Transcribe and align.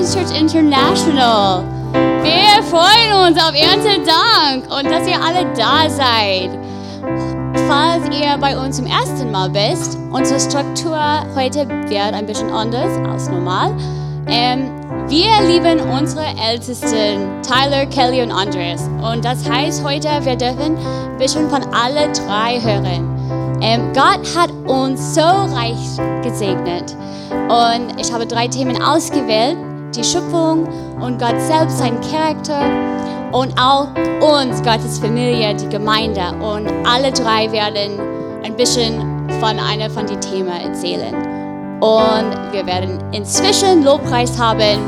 Generations 0.00 0.14
Church 0.14 0.40
International. 0.40 1.64
Wir 2.22 2.62
freuen 2.64 3.28
uns 3.28 3.38
auf 3.38 3.54
Erntedank 3.54 4.64
und 4.70 4.90
dass 4.90 5.06
ihr 5.06 5.20
alle 5.22 5.46
da 5.54 5.90
seid. 5.90 6.50
Falls 7.68 8.04
ihr 8.16 8.38
bei 8.38 8.56
uns 8.56 8.76
zum 8.76 8.86
ersten 8.86 9.30
Mal 9.30 9.50
bist, 9.50 9.98
unsere 10.10 10.40
Struktur 10.40 10.98
heute 11.34 11.68
wird 11.88 12.14
ein 12.14 12.24
bisschen 12.24 12.50
anders 12.50 12.96
als 13.10 13.28
normal. 13.28 13.76
Ähm, 14.26 14.70
wir 15.08 15.28
lieben 15.46 15.80
unsere 15.90 16.24
Ältesten, 16.48 17.42
Tyler, 17.42 17.84
Kelly 17.86 18.22
und 18.22 18.32
Andreas. 18.32 18.88
Und 19.02 19.24
das 19.24 19.48
heißt 19.48 19.84
heute, 19.84 20.08
wir 20.22 20.36
dürfen 20.36 20.76
ein 20.78 21.18
bisschen 21.18 21.50
von 21.50 21.62
alle 21.74 22.10
drei 22.12 22.58
hören. 22.60 23.58
Ähm, 23.60 23.92
Gott 23.92 24.26
hat 24.34 24.50
uns 24.66 25.14
so 25.14 25.20
reich 25.20 25.98
gesegnet. 26.22 26.96
Und 27.30 28.00
ich 28.00 28.10
habe 28.12 28.26
drei 28.26 28.48
Themen 28.48 28.80
ausgewählt. 28.82 29.56
Die 29.94 30.04
Schöpfung 30.04 30.68
und 31.00 31.18
Gott 31.18 31.40
selbst, 31.40 31.78
sein 31.78 31.98
Charakter 32.00 32.60
und 33.32 33.52
auch 33.60 33.88
uns, 34.20 34.62
Gottes 34.62 35.00
Familie, 35.00 35.54
die 35.56 35.68
Gemeinde. 35.68 36.22
Und 36.40 36.68
alle 36.86 37.10
drei 37.10 37.50
werden 37.50 37.98
ein 38.44 38.54
bisschen 38.54 39.00
von 39.40 39.58
einer 39.58 39.90
von 39.90 40.06
den 40.06 40.20
Themen 40.20 40.48
erzählen. 40.48 41.14
Und 41.80 42.52
wir 42.52 42.64
werden 42.66 42.98
inzwischen 43.10 43.82
Lobpreis 43.82 44.38
haben 44.38 44.78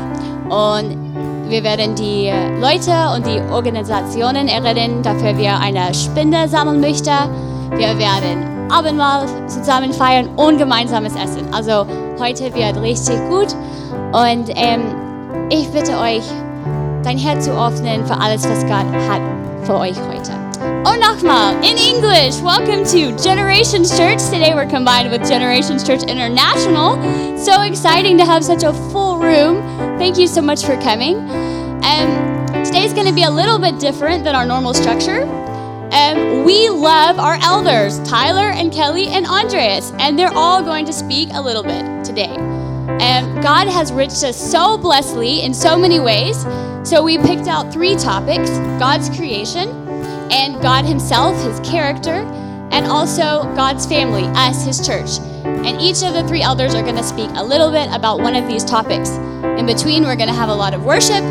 und 0.49 1.49
wir 1.49 1.63
werden 1.63 1.95
die 1.95 2.31
Leute 2.61 2.93
und 3.13 3.25
die 3.27 3.41
Organisationen 3.51 4.47
erinnern, 4.47 5.01
dafür 5.03 5.37
wir 5.37 5.59
eine 5.59 5.93
Spende 5.93 6.47
sammeln 6.47 6.79
möchten. 6.79 7.09
Wir 7.71 7.97
werden 7.97 8.71
Abendmahl 8.71 9.25
zusammen 9.47 9.91
feiern 9.91 10.29
und 10.37 10.57
gemeinsames 10.57 11.13
Essen. 11.15 11.53
Also 11.53 11.85
heute 12.19 12.53
wird 12.53 12.81
richtig 12.81 13.17
gut 13.29 13.53
und 14.13 14.51
ähm, 14.55 15.49
ich 15.49 15.69
bitte 15.69 15.97
euch, 15.97 16.23
dein 17.03 17.17
Herz 17.17 17.45
zu 17.45 17.51
öffnen 17.51 18.05
für 18.05 18.15
alles, 18.15 18.47
was 18.47 18.61
Gott 18.63 18.85
hat 19.09 19.21
für 19.63 19.75
euch 19.75 19.97
heute. 19.97 20.31
Und 20.85 20.99
nochmal, 20.99 21.55
in 21.63 21.77
English, 21.77 22.41
welcome 22.43 22.83
to 22.83 23.11
Generations 23.21 23.89
Church. 23.97 24.21
Today 24.29 24.53
we're 24.53 24.69
combined 24.69 25.09
with 25.11 25.27
Generations 25.27 25.83
Church 25.83 26.03
International. 26.03 26.97
So 27.37 27.61
exciting 27.63 28.17
to 28.17 28.25
have 28.25 28.43
such 28.43 28.63
a 28.63 28.71
full 28.91 29.17
room. 29.17 29.61
Thank 29.97 30.17
you 30.17 30.27
so 30.27 30.41
much 30.41 30.63
for 30.63 30.79
coming. 30.81 31.17
Um, 31.83 32.45
today's 32.63 32.93
going 32.93 33.07
to 33.07 33.13
be 33.13 33.23
a 33.23 33.31
little 33.31 33.57
bit 33.57 33.79
different 33.79 34.23
than 34.23 34.35
our 34.35 34.45
normal 34.45 34.73
structure. 34.73 35.23
Um, 35.91 36.43
we 36.43 36.69
love 36.69 37.19
our 37.19 37.37
elders, 37.43 37.99
Tyler 38.07 38.51
and 38.51 38.71
Kelly 38.71 39.07
and 39.07 39.25
Andreas, 39.25 39.91
and 39.99 40.17
they're 40.17 40.33
all 40.33 40.61
going 40.61 40.85
to 40.85 40.93
speak 40.93 41.29
a 41.33 41.41
little 41.41 41.63
bit 41.63 42.05
today. 42.05 42.62
And 42.89 43.41
God 43.41 43.67
has 43.67 43.91
reached 43.91 44.23
us 44.23 44.35
so 44.35 44.77
blessedly 44.77 45.41
in 45.41 45.53
so 45.53 45.77
many 45.77 45.99
ways. 45.99 46.41
So 46.83 47.03
we 47.03 47.17
picked 47.17 47.47
out 47.47 47.71
three 47.71 47.95
topics 47.95 48.49
God's 48.79 49.09
creation, 49.09 49.69
and 50.31 50.61
God 50.61 50.85
Himself, 50.85 51.41
His 51.43 51.59
character, 51.61 52.25
and 52.71 52.87
also 52.87 53.43
God's 53.55 53.85
family, 53.85 54.23
us, 54.35 54.65
His 54.65 54.85
church. 54.85 55.19
And 55.45 55.79
each 55.81 56.03
of 56.03 56.13
the 56.13 56.27
three 56.27 56.41
elders 56.41 56.73
are 56.73 56.81
going 56.81 56.95
to 56.95 57.03
speak 57.03 57.29
a 57.35 57.43
little 57.43 57.71
bit 57.71 57.89
about 57.93 58.19
one 58.19 58.35
of 58.35 58.47
these 58.47 58.65
topics. 58.65 59.09
In 59.09 59.65
between, 59.65 60.03
we're 60.03 60.15
going 60.15 60.29
to 60.29 60.33
have 60.33 60.49
a 60.49 60.55
lot 60.55 60.73
of 60.73 60.83
worship, 60.83 61.23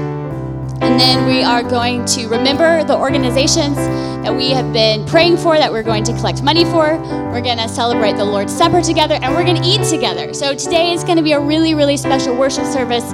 and 0.82 0.98
then 0.98 1.26
we 1.26 1.44
are 1.44 1.62
going 1.62 2.04
to 2.06 2.26
remember 2.26 2.82
the 2.82 2.96
organizations 2.96 3.76
that 3.76 4.34
we 4.34 4.50
have 4.50 4.72
been 4.72 5.06
praying 5.06 5.36
for, 5.36 5.56
that 5.56 5.70
we're 5.70 5.84
going 5.84 6.02
to 6.02 6.12
collect 6.14 6.42
money 6.42 6.64
for. 6.64 6.98
We're 7.30 7.40
going 7.40 7.58
to 7.58 7.68
celebrate 7.68 8.16
the 8.16 8.24
Lord's 8.24 8.52
Supper 8.52 8.82
together, 8.82 9.14
and 9.22 9.32
we're 9.32 9.44
going 9.44 9.62
to 9.62 9.68
eat 9.68 9.88
together. 9.88 10.34
So 10.34 10.56
today 10.56 10.92
is 10.92 11.04
going 11.04 11.18
to 11.18 11.22
be 11.22 11.32
a 11.32 11.40
really, 11.40 11.74
really 11.74 11.96
special 11.96 12.36
worship 12.36 12.64
service. 12.64 13.04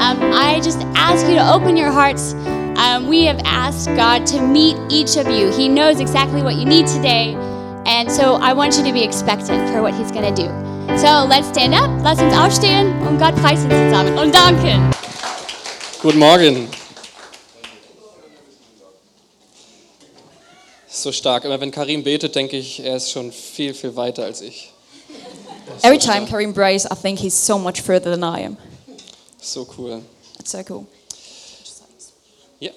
Um, 0.00 0.18
I 0.32 0.60
just 0.62 0.78
ask 0.94 1.26
you 1.26 1.34
to 1.34 1.52
open 1.52 1.76
your 1.76 1.90
hearts. 1.90 2.34
Um, 2.78 3.08
we 3.08 3.24
have 3.24 3.40
asked 3.44 3.88
God 3.96 4.24
to 4.28 4.40
meet 4.40 4.76
each 4.88 5.16
of 5.16 5.28
you. 5.28 5.50
He 5.50 5.68
knows 5.68 5.98
exactly 5.98 6.42
what 6.42 6.54
you 6.54 6.64
need 6.64 6.86
today. 6.86 7.34
And 7.86 8.10
so 8.10 8.34
I 8.36 8.52
want 8.52 8.76
you 8.78 8.84
to 8.84 8.92
be 8.92 9.02
expectant 9.02 9.68
for 9.70 9.82
what 9.82 9.94
He's 9.94 10.12
going 10.12 10.32
to 10.32 10.42
do. 10.42 10.48
So 10.96 11.26
let's 11.28 11.48
stand 11.48 11.74
up, 11.74 11.90
lass 12.04 12.20
uns 12.20 12.34
aufstehen 12.34 12.96
und 13.02 13.18
Gott 13.18 13.34
preisen 13.36 13.68
zusammen 13.68 14.16
und 14.16 14.32
danken. 14.32 14.90
Guten 16.02 16.18
Morgen. 16.18 16.79
So 20.92 21.12
stark. 21.12 21.44
Immer 21.44 21.60
wenn 21.60 21.70
Karim 21.70 22.02
betet, 22.02 22.34
denke 22.34 22.56
ich, 22.56 22.80
er 22.80 22.96
ist 22.96 23.10
schon 23.12 23.30
viel, 23.30 23.74
viel 23.74 23.94
weiter 23.94 24.24
als 24.24 24.40
ich. 24.40 24.72
Every 25.82 25.98
time 25.98 26.26
Karim 26.26 26.52
prays, 26.52 26.84
I 26.84 26.96
think 27.00 27.18
he's 27.18 27.46
so 27.46 27.58
much 27.58 27.80
further 27.80 28.10
than 28.10 28.22
I 28.22 28.44
am. 28.44 28.56
So 29.40 29.66
cool. 29.78 30.02
That's 30.36 30.50
so 30.50 30.58
cool. 30.68 30.86
Ja. 32.58 32.72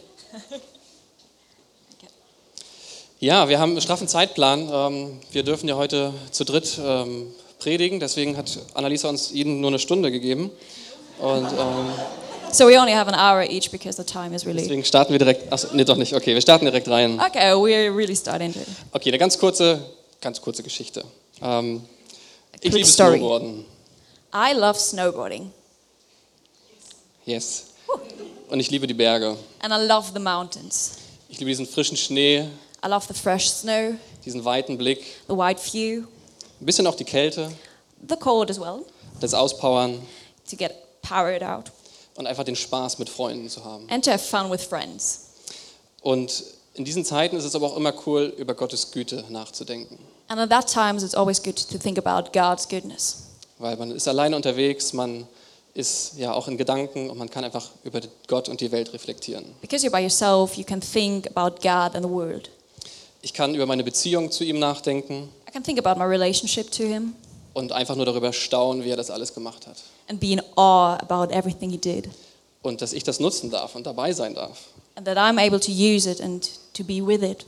Ja, 3.19 3.49
wir 3.49 3.59
haben 3.59 3.71
einen 3.71 3.81
straffen 3.81 4.07
Zeitplan. 4.07 4.69
Ähm, 4.71 5.19
Wir 5.31 5.43
dürfen 5.43 5.67
ja 5.67 5.75
heute 5.75 6.13
zu 6.31 6.43
dritt 6.45 6.79
ähm, 6.81 7.33
predigen, 7.57 7.99
deswegen 7.99 8.37
hat 8.37 8.59
Annalisa 8.75 9.09
uns 9.09 9.31
jeden 9.31 9.59
nur 9.59 9.69
eine 9.69 9.79
Stunde 9.79 10.11
gegeben. 10.11 10.51
Und 11.19 11.47
ähm, 11.51 11.89
So 12.53 12.67
we 12.67 12.77
only 12.77 12.93
have 12.93 13.07
an 13.11 13.15
hour 13.15 13.43
each 13.49 13.71
because 13.71 13.97
the 13.97 14.03
time 14.03 14.33
is 14.35 14.45
really. 14.45 14.61
deswegen 14.61 14.83
starten 14.85 15.11
wir 15.11 15.19
direkt. 15.19 15.51
Achso, 15.51 15.69
nee, 15.73 15.83
doch 15.83 15.97
nicht. 15.97 16.13
Okay, 16.13 16.33
wir 16.35 16.41
starten 16.41 16.65
direkt 16.65 16.87
rein. 16.87 17.19
Okay, 17.19 17.51
we're 17.53 17.89
really 17.95 18.15
starting 18.15 18.53
to. 18.53 18.59
Okay, 18.91 19.09
eine 19.09 19.17
ganz 19.17 19.37
kurze, 19.39 19.83
ganz 20.21 20.39
kurze 20.39 20.61
Geschichte. 20.61 21.03
Ähm, 21.41 21.83
ich 22.61 22.71
liebe 22.71 22.85
story. 22.87 23.17
Snowboarden. 23.17 23.65
I 24.33 24.53
love 24.53 24.79
snowboarding 24.79 25.51
Yes. 27.25 27.65
Und 28.49 28.59
ich 28.59 28.69
liebe 28.69 28.85
die 28.87 28.93
Berge. 28.93 29.35
and 29.61 29.73
I 29.73 29.85
love 29.87 30.11
the 30.13 30.19
mountains. 30.19 30.97
Ich 31.29 31.39
liebe 31.39 31.49
diesen 31.49 31.65
frischen 31.65 31.97
Schnee, 31.97 32.47
I 32.85 32.87
love 32.87 33.05
the 33.07 33.13
fresh 33.19 33.49
snow, 33.49 33.95
diesen 34.25 34.45
weiten 34.45 34.77
Blick, 34.77 34.99
the 35.27 35.33
wide 35.35 35.59
view, 35.59 36.03
ein 36.61 36.65
bisschen 36.65 36.85
auch 36.85 36.95
die 36.95 37.05
Kälte, 37.05 37.51
the 38.07 38.15
cold 38.15 38.51
as 38.51 38.59
well, 38.59 38.81
das 39.19 39.33
Auspowern 39.33 39.99
to 40.49 40.55
get 40.55 40.73
powered 41.01 41.41
out, 41.41 41.71
und 42.15 42.27
einfach 42.27 42.43
den 42.43 42.55
Spaß 42.55 42.99
mit 42.99 43.09
Freunden 43.09 43.49
zu 43.49 43.63
haben. 43.63 43.87
and 43.89 44.03
to 44.05 44.11
have 44.11 44.23
fun 44.23 44.51
with 44.51 44.63
friends. 44.63 45.19
Und 46.01 46.43
in 46.75 46.85
diesen 46.85 47.05
Zeiten 47.05 47.35
ist 47.37 47.43
es 47.45 47.55
aber 47.55 47.67
auch 47.67 47.77
immer 47.77 47.93
cool, 48.05 48.33
über 48.37 48.53
Gottes 48.55 48.91
Güte 48.91 49.23
nachzudenken. 49.29 49.97
And 50.27 50.39
at 50.39 50.49
that 50.49 50.67
times, 50.71 51.03
it's 51.03 51.15
always 51.15 51.41
good 51.41 51.55
to 51.69 51.77
think 51.77 51.97
about 52.03 52.31
God's 52.31 52.67
goodness 52.67 53.23
Weil 53.59 53.77
man 53.77 53.91
ist 53.91 54.07
alleine 54.07 54.35
unterwegs, 54.35 54.93
man 54.93 55.27
ist 55.75 56.13
ja 56.17 56.33
auch 56.33 56.47
in 56.47 56.57
Gedanken 56.57 57.09
und 57.09 57.17
man 57.17 57.29
kann 57.29 57.43
einfach 57.43 57.69
über 57.83 57.99
Gott 58.27 58.47
und 58.49 58.61
die 58.61 58.71
Welt 58.71 58.93
reflektieren. 58.93 59.45
because 59.61 59.85
you're 59.85 59.91
by 59.91 59.99
yourself. 60.01 60.55
You 60.55 60.63
can 60.63 60.81
think 60.81 61.27
about 61.35 61.55
God 61.61 61.95
and 61.95 62.03
the 62.03 62.09
world. 62.09 62.49
Ich 63.21 63.33
kann 63.33 63.55
über 63.55 63.65
meine 63.65 63.83
Beziehung 63.83 64.31
zu 64.31 64.43
ihm 64.43 64.59
nachdenken 64.59 65.29
I 65.47 65.51
can 65.51 65.63
think 65.63 65.79
about 65.83 65.99
my 65.99 66.05
relationship 66.05 66.71
to 66.71 66.83
Him 66.83 67.15
und 67.53 67.71
einfach 67.71 67.95
nur 67.95 68.05
darüber 68.05 68.33
staunen, 68.33 68.83
wie 68.83 68.89
er 68.89 68.97
das 68.97 69.09
alles 69.09 69.33
gemacht 69.33 69.67
hat. 69.67 69.77
and 70.09 70.19
be 70.19 70.27
in 70.33 70.41
awe 70.55 70.99
about 71.01 71.33
everything 71.33 71.69
He 71.69 71.77
did, 71.77 72.09
Und 72.61 72.81
dass 72.81 72.93
ich 72.93 73.03
das 73.03 73.19
nutzen 73.19 73.49
darf 73.51 73.75
und 73.75 73.85
dabei 73.85 74.13
sein 74.13 74.33
darf. 74.35 74.57
and 74.95 75.05
that 75.05 75.17
I'm 75.17 75.39
able 75.39 75.59
to 75.59 75.71
use 75.71 76.09
it 76.09 76.21
and 76.21 76.49
to 76.73 76.83
be 76.83 77.05
with 77.05 77.21
it. 77.21 77.45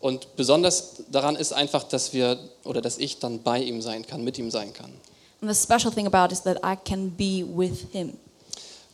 Und 0.00 0.36
besonders 0.36 1.02
daran 1.10 1.34
ist 1.36 1.52
einfach, 1.52 1.82
dass 1.82 2.12
wir 2.12 2.38
oder 2.64 2.80
dass 2.80 2.98
ich 2.98 3.18
dann 3.18 3.42
bei 3.42 3.60
ihm 3.60 3.82
sein 3.82 4.06
kann, 4.06 4.22
mit 4.22 4.38
ihm 4.38 4.50
sein 4.50 4.72
kann. 4.72 4.92
And 5.40 5.52
the 5.54 5.60
special 5.60 5.92
thing 5.92 6.06
about 6.06 6.26
it 6.26 6.32
is 6.32 6.42
that 6.42 6.58
I 6.64 6.76
can 6.76 7.10
be 7.10 7.44
with 7.46 7.86
Him. 7.92 8.12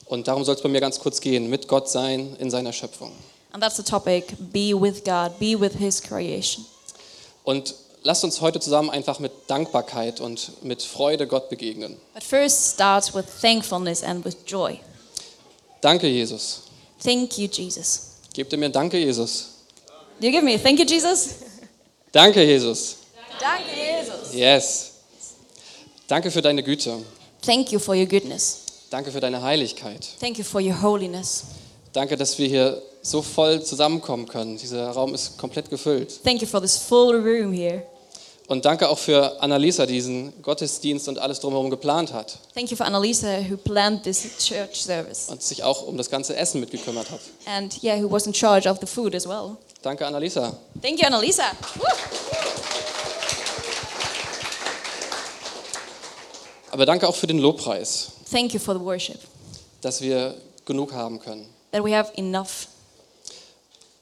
Und 0.06 0.28
darum 0.28 0.44
soll 0.44 0.54
es 0.54 0.62
bei 0.62 0.68
mir 0.68 0.80
ganz 0.80 0.98
kurz 0.98 1.20
gehen, 1.20 1.48
mit 1.48 1.66
Gott 1.68 1.88
sein 1.88 2.36
in 2.38 2.50
seiner 2.50 2.72
Schöpfung. 2.72 3.12
And 3.52 3.62
that's 3.62 3.76
the 3.76 3.82
topic 3.82 4.34
be 4.52 4.72
with 4.78 5.02
God, 5.04 5.38
be 5.38 5.58
with 5.58 5.72
His 5.78 6.02
creation. 6.02 6.64
Und 7.44 7.74
lasst 8.04 8.22
uns 8.22 8.40
heute 8.40 8.60
zusammen 8.60 8.90
einfach 8.90 9.18
mit 9.18 9.32
Dankbarkeit 9.48 10.20
und 10.20 10.62
mit 10.62 10.82
Freude 10.82 11.26
Gott 11.26 11.48
begegnen. 11.48 11.96
But 12.12 12.22
first 12.22 12.74
starts 12.74 13.12
with 13.14 13.24
thankfulness 13.40 14.04
and 14.04 14.24
with 14.24 14.36
joy. 14.46 14.78
Danke, 15.80 16.06
Jesus. 16.06 16.62
Thank 17.02 17.36
you, 17.38 17.48
Jesus. 17.48 18.12
Gebt 18.32 18.52
ihr 18.52 18.58
mir 18.58 18.70
Danke, 18.70 18.98
Jesus. 18.98 19.48
Do 20.20 20.26
you 20.26 20.32
give 20.32 20.44
me 20.44 20.58
thank 20.58 20.78
you, 20.78 20.86
Jesus? 20.86 21.30
Danke, 22.12 22.42
Jesus. 22.44 22.96
Danke, 23.40 23.64
Jesus. 23.74 24.32
Yes. 24.32 24.92
Danke 26.06 26.30
für 26.30 26.40
deine 26.40 26.62
Güte. 26.62 27.02
Thank 27.42 27.72
you 27.72 27.78
for 27.78 27.94
your 27.94 28.06
goodness. 28.06 28.60
Danke 28.90 29.10
für 29.10 29.20
deine 29.20 29.42
Heiligkeit. 29.42 30.06
Thank 30.20 30.38
you 30.38 30.44
for 30.44 30.60
your 30.60 30.80
holiness. 30.80 31.44
Danke, 31.92 32.16
dass 32.16 32.38
wir 32.38 32.46
hier 32.46 32.82
so 33.02 33.22
voll 33.22 33.62
zusammenkommen 33.62 34.26
können. 34.26 34.56
Dieser 34.56 34.90
Raum 34.90 35.14
ist 35.14 35.36
komplett 35.36 35.68
gefüllt. 35.68 36.22
Thank 36.22 36.40
you 36.42 36.46
for 36.46 36.60
this 36.60 36.76
full 36.76 37.14
room 37.14 37.52
here. 37.52 37.82
Und 38.46 38.66
danke 38.66 38.90
auch 38.90 38.98
für 38.98 39.40
Annalisa, 39.40 39.86
die 39.86 39.94
diesen 39.94 40.42
Gottesdienst 40.42 41.08
und 41.08 41.18
alles 41.18 41.40
drumherum 41.40 41.70
geplant 41.70 42.12
hat 42.12 42.38
Thank 42.54 42.70
you 42.70 42.76
for 42.76 42.84
Annalisa 42.86 43.38
who 43.48 43.56
planned 43.56 44.02
this 44.02 44.22
church 44.38 44.82
service. 44.84 45.28
und 45.30 45.42
sich 45.42 45.62
auch 45.62 45.86
um 45.86 45.96
das 45.96 46.10
ganze 46.10 46.36
Essen 46.36 46.60
mitgekümmert 46.60 47.10
hat. 47.10 47.20
And 47.46 47.82
yeah, 47.82 47.96
who 48.02 48.10
was 48.10 48.26
in 48.26 48.34
charge 48.34 48.68
of 48.68 48.78
the 48.80 48.86
food 48.86 49.14
as 49.14 49.26
well. 49.26 49.56
Danke, 49.82 50.06
Annalisa. 50.06 50.54
Thank 50.82 51.00
you, 51.00 51.06
Annalisa. 51.06 51.44
Woo! 51.76 51.84
Aber 56.70 56.86
danke 56.86 57.08
auch 57.08 57.14
für 57.14 57.26
den 57.26 57.38
Lobpreis. 57.38 58.08
Thank 58.30 58.52
you 58.52 58.60
for 58.60 58.74
the 58.74 58.80
worship. 58.80 59.20
dass 59.80 60.00
wir 60.00 60.34
genug 60.66 60.92
haben 60.92 61.18
können. 61.20 61.46
that 61.72 61.84
we 61.84 61.96
have 61.96 62.12
enough. 62.16 62.66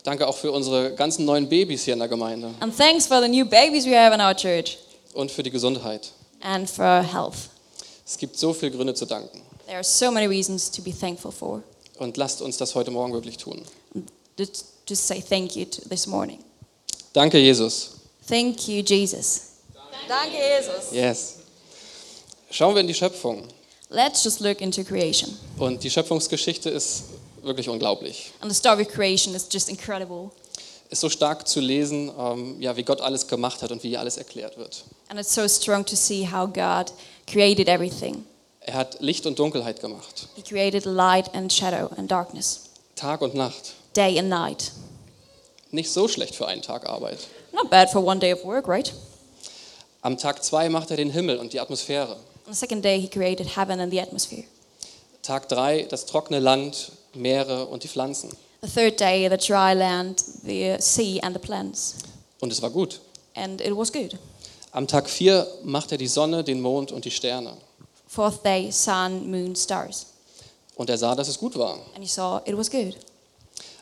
Danke 0.04 0.26
auch 0.26 0.36
für 0.36 0.50
unsere 0.50 0.94
ganzen 0.94 1.24
neuen 1.24 1.48
Babys 1.48 1.84
hier 1.84 1.92
in 1.94 2.00
der 2.00 2.08
Gemeinde 2.08 2.52
And 2.60 2.76
thanks 2.76 3.06
for 3.06 3.20
the 3.22 3.28
new 3.28 3.44
babies 3.44 3.84
we 3.86 3.96
have 3.96 4.12
in 4.14 4.20
our 4.20 4.34
church 4.34 4.78
und 5.14 5.30
für 5.30 5.42
die 5.42 5.50
Gesundheit. 5.50 6.10
and 6.40 6.68
for 6.68 7.02
health. 7.02 7.36
Es 8.04 8.18
gibt 8.18 8.36
so 8.36 8.52
viele 8.52 8.72
Gründe 8.72 8.94
zu 8.94 9.06
danken. 9.06 9.40
There 9.66 9.76
are 9.76 9.84
so 9.84 10.10
many 10.10 10.26
reasons 10.26 10.70
to 10.72 10.82
be 10.82 10.92
thankful 10.92 11.30
for. 11.30 11.62
Und 11.98 12.16
lasst 12.16 12.42
uns 12.42 12.56
das 12.56 12.74
heute 12.74 12.90
Morgen 12.90 13.12
wirklich 13.12 13.36
tun. 13.36 13.62
Just 14.38 15.06
say 15.06 15.22
thank 15.22 15.54
you 15.54 15.64
to 15.66 15.88
this 15.88 16.06
morning. 16.08 16.38
Danke, 17.12 17.38
Jesus. 17.38 17.90
Thank 18.26 18.66
you, 18.66 18.82
Jesus. 18.82 19.42
Danke, 20.08 20.36
Jesus. 20.36 20.90
Yes. 20.92 21.34
Schauen 22.50 22.74
wir 22.74 22.80
in 22.80 22.88
die 22.88 22.94
Schöpfung. 22.94 23.44
Let's 23.88 24.24
just 24.24 24.40
look 24.40 24.60
into 24.60 24.82
creation. 24.82 25.36
Und 25.58 25.84
die 25.84 25.90
Schöpfungsgeschichte 25.90 26.70
ist 26.70 27.04
wirklich 27.42 27.68
unglaublich. 27.68 28.32
And 28.40 28.50
the 28.50 28.56
story 28.56 28.82
of 28.82 28.88
creation 28.88 29.34
is 29.34 29.46
just 29.50 29.68
incredible. 29.68 30.30
Ist 30.90 31.00
so 31.00 31.08
stark 31.08 31.48
zu 31.48 31.60
lesen, 31.60 32.10
ähm, 32.18 32.60
ja, 32.60 32.76
wie 32.76 32.82
Gott 32.82 33.00
alles 33.00 33.26
gemacht 33.26 33.62
hat 33.62 33.70
und 33.72 33.82
wie 33.82 33.96
alles 33.96 34.18
erklärt 34.18 34.58
wird. 34.58 34.84
And 35.08 35.18
it's 35.18 35.34
so 35.34 35.48
strong 35.48 35.84
to 35.86 35.96
see 35.96 36.26
how 36.30 36.46
God 36.46 36.92
created 37.26 37.68
everything. 37.68 38.24
Er 38.60 38.74
hat 38.74 39.00
Licht 39.00 39.26
und 39.26 39.38
Dunkelheit 39.38 39.80
gemacht, 39.80 40.28
He 40.36 40.42
created 40.42 40.84
light 40.84 41.34
and 41.34 41.52
shadow 41.52 41.90
and 41.96 42.10
darkness, 42.10 42.60
Tag 42.94 43.22
und 43.22 43.34
Nacht. 43.34 43.72
day 43.96 44.18
and 44.18 44.28
night. 44.28 44.72
Nicht 45.70 45.90
so 45.90 46.06
schlecht 46.08 46.34
für 46.34 46.46
einen 46.46 46.60
Tag 46.62 46.86
Arbeit. 46.88 47.18
Not 47.52 47.70
bad 47.70 47.90
for 47.90 48.04
one 48.04 48.20
day 48.20 48.32
of 48.32 48.44
work, 48.44 48.68
right? 48.68 48.92
Am 50.02 50.18
Tag 50.18 50.44
zwei 50.44 50.68
macht 50.68 50.90
er 50.90 50.96
den 50.98 51.10
Himmel 51.10 51.38
und 51.38 51.52
die 51.54 51.60
Atmosphäre. 51.60 52.16
On 52.46 52.52
the 52.52 52.58
second 52.58 52.84
day, 52.84 53.00
he 53.00 53.08
created 53.08 53.56
heaven 53.56 53.80
and 53.80 53.90
the 53.90 54.00
atmosphere. 54.00 54.44
Tag 55.22 55.48
drei 55.48 55.82
das 55.88 56.04
trockene 56.06 56.40
Land, 56.40 56.92
Meere 57.14 57.66
und 57.66 57.82
die 57.82 57.88
Pflanzen. 57.88 58.30
The 58.62 58.68
third 58.68 59.00
day, 59.00 59.28
the 59.28 59.36
dry 59.36 59.74
land, 59.74 60.22
the 60.44 60.76
sea, 60.78 61.20
and 61.22 61.34
the 61.34 61.40
plants. 61.40 61.96
Und 62.40 62.52
es 62.52 62.62
war 62.62 62.70
gut. 62.70 63.00
And 63.34 63.60
it 63.60 63.76
was 63.76 63.92
good. 63.92 64.16
Am 64.72 64.86
Tag 64.86 65.10
vier 65.10 65.46
macht 65.64 65.92
er 65.92 65.98
die 65.98 66.06
Sonne, 66.06 66.44
den 66.44 66.60
Mond 66.60 66.92
und 66.92 67.04
die 67.04 67.10
Sterne. 67.10 67.56
Fourth 68.06 68.44
day, 68.44 68.70
sun, 68.70 69.30
moon, 69.30 69.56
stars. 69.56 70.06
Und 70.76 70.90
er 70.90 70.98
sah, 70.98 71.14
dass 71.14 71.28
es 71.28 71.38
gut 71.38 71.56
war. 71.58 71.74
And 71.94 72.02
he 72.02 72.08
saw 72.08 72.40
it 72.44 72.56
was 72.56 72.70
good. 72.70 72.96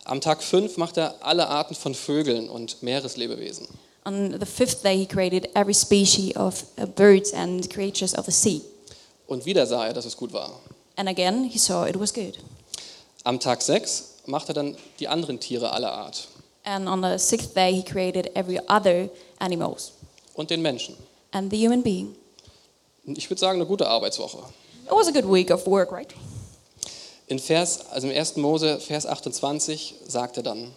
Am 0.05 0.21
Tag 0.21 0.43
fünf 0.43 0.77
macht 0.77 0.97
er 0.97 1.15
alle 1.21 1.47
Arten 1.49 1.75
von 1.75 1.95
Vögeln 1.95 2.49
und 2.49 2.83
Meereslebewesen. 2.83 3.69
On 4.07 4.35
the 4.41 4.47
fifth 4.47 4.83
day, 4.83 4.97
he 4.97 5.07
created 5.07 5.49
every 5.55 5.75
species 5.75 6.35
of 6.37 6.65
uh, 6.79 6.87
birds 6.87 7.33
and 7.33 7.69
creatures 7.71 8.15
of 8.17 8.25
the 8.25 8.33
sea. 8.33 8.63
Und 9.27 9.45
wieder 9.45 9.67
sah 9.67 9.87
er, 9.87 9.93
dass 9.93 10.07
es 10.07 10.17
gut 10.17 10.33
war. 10.33 10.59
And 10.97 11.09
again, 11.09 11.45
he 11.45 11.59
saw 11.59 11.87
it 11.87 11.99
was 11.99 12.13
good. 12.13 12.39
Am 13.31 13.39
Tag 13.39 13.63
sechs 13.63 14.15
macht 14.27 14.49
er 14.49 14.55
dann 14.55 14.77
die 14.99 15.07
anderen 15.07 15.39
Tiere 15.39 15.71
aller 15.71 15.93
Art 15.93 16.27
And 16.65 16.89
on 16.89 17.01
the 17.01 17.17
sixth 17.17 17.55
day, 17.55 17.73
he 17.73 17.81
created 17.85 18.29
every 18.35 18.59
other 18.69 19.09
animals 19.39 19.93
und 20.35 20.51
den 20.51 20.61
Menschen. 20.63 20.97
and 21.31 21.49
the 21.53 21.57
human 21.57 21.81
being. 21.81 22.17
Ich 23.05 23.31
würde 23.31 23.39
sagen, 23.39 23.61
eine 23.61 23.67
gute 23.67 23.87
Arbeitswoche. 23.87 24.39
It 24.85 24.91
was 24.91 25.07
a 25.07 25.13
good 25.13 25.33
week 25.33 25.53
of 25.53 25.65
work, 25.69 25.93
right? 25.93 26.13
In 27.29 27.39
Vers, 27.39 27.87
also 27.93 28.09
im 28.09 28.17
1. 28.19 28.35
Mose, 28.35 28.81
Vers 28.81 29.07
28, 29.07 29.95
sagt 30.09 30.37
er 30.39 30.43
dann, 30.43 30.73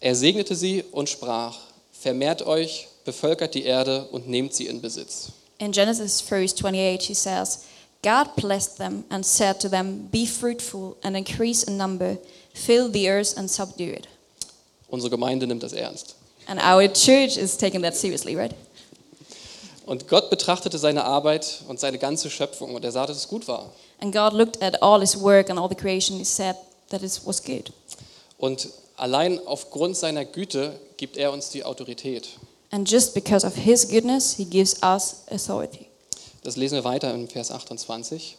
er 0.00 0.14
segnete 0.14 0.56
sie 0.56 0.84
und 0.90 1.10
sprach, 1.10 1.58
vermehrt 1.92 2.46
euch, 2.46 2.88
bevölkert 3.04 3.54
die 3.54 3.64
Erde 3.64 4.08
und 4.10 4.26
nehmt 4.26 4.54
sie 4.54 4.68
in 4.68 4.80
Besitz. 4.80 5.32
In 5.58 5.70
Genesis 5.72 6.22
verse 6.22 6.54
28, 6.56 7.08
he 7.08 7.14
says, 7.14 7.60
God 8.04 8.36
blessed 8.36 8.76
them 8.76 9.04
and 9.10 9.24
said 9.24 9.58
to 9.60 9.68
them, 9.70 10.08
Be 10.12 10.26
fruitful 10.26 10.98
and 11.02 11.16
increase 11.16 11.62
in 11.62 11.78
number, 11.78 12.18
fill 12.52 12.90
the 12.90 13.08
earth 13.08 13.34
and 13.36 13.50
subdue 13.50 13.94
it. 13.94 14.06
Unsere 14.90 15.10
Gemeinde 15.10 15.46
nimmt 15.46 15.62
das 15.62 15.72
ernst. 15.72 16.14
And 16.46 16.60
our 16.60 16.86
church 16.86 17.38
is 17.38 17.56
taking 17.56 17.80
that 17.82 17.96
seriously, 17.96 18.36
right? 18.36 18.54
Und 19.86 20.06
Gott 20.08 20.28
betrachtete 20.28 20.78
seine 20.78 21.04
Arbeit 21.04 21.62
und 21.66 21.80
seine 21.80 21.98
ganze 21.98 22.28
Schöpfung 22.28 22.74
und 22.74 22.84
er 22.84 22.92
sah, 22.92 23.06
dass 23.06 23.16
es 23.16 23.26
gut 23.26 23.48
war. 23.48 23.72
And 24.00 24.14
God 24.14 24.34
looked 24.34 24.62
at 24.62 24.82
all 24.82 25.00
his 25.00 25.18
work 25.18 25.48
and 25.48 25.58
all 25.58 25.68
the 25.68 25.74
creation, 25.74 26.18
he 26.18 26.24
said 26.24 26.56
that 26.90 27.02
it 27.02 27.20
was 27.24 27.42
good. 27.42 27.72
Und 28.36 28.68
allein 28.96 29.40
aufgrund 29.46 29.96
seiner 29.96 30.26
Güte 30.26 30.78
gibt 30.98 31.16
er 31.16 31.32
uns 31.32 31.48
die 31.48 31.64
Autorität. 31.64 32.28
And 32.70 32.86
just 32.86 33.14
because 33.14 33.46
of 33.46 33.54
his 33.54 33.88
goodness, 33.88 34.34
he 34.36 34.44
gives 34.44 34.82
us 34.82 35.22
authority. 35.30 35.88
Das 36.44 36.56
lesen 36.56 36.74
wir 36.74 36.84
weiter 36.84 37.12
in 37.14 37.26
Vers 37.26 37.50
28. 37.50 38.36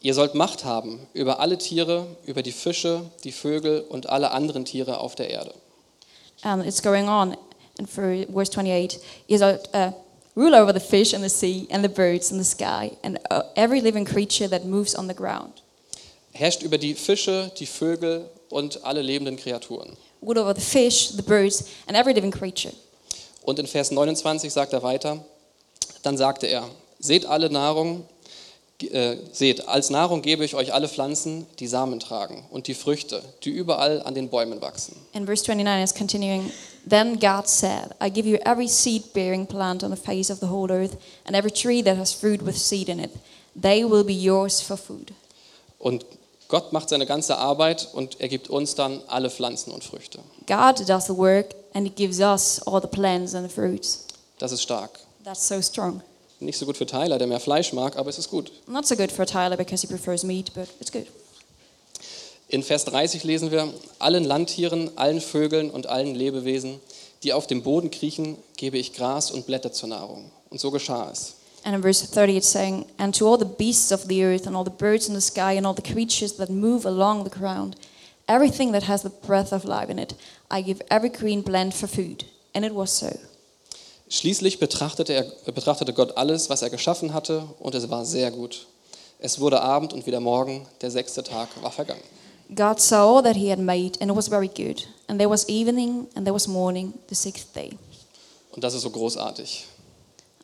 Ihr 0.00 0.14
sollt 0.14 0.34
Macht 0.34 0.64
haben 0.64 1.06
über 1.12 1.38
alle 1.38 1.58
Tiere, 1.58 2.06
über 2.24 2.42
die 2.42 2.52
Fische, 2.52 3.02
die 3.24 3.32
Vögel 3.32 3.82
und 3.82 4.08
alle 4.08 4.30
anderen 4.30 4.64
Tiere 4.64 4.98
auf 5.00 5.14
der 5.14 5.28
Erde. 5.28 5.54
And 6.42 6.66
it's 6.66 6.82
going 6.82 7.08
on 7.08 7.36
in 7.78 7.86
for 7.86 8.24
verse 8.32 8.50
28. 8.50 8.98
He 9.26 9.36
shall 9.36 9.58
uh, 9.74 9.92
rule 10.34 10.54
over 10.54 10.72
the 10.72 10.80
fish 10.80 11.12
and 11.14 11.22
the 11.22 11.28
sea 11.28 11.66
and 11.70 11.84
the 11.84 11.90
birds 11.90 12.30
in 12.30 12.38
the 12.38 12.44
sky 12.44 12.92
and 13.02 13.18
uh, 13.30 13.42
every 13.54 13.80
living 13.80 14.06
creature 14.06 14.48
that 14.48 14.64
moves 14.64 14.94
on 14.94 15.06
the 15.06 15.14
ground. 15.14 15.62
Herrscht 16.32 16.62
über 16.62 16.78
die 16.78 16.94
Fische, 16.94 17.50
die 17.58 17.66
Vögel 17.66 18.30
und 18.48 18.82
alle 18.84 19.02
lebenden 19.02 19.36
Kreaturen. 19.36 19.96
Rule 20.22 20.40
over 20.40 20.54
the 20.54 20.60
fish, 20.62 21.10
the 21.14 21.22
birds, 21.22 21.64
and 21.86 21.96
every 21.96 22.14
living 22.14 22.30
creature. 22.30 22.72
Und 23.42 23.58
in 23.58 23.66
Vers 23.66 23.90
29 23.90 24.50
sagt 24.50 24.72
er 24.72 24.82
weiter, 24.82 25.22
dann 26.02 26.16
sagte 26.16 26.46
er, 26.46 26.68
seht 26.98 27.26
alle 27.26 27.50
Nahrung, 27.50 28.04
äh, 28.82 29.16
seht, 29.32 29.68
als 29.68 29.90
Nahrung 29.90 30.22
gebe 30.22 30.44
ich 30.44 30.54
euch 30.54 30.74
alle 30.74 30.88
Pflanzen, 30.88 31.46
die 31.58 31.66
Samen 31.66 31.98
tragen 31.98 32.44
und 32.50 32.66
die 32.66 32.74
Früchte, 32.74 33.22
die 33.42 33.50
überall 33.50 34.02
an 34.02 34.14
den 34.14 34.28
Bäumen 34.28 34.60
wachsen. 34.60 34.96
And 35.14 35.26
verse 35.26 35.44
29 35.44 35.82
is 35.82 35.94
continuing. 35.94 36.50
Then 36.88 37.18
God 37.18 37.48
said, 37.48 37.94
I 38.00 38.10
give 38.10 38.28
you 38.28 38.36
every 38.44 38.68
seed 38.68 39.12
bearing 39.12 39.46
plant 39.46 39.82
on 39.82 39.90
the 39.90 39.96
face 39.96 40.30
of 40.30 40.40
the 40.40 40.46
whole 40.46 40.70
earth, 40.70 40.96
and 41.24 41.34
every 41.34 41.50
tree 41.50 41.82
that 41.82 41.96
has 41.96 42.12
fruit 42.12 42.44
with 42.44 42.56
seed 42.56 42.88
in 42.88 43.00
it. 43.00 43.10
They 43.60 43.84
will 43.84 44.04
be 44.04 44.14
yours 44.14 44.60
for 44.60 44.76
food. 44.76 45.12
Und 45.78 46.04
Gott 46.48 46.72
macht 46.72 46.90
seine 46.90 47.06
ganze 47.06 47.38
Arbeit 47.38 47.88
und 47.92 48.20
er 48.20 48.28
gibt 48.28 48.48
uns 48.48 48.74
dann 48.74 49.00
alle 49.08 49.30
Pflanzen 49.30 49.72
und 49.72 49.82
Früchte. 49.82 50.20
God 50.46 50.88
does 50.88 51.06
the 51.06 51.16
work, 51.16 51.54
and 51.74 51.86
He 51.86 51.92
gives 51.92 52.20
us 52.20 52.60
all 52.66 52.80
the 52.80 52.86
plants 52.86 53.34
and 53.34 53.48
the 53.48 53.52
fruits. 53.52 54.04
Das 54.38 54.52
ist 54.52 54.62
stark. 54.62 55.00
That's 55.24 55.48
so 55.48 55.60
strong. 55.60 56.02
Nicht 56.38 56.58
so 56.58 56.66
gut 56.66 56.76
für 56.76 56.86
Tyler, 56.86 57.18
der 57.18 57.26
mehr 57.26 57.40
Fleisch 57.40 57.72
mag, 57.72 57.96
aber 57.96 58.10
es 58.10 58.18
ist 58.18 58.30
gut. 58.30 58.52
Not 58.66 58.86
so 58.86 58.94
good 58.94 59.10
for 59.10 59.24
Tyler 59.24 59.56
because 59.56 59.86
he 59.86 59.92
prefers 59.92 60.22
meat, 60.22 60.52
but 60.54 60.68
it's 60.80 60.92
good. 60.92 61.06
In 62.48 62.62
Vers 62.62 62.84
30 62.84 63.24
lesen 63.24 63.50
wir, 63.50 63.72
allen 63.98 64.24
Landtieren, 64.24 64.90
allen 64.96 65.20
Vögeln 65.20 65.70
und 65.70 65.88
allen 65.88 66.14
Lebewesen, 66.14 66.80
die 67.22 67.32
auf 67.32 67.46
dem 67.46 67.62
Boden 67.62 67.90
kriechen, 67.90 68.36
gebe 68.56 68.78
ich 68.78 68.92
Gras 68.92 69.30
und 69.30 69.46
Blätter 69.46 69.72
zur 69.72 69.88
Nahrung. 69.88 70.30
Und 70.50 70.60
so 70.60 70.70
geschah 70.70 71.10
es. 71.10 71.34
And 71.64 71.74
in 71.74 71.82
verse 71.82 72.06
30 72.06 72.36
it's 72.36 72.48
saying, 72.48 72.84
And 72.98 73.12
to 73.18 73.26
all 73.26 73.38
the 73.38 73.44
beasts 73.44 73.90
of 73.90 74.04
the 74.06 74.22
earth, 74.22 74.46
and 74.46 74.54
all 74.54 74.64
the 74.64 74.70
birds 74.70 75.08
in 75.08 75.14
the 75.14 75.20
sky, 75.20 75.56
and 75.56 75.66
all 75.66 75.74
the 75.74 75.82
creatures 75.82 76.36
that 76.36 76.48
move 76.48 76.86
along 76.86 77.24
the 77.24 77.36
ground, 77.36 77.74
everything 78.28 78.70
that 78.72 78.84
has 78.84 79.02
the 79.02 79.10
breath 79.10 79.52
of 79.52 79.64
life 79.64 79.90
in 79.90 79.98
it, 79.98 80.14
I 80.48 80.62
give 80.62 80.80
every 80.88 81.08
green 81.08 81.42
plant 81.42 81.74
for 81.74 81.88
food. 81.88 82.24
And 82.54 82.64
it 82.64 82.72
was 82.72 82.92
so. 82.92 83.18
Schließlich 84.08 84.58
betrachtete, 84.60 85.12
er, 85.14 85.52
betrachtete 85.52 85.92
Gott 85.92 86.16
alles, 86.16 86.48
was 86.48 86.62
er 86.62 86.70
geschaffen 86.70 87.12
hatte, 87.12 87.44
und 87.58 87.74
es 87.74 87.90
war 87.90 88.04
sehr 88.04 88.30
gut. 88.30 88.66
Es 89.18 89.40
wurde 89.40 89.60
Abend 89.60 89.92
und 89.92 90.06
wieder 90.06 90.20
Morgen, 90.20 90.66
der 90.80 90.90
sechste 90.90 91.22
Tag 91.24 91.48
war 91.62 91.72
vergangen. 91.72 92.02
God 92.54 92.80
saw 92.80 93.20
that 93.22 93.34
he 93.34 93.50
had 93.50 93.58
made, 93.58 94.00
and 94.00 94.10
it 94.10 94.16
was 94.16 94.28
very 94.28 94.46
good. 94.48 94.86
And 95.08 95.18
there 95.18 95.28
was 95.28 95.48
evening, 95.48 96.06
and 96.14 96.24
there 96.24 96.34
was 96.34 96.46
morning, 96.46 96.94
the 97.08 97.14
sixth 97.16 97.54
day. 97.54 97.70
Und 98.52 98.62
das 98.62 98.74
ist 98.74 98.82
so 98.82 98.90
großartig. 98.90 99.64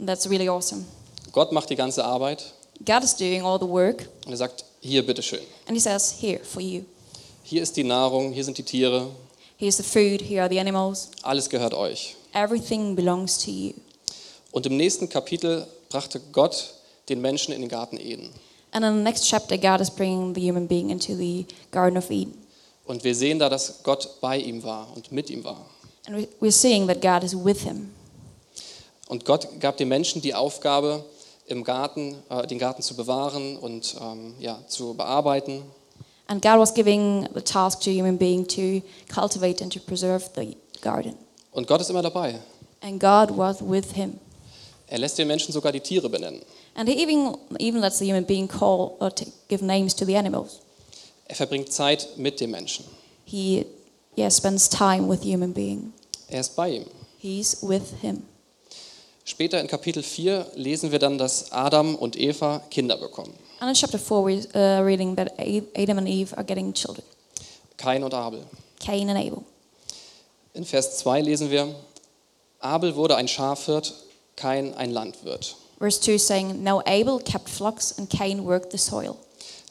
And 0.00 0.08
that's 0.08 0.28
really 0.28 0.48
awesome. 0.48 0.84
Gott 1.30 1.52
macht 1.52 1.70
die 1.70 1.76
ganze 1.76 2.04
Arbeit 2.04 2.52
God 2.84 3.04
is 3.04 3.14
doing 3.14 3.42
all 3.42 3.60
the 3.60 3.68
work, 3.68 4.08
und 4.26 4.32
er 4.32 4.36
sagt, 4.38 4.64
hier 4.80 5.06
bitteschön. 5.06 5.38
and 5.68 5.76
he 5.76 5.80
says, 5.80 6.16
Here, 6.20 6.40
for 6.42 6.60
you. 6.60 6.82
Hier 7.44 7.62
ist 7.62 7.76
die 7.76 7.84
Nahrung, 7.84 8.32
hier 8.32 8.44
sind 8.44 8.58
die 8.58 8.64
Tiere, 8.64 9.06
Here's 9.56 9.76
the 9.76 9.84
food, 9.84 10.20
here 10.20 10.42
are 10.42 10.50
the 10.50 10.58
animals. 10.58 11.10
alles 11.22 11.48
gehört 11.48 11.74
euch. 11.74 12.16
Everything 12.34 12.94
belongs 12.96 13.38
to 13.44 13.50
you. 13.50 13.72
Und 14.52 14.66
im 14.66 14.76
nächsten 14.76 15.08
Kapitel 15.08 15.66
brachte 15.88 16.20
Gott 16.32 16.74
den 17.08 17.20
Menschen 17.20 17.52
in 17.54 17.60
den 17.60 17.68
Garten 17.70 17.98
Eden. 17.98 18.30
And 18.72 18.84
in 18.84 18.96
the 18.96 19.02
next 19.02 19.24
chapter, 19.28 19.58
God 19.58 19.80
is 19.80 19.90
bringing 19.90 20.34
the 20.34 20.40
human 20.40 20.66
being 20.66 20.90
into 20.90 21.14
the 21.14 21.46
Garden 21.70 21.98
of 21.98 22.10
Eden. 22.10 22.38
Und 22.86 23.04
wir 23.04 23.14
sehen 23.14 23.38
da, 23.38 23.48
dass 23.48 23.82
Gott 23.82 24.08
bei 24.20 24.38
ihm 24.38 24.62
war 24.62 24.88
und 24.94 25.12
mit 25.12 25.30
ihm 25.30 25.44
war. 25.44 25.64
And 26.06 26.16
we- 26.16 26.28
we're 26.40 26.50
seeing 26.50 26.86
that 26.88 27.00
God 27.00 27.22
is 27.22 27.34
with 27.36 27.60
him. 27.62 27.90
Und 29.08 29.24
Gott 29.24 29.46
gab 29.60 29.76
den 29.76 29.88
Menschen 29.88 30.22
die 30.22 30.34
Aufgabe, 30.34 31.04
im 31.46 31.64
Garten, 31.64 32.16
äh, 32.30 32.46
den 32.46 32.58
Garten 32.58 32.82
zu 32.82 32.94
bewahren 32.96 33.56
und 33.58 33.94
ähm, 34.00 34.34
ja, 34.40 34.58
zu 34.68 34.94
bearbeiten. 34.94 35.62
And 36.28 36.40
God 36.40 36.58
was 36.58 36.72
giving 36.72 37.28
the 37.34 37.42
task 37.42 37.80
to 37.82 37.90
human 37.90 38.16
being 38.16 38.46
to 38.48 38.80
cultivate 39.12 39.62
and 39.62 39.72
to 39.72 39.80
preserve 39.80 40.24
the 40.34 40.56
garden. 40.80 41.14
Und 41.52 41.66
Gott 41.66 41.80
ist 41.80 41.90
immer 41.90 42.02
dabei. 42.02 42.38
And 42.80 43.00
God 43.00 43.36
was 43.36 43.60
with 43.60 43.92
him. 43.94 44.18
Er 44.88 44.98
lässt 44.98 45.16
den 45.16 45.28
Menschen 45.28 45.52
sogar 45.52 45.72
die 45.72 45.80
Tiere 45.80 46.08
benennen. 46.08 46.42
And 46.74 46.88
he 46.88 47.02
even, 47.02 47.36
even 47.58 47.80
lets 47.80 47.98
the 47.98 48.06
human 48.06 48.24
being 48.24 48.48
call 48.48 48.96
or 49.00 49.10
give 49.48 49.64
names 49.64 49.94
to 49.94 50.04
the 50.04 50.16
animals. 50.16 50.60
Er 51.26 51.36
verbringt 51.36 51.72
Zeit 51.72 52.08
mit 52.16 52.40
dem 52.40 52.50
Menschen. 52.50 52.84
He 53.24 53.64
yeah, 54.16 54.30
spends 54.30 54.68
time 54.68 55.08
with 55.08 55.22
human 55.22 55.52
being. 55.52 55.92
Er 56.28 56.40
ist 56.40 56.56
bei 56.56 56.70
ihm. 56.70 56.86
He's 57.18 57.62
with 57.62 57.82
him. 58.00 58.24
Später 59.24 59.60
in 59.60 59.68
Kapitel 59.68 60.02
4 60.02 60.46
lesen 60.56 60.90
wir 60.90 60.98
dann, 60.98 61.16
dass 61.16 61.52
Adam 61.52 61.94
und 61.94 62.16
Eva 62.16 62.60
Kinder 62.70 62.96
bekommen. 62.96 63.32
And 63.60 63.68
in 63.68 63.74
chapter 63.74 63.98
4, 63.98 64.16
we're 64.24 64.46
uh, 64.54 64.84
reading 64.84 65.14
that 65.14 65.32
Adam 65.38 65.98
and 65.98 66.08
Eve 66.08 66.34
are 66.36 66.44
getting 66.44 66.72
children 66.72 67.04
Kain 67.76 68.02
und 68.02 68.12
Abel. 68.12 68.44
Cain 68.80 69.08
and 69.08 69.18
Abel. 69.18 69.44
In 70.54 70.66
Vers 70.66 70.98
2 70.98 71.22
lesen 71.22 71.50
wir, 71.50 71.74
Abel 72.58 72.94
wurde 72.94 73.16
ein 73.16 73.26
Schafhirt, 73.26 73.94
Kain 74.36 74.74
ein 74.74 74.90
Landwirt. 74.90 75.56
Verse 75.78 76.00
2 76.00 76.18
saying, 76.18 76.62
Now 76.62 76.80
Abel 76.80 77.18
kept 77.20 77.48
flocks 77.48 77.98
and 77.98 78.10
Cain 78.10 78.44
worked 78.44 78.70
the 78.70 78.78
soil. 78.78 79.16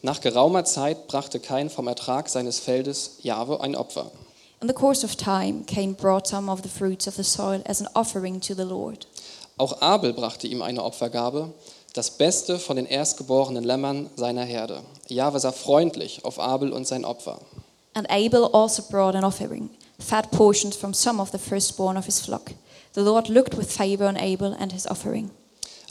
Nach 0.02 0.20
geraumer 0.20 0.66
Zeit 0.66 1.08
brachte 1.08 1.40
Kain 1.40 1.70
vom 1.70 1.88
Ertrag 1.88 2.30
seines 2.30 2.60
Feldes 2.60 3.18
Jahwe 3.22 3.62
ein 3.62 3.76
Opfer. 3.76 4.12
In 4.60 4.68
the 4.68 4.74
course 4.74 5.06
of 5.06 5.16
time, 5.16 5.64
Cain 5.68 5.94
brought 5.94 6.28
some 6.28 6.52
of 6.52 6.62
the 6.64 6.70
fruits 6.70 7.08
of 7.08 7.16
the 7.16 7.24
soil 7.24 7.62
as 7.66 7.80
an 7.80 7.88
offering 7.94 8.42
to 8.42 8.56
the 8.56 8.64
Lord. 8.64 9.08
Auch 9.58 9.82
Abel 9.82 10.14
brachte 10.14 10.48
ihm 10.48 10.64
eine 10.64 10.84
Opfergabe, 10.84 11.54
das 11.94 12.10
Beste 12.10 12.58
von 12.58 12.78
den 12.78 12.88
erstgeborenen 12.88 13.64
Lämmern 13.64 14.10
seiner 14.16 14.44
Herde. 14.44 14.82
Jahwe 15.08 15.40
sah 15.40 15.52
freundlich 15.52 16.26
auf 16.26 16.40
Abel 16.40 16.74
und 16.74 16.88
sein 16.88 17.06
Opfer. 17.06 17.40
And 17.94 18.10
Abel 18.10 18.46
also 18.46 18.82
brought 18.90 19.16
an 19.16 19.24
offering, 19.24 19.70
fat 20.02 20.32
portions 20.32 20.76
from 20.76 20.94
some 20.94 21.22
of 21.22 21.32
the 21.32 21.38
firstborn 21.38 21.98
of 21.98 22.06
his 22.06 22.20
flock. 22.20 22.52
The 22.94 23.02
Lord 23.02 23.30
looked 23.30 23.58
with 23.58 23.72
favor 23.72 24.06
on 24.08 24.18
Abel 24.18 24.56
and 24.60 24.72
his 24.74 24.86
offering. 24.88 25.32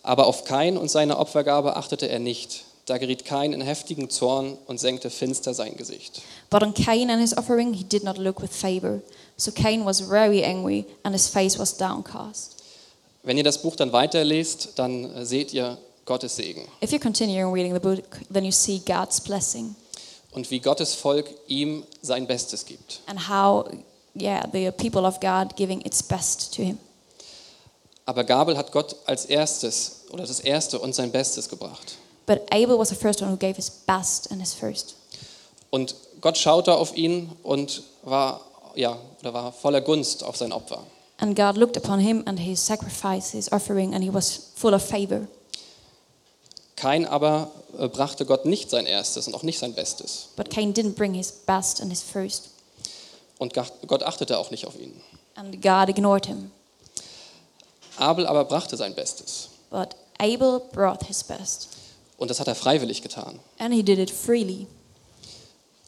Aber 0.03 0.27
auf 0.27 0.45
Kain 0.45 0.77
und 0.77 0.91
seine 0.91 1.19
Opfergabe 1.19 1.77
achtete 1.77 2.09
er 2.09 2.19
nicht. 2.19 2.65
Da 2.87 2.99
geriet 2.99 3.25
Kain 3.25 3.53
in 3.53 3.61
heftigen 3.61 4.11
Zorn 4.11 4.59
und 4.67 4.81
senkte 4.81 5.11
finster 5.11 5.55
sein 5.55 5.77
Gesicht. 5.77 6.23
But 6.49 6.63
on 6.63 6.75
Cain 6.75 7.11
and 7.11 7.21
his 7.21 7.37
offering 7.37 7.73
he 7.75 7.85
did 7.85 8.03
not 8.03 8.19
look 8.19 8.41
with 8.43 8.51
favor. 8.51 9.01
So 9.37 9.53
Cain 9.53 9.85
was 9.85 10.01
very 10.01 10.43
angry 10.45 10.85
and 11.05 11.15
his 11.15 11.29
face 11.29 11.59
was 11.59 11.77
downcast. 11.77 12.57
Wenn 13.23 13.37
ihr 13.37 13.45
das 13.45 13.59
Buch 13.63 13.77
dann 13.77 13.93
weiterlest, 13.93 14.71
dann 14.77 15.05
äh, 15.15 15.25
seht 15.27 15.53
ihr 15.53 15.77
Gottes 16.07 16.37
Segen 16.37 16.63
If 16.83 16.91
you 16.93 16.99
continue 16.99 17.45
reading 17.47 17.75
the 17.75 17.79
book, 17.81 18.03
then 18.33 18.45
you 18.45 18.51
see 18.51 18.81
God's 18.85 19.21
blessing 19.21 19.75
und 20.33 20.51
wie 20.51 20.59
Gottes 20.61 20.95
Volk 20.95 21.27
ihm 21.47 21.85
sein 22.03 22.27
Bestes 22.27 22.65
gibt. 22.65 23.01
and 23.07 23.29
how, 23.29 23.67
yeah, 24.15 24.47
the 24.53 24.71
people 24.73 25.07
of 25.07 25.21
God 25.21 25.57
giving 25.57 25.81
its 25.83 26.03
best 26.03 26.55
to 26.55 26.63
him. 26.63 26.79
Aber 28.07 28.25
Gabel 28.25 28.57
hat 28.57 28.73
Gott 28.73 28.97
als 29.07 29.27
erstes 29.27 30.07
oder 30.11 30.27
das 30.27 30.41
erste 30.41 30.79
und 30.79 30.95
sein 30.95 31.13
Bestes 31.13 31.49
gebracht. 31.49 31.97
But 32.27 32.43
Abel 32.53 32.79
was 32.79 32.89
the 32.89 32.95
first 32.95 33.23
one 33.23 33.31
who 33.31 33.37
gave 33.37 33.57
his 33.57 33.71
best 33.71 34.31
and 34.31 34.41
his 34.41 34.53
first. 34.53 34.97
Und 35.71 35.95
Gott 36.21 36.37
schaute 36.37 36.75
auf 36.75 36.97
ihn 36.97 37.31
und 37.43 37.83
war, 38.03 38.41
ja, 38.75 38.99
oder 39.21 39.33
war 39.33 39.53
voller 39.53 39.81
Gunst 39.81 40.25
auf 40.25 40.37
sein 40.37 40.53
Opfer. 40.53 40.83
And 41.19 41.37
God 41.37 41.57
looked 41.57 41.77
upon 41.77 42.01
him 42.01 42.23
and 42.27 42.39
his 42.39 42.65
sacrifice, 42.65 43.31
his 43.31 43.53
offering, 43.53 43.95
and 43.95 44.03
he 44.03 44.13
was 44.13 44.51
full 44.57 44.75
of 44.75 44.83
favor. 44.83 45.29
Kain 46.77 47.05
aber 47.05 47.51
äh, 47.79 47.89
brachte 47.89 48.25
Gott 48.25 48.47
nicht 48.47 48.71
sein 48.71 48.87
erstes 48.87 49.27
und 49.27 49.35
auch 49.35 49.43
nicht 49.43 49.59
sein 49.59 49.75
Bestes. 49.75 50.31
But 50.37 50.51
Cain 50.51 50.73
didn't 50.73 50.95
bring 50.95 51.13
his 51.13 51.31
best 51.31 51.81
and 51.83 51.91
his 51.91 52.03
first. 52.03 52.49
Und 53.41 53.55
Gott 53.55 54.03
achtete 54.03 54.39
auch 54.39 54.51
nicht 54.51 54.67
auf 54.67 54.79
ihn. 54.79 55.01
And 55.35 55.63
God 55.63 55.89
ignored 55.89 56.27
him. 56.27 56.51
Abel 57.97 58.27
aber 58.27 58.45
brachte 58.45 58.77
sein 58.77 58.95
Bestes. 58.95 59.49
But 59.71 59.97
Abel 60.19 60.61
brought 60.73 61.05
his 61.07 61.25
best. 61.25 61.69
Und 62.19 62.31
das 62.31 62.39
hat 62.39 62.49
er 62.49 62.55
freiwillig 62.55 63.01
getan. 63.01 63.41
And 63.59 63.73
he 63.73 63.83
did 63.83 63.99
it 63.99 64.11
freely. 64.11 64.67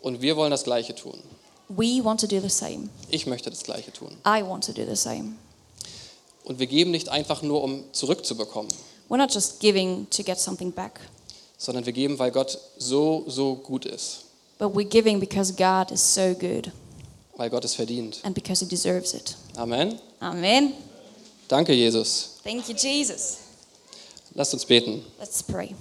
Und 0.01 0.23
wir 0.23 0.35
wollen 0.39 0.51
das 0.51 0.65
Gleiche 0.65 0.95
tun. 0.95 1.23
We 1.69 2.03
want 2.03 2.21
to 2.23 2.27
do 2.27 2.41
the 2.41 2.49
same. 2.49 2.89
Ich 3.11 3.27
möchte 3.27 3.51
das 3.51 3.63
Gleiche 3.65 3.93
tun. 3.93 4.17
I 4.27 4.43
want 4.43 4.65
to 4.65 4.73
do 4.73 4.87
the 4.89 4.97
same. 4.97 5.35
Und 6.45 6.59
wir 6.59 6.67
geben 6.67 6.91
nicht 6.91 7.11
einfach 7.11 7.43
nur, 7.43 7.63
um 7.63 7.85
zurückzubekommen, 7.93 8.73
We're 9.11 9.19
not 9.19 9.35
just 9.35 9.61
giving 9.61 10.09
to 10.09 10.23
get 10.23 10.39
something 10.41 10.73
back, 10.73 11.01
sondern 11.59 11.85
wir 11.85 11.93
geben, 11.93 12.19
weil 12.19 12.31
Gott 12.31 12.59
so, 12.79 13.25
so 13.27 13.57
gut 13.57 13.85
ist. 13.85 14.25
but 14.59 14.73
we're 14.75 14.89
giving 14.89 15.21
because 15.21 15.53
God 15.53 15.91
is 15.91 16.01
so 16.03 16.33
good 16.33 16.73
Weil 17.37 17.51
Gott 17.51 17.65
es 17.65 17.75
verdient. 17.75 18.21
and 18.25 18.35
because 18.35 18.63
he 18.65 18.69
deserves 18.69 19.15
it. 19.15 19.37
Amen. 19.57 19.99
Amen. 20.21 20.75
Danke, 21.49 21.73
Jesus. 21.73 22.37
Thank 22.45 22.69
you, 22.69 22.75
Jesus. 22.75 23.39
Lasst 24.35 24.55
uns 24.55 24.65
beten. 24.65 25.05
Let's 25.19 25.43
pray. 25.43 25.75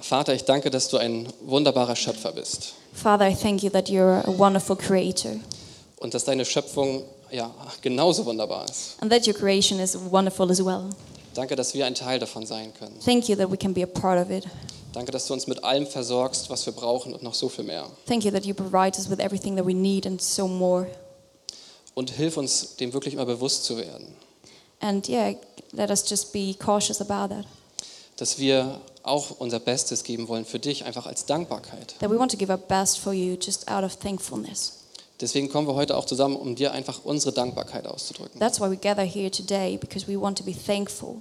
Vater, 0.00 0.34
ich 0.34 0.44
danke, 0.44 0.70
dass 0.70 0.88
du 0.88 0.98
ein 0.98 1.28
wunderbarer 1.40 1.96
Schöpfer 1.96 2.32
bist. 2.32 2.74
Father, 2.92 3.28
I 3.28 3.34
thank 3.34 3.62
you 3.62 3.70
that 3.70 3.88
you're 3.88 4.22
a 4.26 4.38
wonderful 4.38 4.76
creator 4.76 5.32
Und 5.98 6.14
dass 6.14 6.24
deine 6.24 6.44
Schöpfung 6.44 7.02
ja, 7.30 7.50
genauso 7.82 8.24
wunderbar 8.24 8.64
ist. 8.66 8.96
and 9.00 9.10
that 9.10 9.26
your 9.26 9.34
creation 9.34 9.80
is 9.80 9.96
wonderful 10.10 10.50
as 10.50 10.64
well. 10.64 10.90
Danke, 11.34 11.56
dass 11.56 11.74
wir 11.74 11.84
ein 11.86 11.94
Teil 11.94 12.18
davon 12.18 12.46
sein 12.46 12.72
können. 12.78 12.98
Thank 13.04 13.28
you 13.28 13.36
that 13.36 13.50
we 13.50 13.56
can 13.56 13.74
be 13.74 13.82
a 13.82 13.86
part 13.86 14.22
of 14.24 14.30
it. 14.30 14.44
Danke, 14.96 15.12
dass 15.12 15.26
du 15.26 15.34
uns 15.34 15.46
mit 15.46 15.62
allem 15.62 15.86
versorgst, 15.86 16.48
was 16.48 16.64
wir 16.64 16.72
brauchen 16.72 17.12
und 17.12 17.22
noch 17.22 17.34
so 17.34 17.50
viel 17.50 17.64
mehr. 17.64 17.86
Thank 18.06 18.24
you 18.24 18.30
that 18.30 18.46
you 18.46 18.54
provide 18.54 18.96
us 18.96 19.10
with 19.10 19.18
everything 19.18 19.54
that 19.56 19.66
we 19.66 19.74
need 19.74 20.06
and 20.06 20.22
so 20.22 20.48
more. 20.48 20.86
Und 21.92 22.08
hilf 22.08 22.38
uns, 22.38 22.76
dem 22.76 22.94
wirklich 22.94 23.12
immer 23.12 23.26
bewusst 23.26 23.64
zu 23.64 23.76
werden. 23.76 24.16
And 24.80 25.06
yeah, 25.06 25.34
let 25.72 25.90
us 25.90 26.08
just 26.08 26.32
be 26.32 26.54
cautious 26.54 27.02
about 27.02 27.34
that. 27.34 27.44
Dass 28.16 28.38
wir 28.38 28.80
auch 29.02 29.32
unser 29.38 29.60
Bestes 29.60 30.02
geben 30.02 30.28
wollen 30.28 30.46
für 30.46 30.58
dich, 30.58 30.86
einfach 30.86 31.04
als 31.04 31.26
Dankbarkeit. 31.26 31.94
That 31.98 32.10
we 32.10 32.18
want 32.18 32.30
to 32.30 32.38
give 32.38 32.50
our 32.50 32.56
best 32.56 32.98
for 32.98 33.12
you 33.12 33.36
just 33.38 33.68
out 33.68 33.84
of 33.84 33.96
thankfulness. 33.96 34.78
Deswegen 35.20 35.50
kommen 35.50 35.68
wir 35.68 35.74
heute 35.74 35.94
auch 35.94 36.06
zusammen, 36.06 36.36
um 36.36 36.56
dir 36.56 36.72
einfach 36.72 37.04
unsere 37.04 37.34
Dankbarkeit 37.34 37.86
auszudrücken. 37.86 38.40
That's 38.40 38.62
why 38.62 38.70
we 38.70 38.78
gather 38.78 39.04
here 39.04 39.30
today 39.30 39.76
because 39.76 40.08
we 40.08 40.18
want 40.18 40.38
to 40.38 40.44
be 40.44 40.54
thankful. 40.54 41.20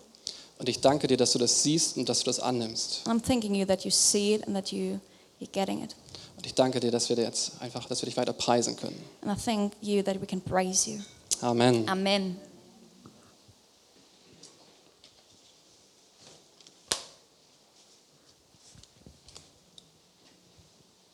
Und 0.57 0.69
ich 0.69 0.79
danke 0.79 1.07
dir, 1.07 1.17
dass 1.17 1.33
du 1.33 1.39
das 1.39 1.63
siehst 1.63 1.97
und 1.97 2.07
dass 2.07 2.19
du 2.19 2.25
das 2.25 2.39
annimmst. 2.39 3.01
I'm 3.05 3.21
thanking 3.21 3.53
you 3.55 3.65
that 3.65 3.83
you 3.83 3.91
see 3.91 4.35
it 4.35 4.47
and 4.47 4.55
that 4.55 4.71
you, 4.71 4.99
you're 5.39 5.51
getting 5.51 5.83
it. 5.83 5.95
Und 6.37 6.45
ich 6.45 6.53
danke 6.53 6.79
dir, 6.79 6.91
dass 6.91 7.09
wir 7.09 7.15
dir 7.15 7.23
jetzt 7.23 7.61
einfach, 7.61 7.85
dass 7.87 8.01
wir 8.01 8.05
dich 8.05 8.17
weiter 8.17 8.33
preisen 8.33 8.75
können. 8.77 9.01
And 9.21 9.37
I 9.37 9.41
thank 9.41 9.73
you 9.81 10.01
that 10.03 10.21
we 10.21 10.25
can 10.25 10.39
praise 10.41 10.89
you. 10.89 10.99
Amen. 11.41 11.87
Amen. 11.89 12.37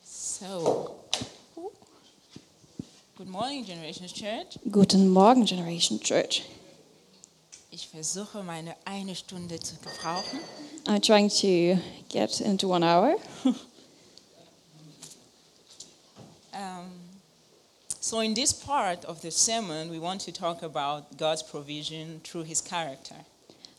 So, 0.04 0.96
good 3.16 3.28
morning, 3.28 3.64
Generations 3.64 4.12
Church. 4.12 4.58
Guten 4.70 5.08
Morgen, 5.08 5.44
Generation 5.44 6.00
Church. 6.00 6.42
Ich 8.02 8.08
versuche 8.08 8.42
meine 8.42 8.74
eine 8.84 9.14
Stunde 9.14 9.60
zu 9.60 9.76
gebrauchen. 9.76 10.40
I'm 10.88 11.00
trying 11.00 11.28
to 11.28 11.80
get 12.08 12.40
into 12.40 12.68
one 12.68 12.84
hour. 12.84 13.14
Um, 16.54 16.90
so, 17.98 18.20
in 18.20 18.34
this 18.34 18.52
part 18.52 19.06
of 19.06 19.22
the 19.22 19.30
sermon, 19.30 19.88
we 19.88 19.98
want 19.98 20.20
to 20.20 20.30
talk 20.30 20.62
about 20.62 21.04
God's 21.16 21.42
provision 21.42 22.20
through 22.22 22.44
His 22.44 22.62
character. 22.62 23.14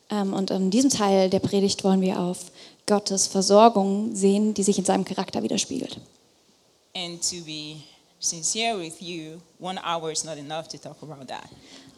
Ähm, 0.10 0.34
und 0.34 0.50
in 0.50 0.72
diesem 0.72 0.90
Teil 0.90 1.30
der 1.30 1.40
Predigt 1.40 1.84
wollen 1.84 2.02
wir 2.02 2.20
auf 2.20 2.52
Gottes 2.88 3.28
Versorgung 3.28 4.16
sehen, 4.16 4.56
die 4.56 4.64
sich 4.64 4.80
in 4.80 4.86
seinem 4.86 5.06
Charakter 5.06 5.44
widerspiegelt. 5.44 6.00
And 6.96 7.22
to 7.22 7.44
be 7.46 7.84
sincere 8.24 8.78
with 8.78 9.02
you, 9.02 9.42
one 9.60 9.80
hour 9.84 10.12
is 10.12 10.24
not 10.24 10.38
enough 10.38 10.68
to 10.70 10.78
talk 10.78 10.98
about 11.02 11.28
that. 11.28 11.50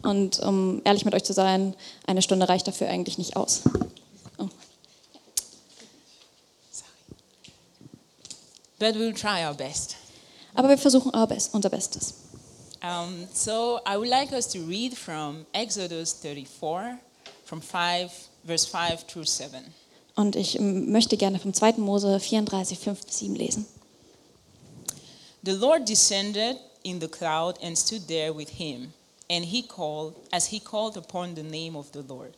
Und 0.02 0.38
um 0.40 0.82
ehrlich 0.84 1.04
mit 1.04 1.14
euch 1.14 1.24
zu 1.24 1.32
sein, 1.32 1.74
eine 2.06 2.22
Stunde 2.22 2.48
reicht 2.48 2.66
dafür 2.66 2.88
eigentlich 2.88 3.18
nicht 3.18 3.36
aus. 3.36 3.62
Oh. 4.38 4.48
But 8.78 8.94
we'll 8.96 9.14
try 9.14 9.46
our 9.46 9.54
best. 9.54 9.96
Aber 10.54 10.68
wir 10.68 10.78
versuchen 10.78 11.14
our 11.14 11.26
best, 11.26 11.54
unser 11.54 11.70
Bestes. 11.70 12.14
Um, 12.82 13.26
so, 13.32 13.80
I 13.86 13.96
would 13.96 14.08
like 14.08 14.32
us 14.32 14.46
to 14.48 14.58
read 14.60 14.96
from 14.96 15.46
Exodus 15.52 16.12
34, 16.12 16.98
from 17.44 17.60
5, 17.60 18.10
verse 18.44 18.66
5 18.66 19.06
through 19.06 19.26
7. 19.26 19.74
Und 20.14 20.36
ich 20.36 20.58
möchte 20.60 21.16
gerne 21.16 21.38
vom 21.38 21.52
2. 21.52 21.74
Mose 21.78 22.20
34, 22.20 22.78
5 22.78 23.06
bis 23.06 23.18
7 23.18 23.34
lesen. 23.34 23.66
The 25.46 25.54
Lord 25.54 25.84
descended 25.84 26.56
in 26.82 26.98
the 26.98 27.06
cloud 27.06 27.56
and 27.62 27.78
stood 27.78 28.08
there 28.08 28.32
with 28.32 28.48
him, 28.58 28.92
and 29.30 29.44
he 29.44 29.62
called, 29.62 30.16
as 30.32 30.46
he 30.46 30.58
called 30.58 30.96
upon 30.96 31.36
the 31.36 31.44
name 31.44 31.76
of 31.76 31.92
the 31.92 32.02
Lord. 32.02 32.34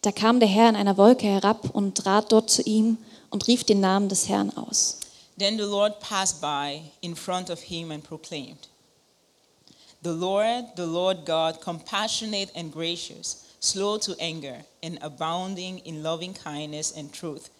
Da 0.00 0.10
kam 0.10 0.40
der 0.40 0.48
Herr 0.48 0.70
in 0.70 0.76
einer 0.76 0.96
Wolke 0.96 1.26
herab 1.26 1.68
und 1.74 1.98
trat 1.98 2.32
dort 2.32 2.48
zu 2.48 2.62
ihm 2.62 2.96
und 3.28 3.46
rief 3.46 3.64
den 3.64 3.80
Namen 3.80 4.08
des 4.08 4.26
Herrn 4.26 4.56
aus. 4.56 5.00
Then 5.36 5.58
the 5.58 5.66
Lord 5.66 6.00
passed 6.00 6.40
by 6.40 6.80
in 7.02 7.14
front 7.14 7.50
of 7.50 7.60
him 7.60 7.90
and 7.90 8.02
proclaimed, 8.02 8.68
The 10.02 10.12
Lord, 10.12 10.64
the 10.76 10.86
Lord 10.86 11.26
God, 11.26 11.60
compassionate 11.60 12.50
and 12.56 12.72
gracious, 12.72 13.44
slow 13.60 13.98
to 13.98 14.14
anger, 14.18 14.64
and 14.82 14.98
abounding 15.02 15.80
in 15.80 16.02
loving 16.02 16.32
kindness 16.32 16.90
and 16.96 17.12
truth, 17.12 17.50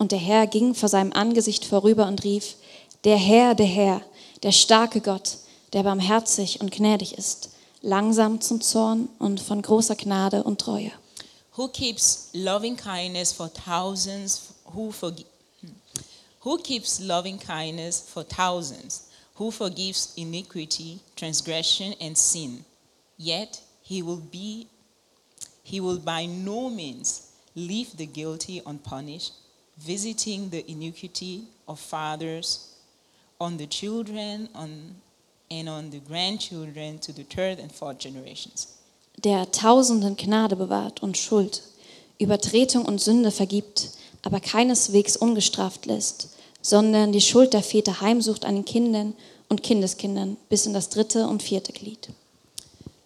Und 0.00 0.12
der 0.12 0.18
Herr 0.18 0.46
ging 0.46 0.74
vor 0.74 0.88
seinem 0.88 1.12
Angesicht 1.12 1.66
vorüber 1.66 2.06
und 2.06 2.24
rief, 2.24 2.56
der 3.04 3.16
Herr, 3.16 3.54
der 3.54 3.66
Herr, 3.66 4.02
der 4.42 4.52
starke 4.52 5.00
Gott, 5.00 5.38
der 5.72 5.82
barmherzig 5.82 6.60
und 6.60 6.70
gnädig 6.72 7.16
ist, 7.16 7.50
langsam 7.82 8.40
zum 8.40 8.60
Zorn 8.60 9.08
und 9.18 9.40
von 9.40 9.62
großer 9.62 9.96
Gnade 9.96 10.42
und 10.42 10.60
Treue. 10.60 10.92
who 11.56 11.68
keeps 11.68 12.28
loving 12.32 12.76
kindness 12.76 13.32
for 13.32 13.50
thousands, 13.52 14.52
who 14.72 14.90
forgi- 14.90 15.26
who 16.42 16.56
keeps 16.56 17.00
loving 17.00 17.38
kindness 17.38 18.00
for 18.00 18.22
thousands, 18.26 19.08
who 19.34 19.50
forgives 19.50 20.12
iniquity, 20.16 21.00
transgression, 21.16 21.94
and 22.00 22.16
sin. 22.16 22.64
Yet 23.18 23.60
he 23.82 24.00
will 24.02 24.22
be 24.30 24.68
he 25.62 25.80
will 25.80 25.98
by 25.98 26.26
no 26.26 26.70
means 26.70 27.22
leave 27.54 27.96
the 27.96 28.06
guilty 28.06 28.62
unpunished, 28.64 29.32
visiting 29.76 30.48
the 30.50 30.64
iniquity 30.70 31.42
of 31.66 31.78
fathers 31.78 32.69
on 33.40 33.58
the 33.58 33.66
children 33.66 34.48
on, 34.54 34.94
and 35.50 35.68
on 35.68 35.90
the 35.90 36.00
grandchildren 36.00 37.00
to 37.00 37.12
the 37.12 37.24
third 37.24 37.58
and 37.58 37.72
fourth 37.72 37.98
generations. 37.98 38.68
der 39.24 39.50
Tausenden 39.50 40.16
Gnade 40.16 40.56
bewahrt 40.56 41.02
und 41.02 41.18
Schuld, 41.18 41.62
Übertretung 42.18 42.84
und 42.84 43.00
Sünde 43.00 43.30
vergibt, 43.30 43.90
aber 44.22 44.40
keineswegs 44.40 45.16
ungestraft 45.16 45.86
lässt, 45.86 46.30
sondern 46.62 47.12
die 47.12 47.20
Schuld 47.20 47.52
der 47.52 47.62
Väter 47.62 48.00
heimsucht 48.00 48.44
an 48.44 48.54
den 48.54 48.64
Kindern 48.64 49.14
und 49.48 49.62
Kindeskindern 49.62 50.36
bis 50.48 50.66
in 50.66 50.74
das 50.74 50.88
dritte 50.88 51.26
und 51.26 51.42
vierte 51.42 51.72
Glied. 51.72 52.10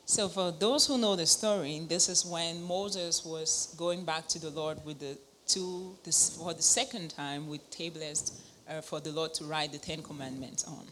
So, 0.06 0.28
for 0.28 0.52
those 0.58 0.86
who 0.86 0.98
know 0.98 1.16
the 1.16 1.26
story, 1.26 1.80
this 1.88 2.08
is 2.08 2.26
when 2.30 2.62
Moses 2.62 3.24
was 3.24 3.70
going 3.78 4.04
back 4.04 4.28
to 4.28 4.38
the 4.38 4.50
Lord 4.54 4.76
with 4.84 4.96
the 5.00 5.16
two, 5.46 5.96
this, 6.04 6.32
for 6.36 6.54
the 6.54 6.62
second 6.62 7.10
time, 7.10 7.48
with 7.48 7.60
tablets 7.70 8.32
uh, 8.68 8.80
for 8.82 9.00
the 9.02 9.10
Lord 9.10 9.34
to 9.36 9.44
write 9.44 9.70
the 9.72 9.78
Ten 9.78 10.02
Commandments 10.02 10.66
on. 10.66 10.86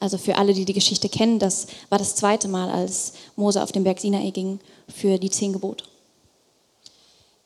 Also 0.00 0.18
für 0.18 0.36
alle, 0.36 0.52
die 0.52 0.64
die 0.64 0.72
Geschichte 0.72 1.08
kennen, 1.08 1.38
das 1.38 1.66
war 1.88 1.98
das 1.98 2.16
zweite 2.16 2.48
Mal, 2.48 2.68
als 2.70 3.12
Mose 3.36 3.62
auf 3.62 3.72
den 3.72 3.84
Berg 3.84 4.00
Sinai 4.00 4.30
ging 4.30 4.58
für 4.88 5.18
die 5.18 5.30
zehn 5.30 5.52
Gebote. 5.52 5.84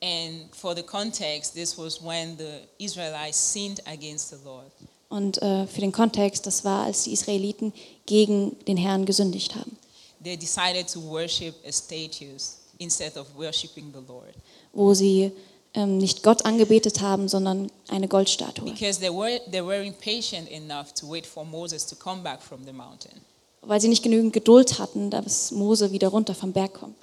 And 0.00 0.54
for 0.54 0.74
the 0.76 0.82
context, 0.82 1.54
this 1.54 1.76
was 1.76 2.00
when 2.02 2.36
the 2.38 2.60
Israelites 2.78 3.36
sinned 3.36 3.80
against 3.86 4.30
the 4.30 4.36
Lord. 4.44 4.70
Und 5.08 5.40
äh, 5.42 5.66
für 5.66 5.80
den 5.80 5.90
Kontext, 5.92 6.46
das 6.46 6.64
war, 6.64 6.84
als 6.84 7.04
die 7.04 7.12
Israeliten 7.12 7.72
gegen 8.06 8.56
den 8.66 8.76
Herrn 8.76 9.06
gesündigt 9.06 9.54
haben, 9.54 9.76
They 10.22 10.36
decided 10.36 10.88
to 10.92 11.00
worship 11.00 11.54
a 11.66 11.70
statues 11.72 12.58
instead 12.78 13.16
of 13.16 13.26
worshiping 13.36 13.92
the 13.92 14.00
Lord. 14.06 14.34
wo 14.72 14.94
sie 14.94 15.32
ähm, 15.78 15.98
nicht 15.98 16.22
Gott 16.22 16.44
angebetet 16.44 17.00
haben, 17.00 17.28
sondern 17.28 17.70
eine 17.88 18.08
Goldstatue. 18.08 18.64
Because 18.64 19.00
they, 19.00 19.10
were, 19.10 19.40
they 19.50 19.60
weren't 19.60 19.94
patient 19.98 20.50
enough 20.50 20.92
to 20.94 21.08
wait 21.08 21.26
for 21.26 21.44
Moses 21.44 21.86
to 21.86 21.96
come 21.96 22.22
back 22.22 22.42
from 22.42 22.64
the 22.66 22.72
mountain. 22.72 23.22
Weil 23.62 23.80
sie 23.80 23.88
nicht 23.88 24.02
genügend 24.02 24.32
Geduld 24.32 24.78
hatten, 24.78 25.10
dass 25.10 25.50
Mose 25.50 25.92
wieder 25.92 26.08
runter 26.08 26.34
vom 26.34 26.52
Berg 26.52 26.74
kommt. 26.74 26.96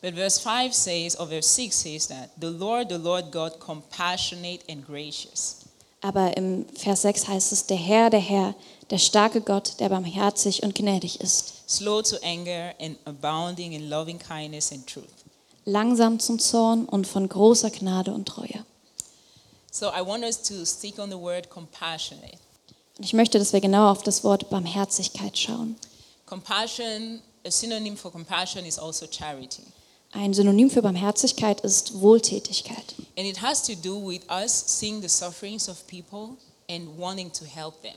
But 0.00 0.14
verse 0.14 0.38
5 0.38 0.74
says, 0.74 1.18
or 1.18 1.26
verse 1.26 1.48
6 1.48 1.74
says 1.74 2.08
that 2.08 2.30
the 2.40 2.48
Lord, 2.48 2.90
the 2.90 2.98
Lord 2.98 3.32
God, 3.32 3.58
compassionate 3.58 4.60
and 4.68 4.86
gracious. 4.86 5.60
Aber 6.02 6.36
im 6.36 6.66
Vers 6.74 7.02
6 7.02 7.28
heißt 7.28 7.52
es, 7.52 7.66
der 7.66 7.78
Herr, 7.78 8.10
der 8.10 8.20
Herr, 8.20 8.54
der 8.90 8.98
starke 8.98 9.40
Gott, 9.40 9.80
der 9.80 9.88
barmherzig 9.88 10.62
und 10.62 10.74
gnädig 10.74 11.20
ist, 11.22 11.62
slow 11.66 12.02
to 12.02 12.16
anger 12.22 12.74
and 12.78 12.98
abounding 13.06 13.72
in 13.72 13.88
loving 13.88 14.18
kindness 14.18 14.70
and 14.72 14.86
truth. 14.86 15.23
Langsam 15.64 16.20
zum 16.20 16.38
Zorn 16.38 16.84
und 16.84 17.06
von 17.06 17.28
großer 17.28 17.70
Gnade 17.70 18.12
und 18.12 18.26
Treue. 18.26 18.64
So 19.70 19.86
I 19.86 20.06
want 20.06 20.22
us 20.24 20.40
to 20.42 20.64
stick 20.64 20.98
on 20.98 21.10
the 21.10 21.18
word 21.18 21.50
compassionate. 21.50 22.38
Und 22.96 23.04
ich 23.04 23.12
möchte, 23.12 23.38
dass 23.38 23.52
wir 23.52 23.60
genau 23.60 23.90
auf 23.90 24.02
das 24.02 24.22
Wort 24.22 24.50
Barmherzigkeit 24.50 25.36
schauen. 25.36 25.76
Compassion, 26.26 27.20
a 27.44 27.50
synonym 27.50 27.96
for 27.96 28.12
compassion 28.12 28.64
is 28.64 28.78
also 28.78 29.06
charity. 29.10 29.62
Ein 30.12 30.32
Synonym 30.32 30.70
für 30.70 30.80
Barmherzigkeit 30.80 31.60
ist 31.62 32.00
Wohltätigkeit. 32.00 32.94
And 33.18 33.26
it 33.26 33.42
has 33.42 33.64
to 33.64 33.72
do 33.74 33.96
with 33.96 34.20
us 34.30 34.52
seeing 34.66 35.02
the 35.02 35.08
sufferings 35.08 35.68
of 35.68 35.84
people 35.88 36.36
and 36.70 36.88
wanting 36.96 37.32
to 37.32 37.44
help 37.44 37.82
them. 37.82 37.96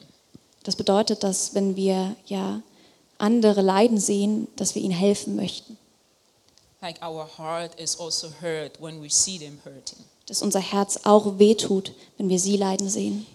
Das 0.63 0.75
bedeutet, 0.75 1.21
dass 1.23 1.53
wenn 1.53 1.75
wir 1.75 2.15
ja 2.25 2.63
andere 3.19 3.61
leiden 3.61 3.99
sehen, 3.99 4.47
dass 4.55 4.73
wir 4.73 4.81
ihnen 4.81 4.95
helfen 4.95 5.35
möchten. 5.35 5.77
Like 6.81 7.01
our 7.01 7.27
heart 7.37 7.79
is 7.79 7.99
also 7.99 8.31
hurt 8.41 8.79
when 8.79 9.01
we 9.01 9.09
see 9.09 9.39
them 9.39 9.59
hurting. 9.63 10.05
Dass 10.27 10.41
unser 10.41 10.59
Herz 10.59 10.99
auch 11.03 11.39
wehtut, 11.39 11.93
wenn 12.17 12.29
wir 12.29 12.39
sie 12.39 12.57
leiden 12.57 12.89
sehen. 12.89 13.25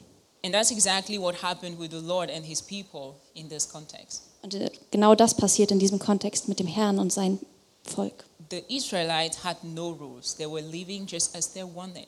And 0.44 0.54
that's 0.54 0.70
exactly 0.70 1.20
what 1.20 1.42
happened 1.42 1.78
with 1.78 1.90
the 1.90 2.04
Lord 2.04 2.30
and 2.30 2.44
his 2.44 2.60
people 2.62 3.14
in 3.34 3.48
this 3.48 3.68
context. 3.68 4.22
Und 4.42 4.54
äh, 4.54 4.70
genau 4.90 5.14
das 5.14 5.34
passiert 5.36 5.70
in 5.70 5.78
diesem 5.78 5.98
Kontext 5.98 6.48
mit 6.48 6.58
dem 6.58 6.66
Herrn 6.66 6.98
und 6.98 7.12
seinem 7.12 7.38
Volk. 7.84 8.24
The 8.50 8.62
Israelites 8.68 9.42
had 9.42 9.62
no 9.64 9.90
rules. 9.90 10.34
They 10.36 10.46
were 10.46 10.60
living 10.60 11.06
just 11.06 11.36
as 11.36 11.52
they 11.52 11.62
wanted. 11.62 12.06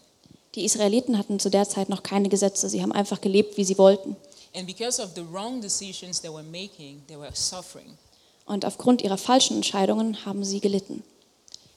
Die 0.55 0.65
Israeliten 0.65 1.19
hatten 1.19 1.41
zu 1.41 1.51
der 1.51 1.69
Zeit 1.69 1.89
noch 1.89 2.03
keine 2.03 2.29
Gesetze. 2.29 2.69
Sie 2.69 2.83
haben 2.83 2.93
einfach 2.93 3.21
gelebt, 3.21 3.57
wie 3.57 3.65
sie 3.65 3.79
wollten. 3.79 4.17
And 4.55 4.67
because 4.67 5.03
of 5.03 5.11
the 5.17 5.25
wrong 5.33 5.61
decisions 5.61 6.21
they 6.21 6.31
were 6.31 6.45
making, 6.45 7.03
they 7.09 7.19
were 7.19 7.35
suffering. 7.35 7.99
Und 8.47 8.65
aufgrund 8.65 9.03
ihrer 9.03 9.19
falschen 9.19 9.57
Entscheidungen 9.57 10.25
haben 10.25 10.45
sie 10.45 10.61
gelitten. 10.61 11.03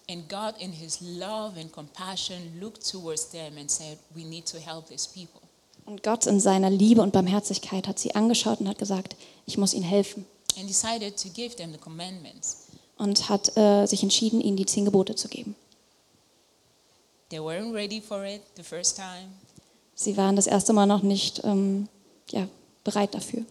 And 0.10 0.30
God, 0.30 0.56
in 0.60 0.72
His 0.72 1.02
love 1.02 1.60
and 1.60 1.72
compassion, 1.72 2.60
looked 2.62 2.90
towards 2.90 3.30
them 3.32 3.58
and 3.58 3.70
said, 3.70 3.98
We 4.16 4.24
need 4.24 4.46
to 4.48 4.60
help 4.60 4.88
these 4.88 5.08
people. 5.08 5.42
Und 5.86 6.04
Gott 6.04 6.26
in 6.28 6.40
seiner 6.40 6.70
Liebe 6.70 7.02
und 7.02 7.14
Barmherzigkeit 7.14 7.88
hat 7.88 7.98
sie 7.98 8.14
angeschaut 8.14 8.60
und 8.60 8.68
hat 8.68 8.78
gesagt, 8.78 9.16
ich 9.46 9.58
muss 9.58 9.74
ihnen 9.74 9.86
helfen. 9.86 10.26
And 10.58 10.68
decided 10.68 11.18
to 11.18 11.30
give 11.30 11.56
them 11.56 11.72
the 11.72 11.78
commandments. 11.78 12.68
Und 12.98 13.30
hat 13.30 13.56
äh, 13.58 13.86
sich 13.86 14.04
entschieden, 14.04 14.42
ihnen 14.42 14.58
die 14.58 14.66
zehn 14.66 14.86
Gebote 14.86 15.16
zu 15.16 15.28
geben. 15.28 15.56
They 17.30 17.40
weren't 17.40 17.74
ready 17.74 18.02
for 18.02 18.26
it 18.26 18.42
the 18.56 18.64
first 18.64 18.96
time. 18.96 19.30
Sie 19.96 20.16
waren 20.16 20.36
das 20.36 20.48
erste 20.48 20.74
Mal 20.74 20.86
noch 20.86 21.04
nicht 21.04 21.42
ähm, 21.44 21.90
ja, 22.30 22.48
bereit 22.84 23.14
dafür. 23.14 23.44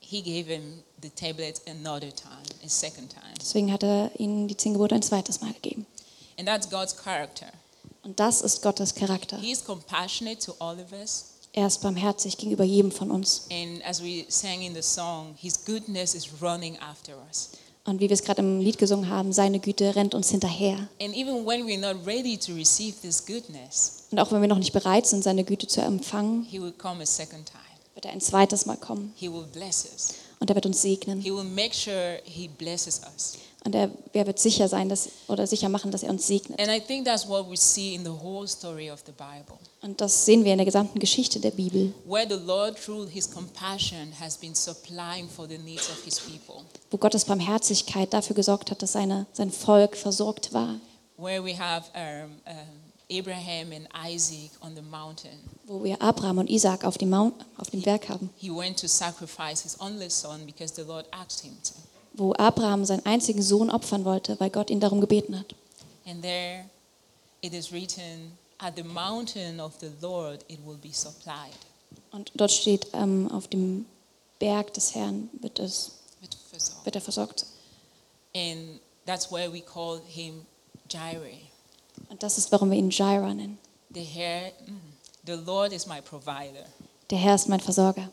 He 0.00 0.22
gave 0.22 0.48
them 0.48 0.82
the 1.02 1.10
tablets 1.10 1.60
another 1.68 2.10
time, 2.14 2.42
a 2.64 2.68
second 2.68 3.10
time. 3.10 3.34
Deswegen 3.40 3.72
hat 3.72 3.82
er 3.82 4.10
ihnen 4.18 4.48
die 4.48 4.56
zehn 4.56 4.72
Gebote 4.74 4.94
ein 4.94 5.02
zweites 5.02 5.40
Mal 5.40 5.52
gegeben. 5.52 5.86
And 6.38 6.46
that's 6.48 6.68
God's 6.70 6.96
character. 6.96 7.46
Und 8.02 8.18
das 8.20 8.40
ist 8.42 8.62
Gottes 8.62 8.94
Charakter. 8.94 9.38
He 9.38 9.50
is 9.52 9.64
compassionate 9.64 10.38
to 10.44 10.54
all 10.58 10.78
of 10.80 10.92
us. 10.92 11.24
Er 11.52 11.66
ist 11.66 11.82
barmherzig 11.82 12.36
gegenüber 12.36 12.64
jedem 12.64 12.92
von 12.92 13.10
uns. 13.10 13.46
And 13.50 13.84
as 13.84 14.02
we 14.02 14.24
sang 14.28 14.62
in 14.62 14.74
the 14.74 14.82
song, 14.82 15.34
His 15.36 15.64
goodness 15.64 16.14
is 16.14 16.28
running 16.40 16.78
after 16.78 17.14
us. 17.28 17.50
Und 17.84 18.00
wie 18.00 18.08
wir 18.08 18.14
es 18.14 18.22
gerade 18.22 18.42
im 18.42 18.60
Lied 18.60 18.76
gesungen 18.78 19.08
haben, 19.08 19.32
seine 19.32 19.60
Güte 19.60 19.96
rennt 19.96 20.14
uns 20.14 20.30
hinterher. 20.30 20.88
And 21.00 21.14
even 21.16 21.46
when 21.46 21.64
we're 21.66 21.78
not 21.80 22.06
ready 22.06 22.36
to 22.36 22.52
receive 22.52 22.94
this 23.00 23.24
goodness, 23.24 24.04
Und 24.10 24.18
auch 24.20 24.30
wenn 24.30 24.42
wir 24.42 24.48
noch 24.48 24.58
nicht 24.58 24.72
bereit 24.72 25.06
sind, 25.06 25.24
seine 25.24 25.42
Güte 25.42 25.66
zu 25.66 25.80
empfangen, 25.80 26.44
He 26.44 26.60
will 26.60 26.72
come 26.72 27.02
a 27.02 27.06
second 27.06 27.46
time. 27.46 27.62
wird 27.94 28.04
er 28.04 28.12
ein 28.12 28.20
zweites 28.20 28.66
Mal 28.66 28.76
kommen. 28.76 29.12
Und 30.40 30.50
er 30.50 30.54
wird 30.54 30.66
uns 30.66 30.80
segnen. 30.82 31.20
He 31.20 31.32
will 31.32 31.44
make 31.44 31.74
sure 31.74 32.20
He 32.24 32.48
blesses 32.48 33.00
us. 33.14 33.34
Und 33.64 33.74
er, 33.74 33.90
er 34.12 34.26
wird 34.26 34.38
sicher 34.38 34.68
sein, 34.68 34.88
dass, 34.88 35.08
oder 35.26 35.46
sicher 35.46 35.68
machen, 35.68 35.90
dass 35.90 36.04
er 36.04 36.10
uns 36.10 36.26
segnet. 36.26 36.60
And 36.60 36.68
I 36.70 36.80
think 36.80 37.04
that's 37.04 37.28
what 37.28 37.50
we 37.50 37.56
see 37.56 37.94
in 37.94 38.04
the 38.04 38.10
whole 38.10 38.46
story 38.46 38.88
of 38.88 39.00
the 39.04 39.12
Bible, 39.12 39.58
Und 39.82 40.00
das 40.00 40.24
sehen 40.24 40.44
wir 40.44 40.52
in 40.52 40.58
der 40.58 40.64
gesamten 40.64 41.00
Geschichte 41.00 41.40
der 41.40 41.50
Bibel, 41.50 41.92
where 42.06 42.24
the 42.28 42.42
Lord, 42.46 42.76
through 42.82 43.08
His 43.10 43.28
compassion, 43.28 44.12
has 44.20 44.36
been 44.36 44.54
supplying 44.54 45.28
for 45.28 45.48
the 45.48 45.58
needs 45.58 45.88
of 45.90 46.02
His 46.04 46.20
people. 46.20 46.64
wo 46.90 46.98
Gottes 46.98 47.24
Barmherzigkeit 47.24 48.14
dafür 48.14 48.36
gesorgt 48.36 48.70
hat, 48.70 48.80
dass 48.80 48.92
seine, 48.92 49.26
sein 49.32 49.50
Volk 49.50 49.96
versorgt 49.96 50.52
war. 50.54 50.76
Where 51.16 51.42
we 51.44 51.58
have 51.58 51.86
um, 51.94 52.30
um, 52.46 52.54
Abraham 53.10 53.72
and 53.72 53.88
Isaac 53.94 54.50
on 54.60 54.74
the 54.74 54.82
mountain. 54.82 55.38
Wo 55.66 55.82
wir 55.82 56.00
Abraham 56.02 56.38
und 56.38 56.50
Isaac 56.50 56.84
auf 56.84 56.98
dem, 56.98 57.10
Mount, 57.10 57.34
auf 57.56 57.70
dem 57.70 57.80
Berg 57.82 58.08
haben. 58.08 58.30
He 58.36 58.50
went 58.50 58.78
to 58.80 58.86
sacrifice 58.86 59.62
his 59.62 59.80
only 59.80 60.10
son 60.10 60.44
because 60.44 60.74
the 60.74 60.82
Lord 60.82 61.06
asked 61.12 61.40
him 61.44 61.56
to. 61.64 61.72
Wo 62.14 62.32
Abraham 62.34 62.84
seinen 62.84 63.06
einzigen 63.06 63.42
Sohn 63.42 63.70
opfern 63.70 64.04
wollte, 64.04 64.38
weil 64.40 64.50
Gott 64.50 64.70
ihn 64.70 64.80
darum 64.80 65.00
gebeten 65.00 65.38
hat. 65.38 65.54
And 66.06 66.22
there 66.22 66.64
it 67.40 67.54
is 67.54 67.72
written, 67.72 68.32
At 68.58 68.74
the 68.76 68.82
mountain 68.82 69.60
of 69.60 69.74
the 69.80 69.90
Lord 70.02 70.44
it 70.48 70.58
will 70.66 70.76
be 70.76 70.92
supplied. 70.92 71.54
Und 72.10 72.32
dort 72.34 72.50
steht, 72.50 72.88
ähm, 72.92 73.30
auf 73.30 73.48
dem 73.48 73.86
Berg 74.38 74.74
des 74.74 74.94
Herrn 74.94 75.30
wird, 75.40 75.58
es, 75.60 75.92
With 76.20 76.30
versorgt. 76.50 76.84
wird 76.84 76.94
er 76.96 77.00
versorgt. 77.00 77.46
And 78.34 78.80
that's 79.06 79.30
where 79.30 79.50
we 79.52 79.60
call 79.60 80.00
him 80.06 80.44
Jireh. 80.88 81.38
Und 82.10 82.22
das 82.22 82.38
ist, 82.38 82.50
warum 82.52 82.70
wir 82.70 82.78
ihn 82.78 82.90
Jireh 82.90 83.34
nennen. 83.34 83.58
The, 83.94 84.00
Herr, 84.02 84.50
mm, 84.66 84.80
the 85.26 85.32
Lord 85.44 85.72
is 85.72 85.86
my 85.86 86.00
provider. 86.00 86.64
Der 87.10 87.18
Herr 87.18 87.34
ist 87.34 87.48
mein 87.48 87.60
Versorger. 87.60 88.10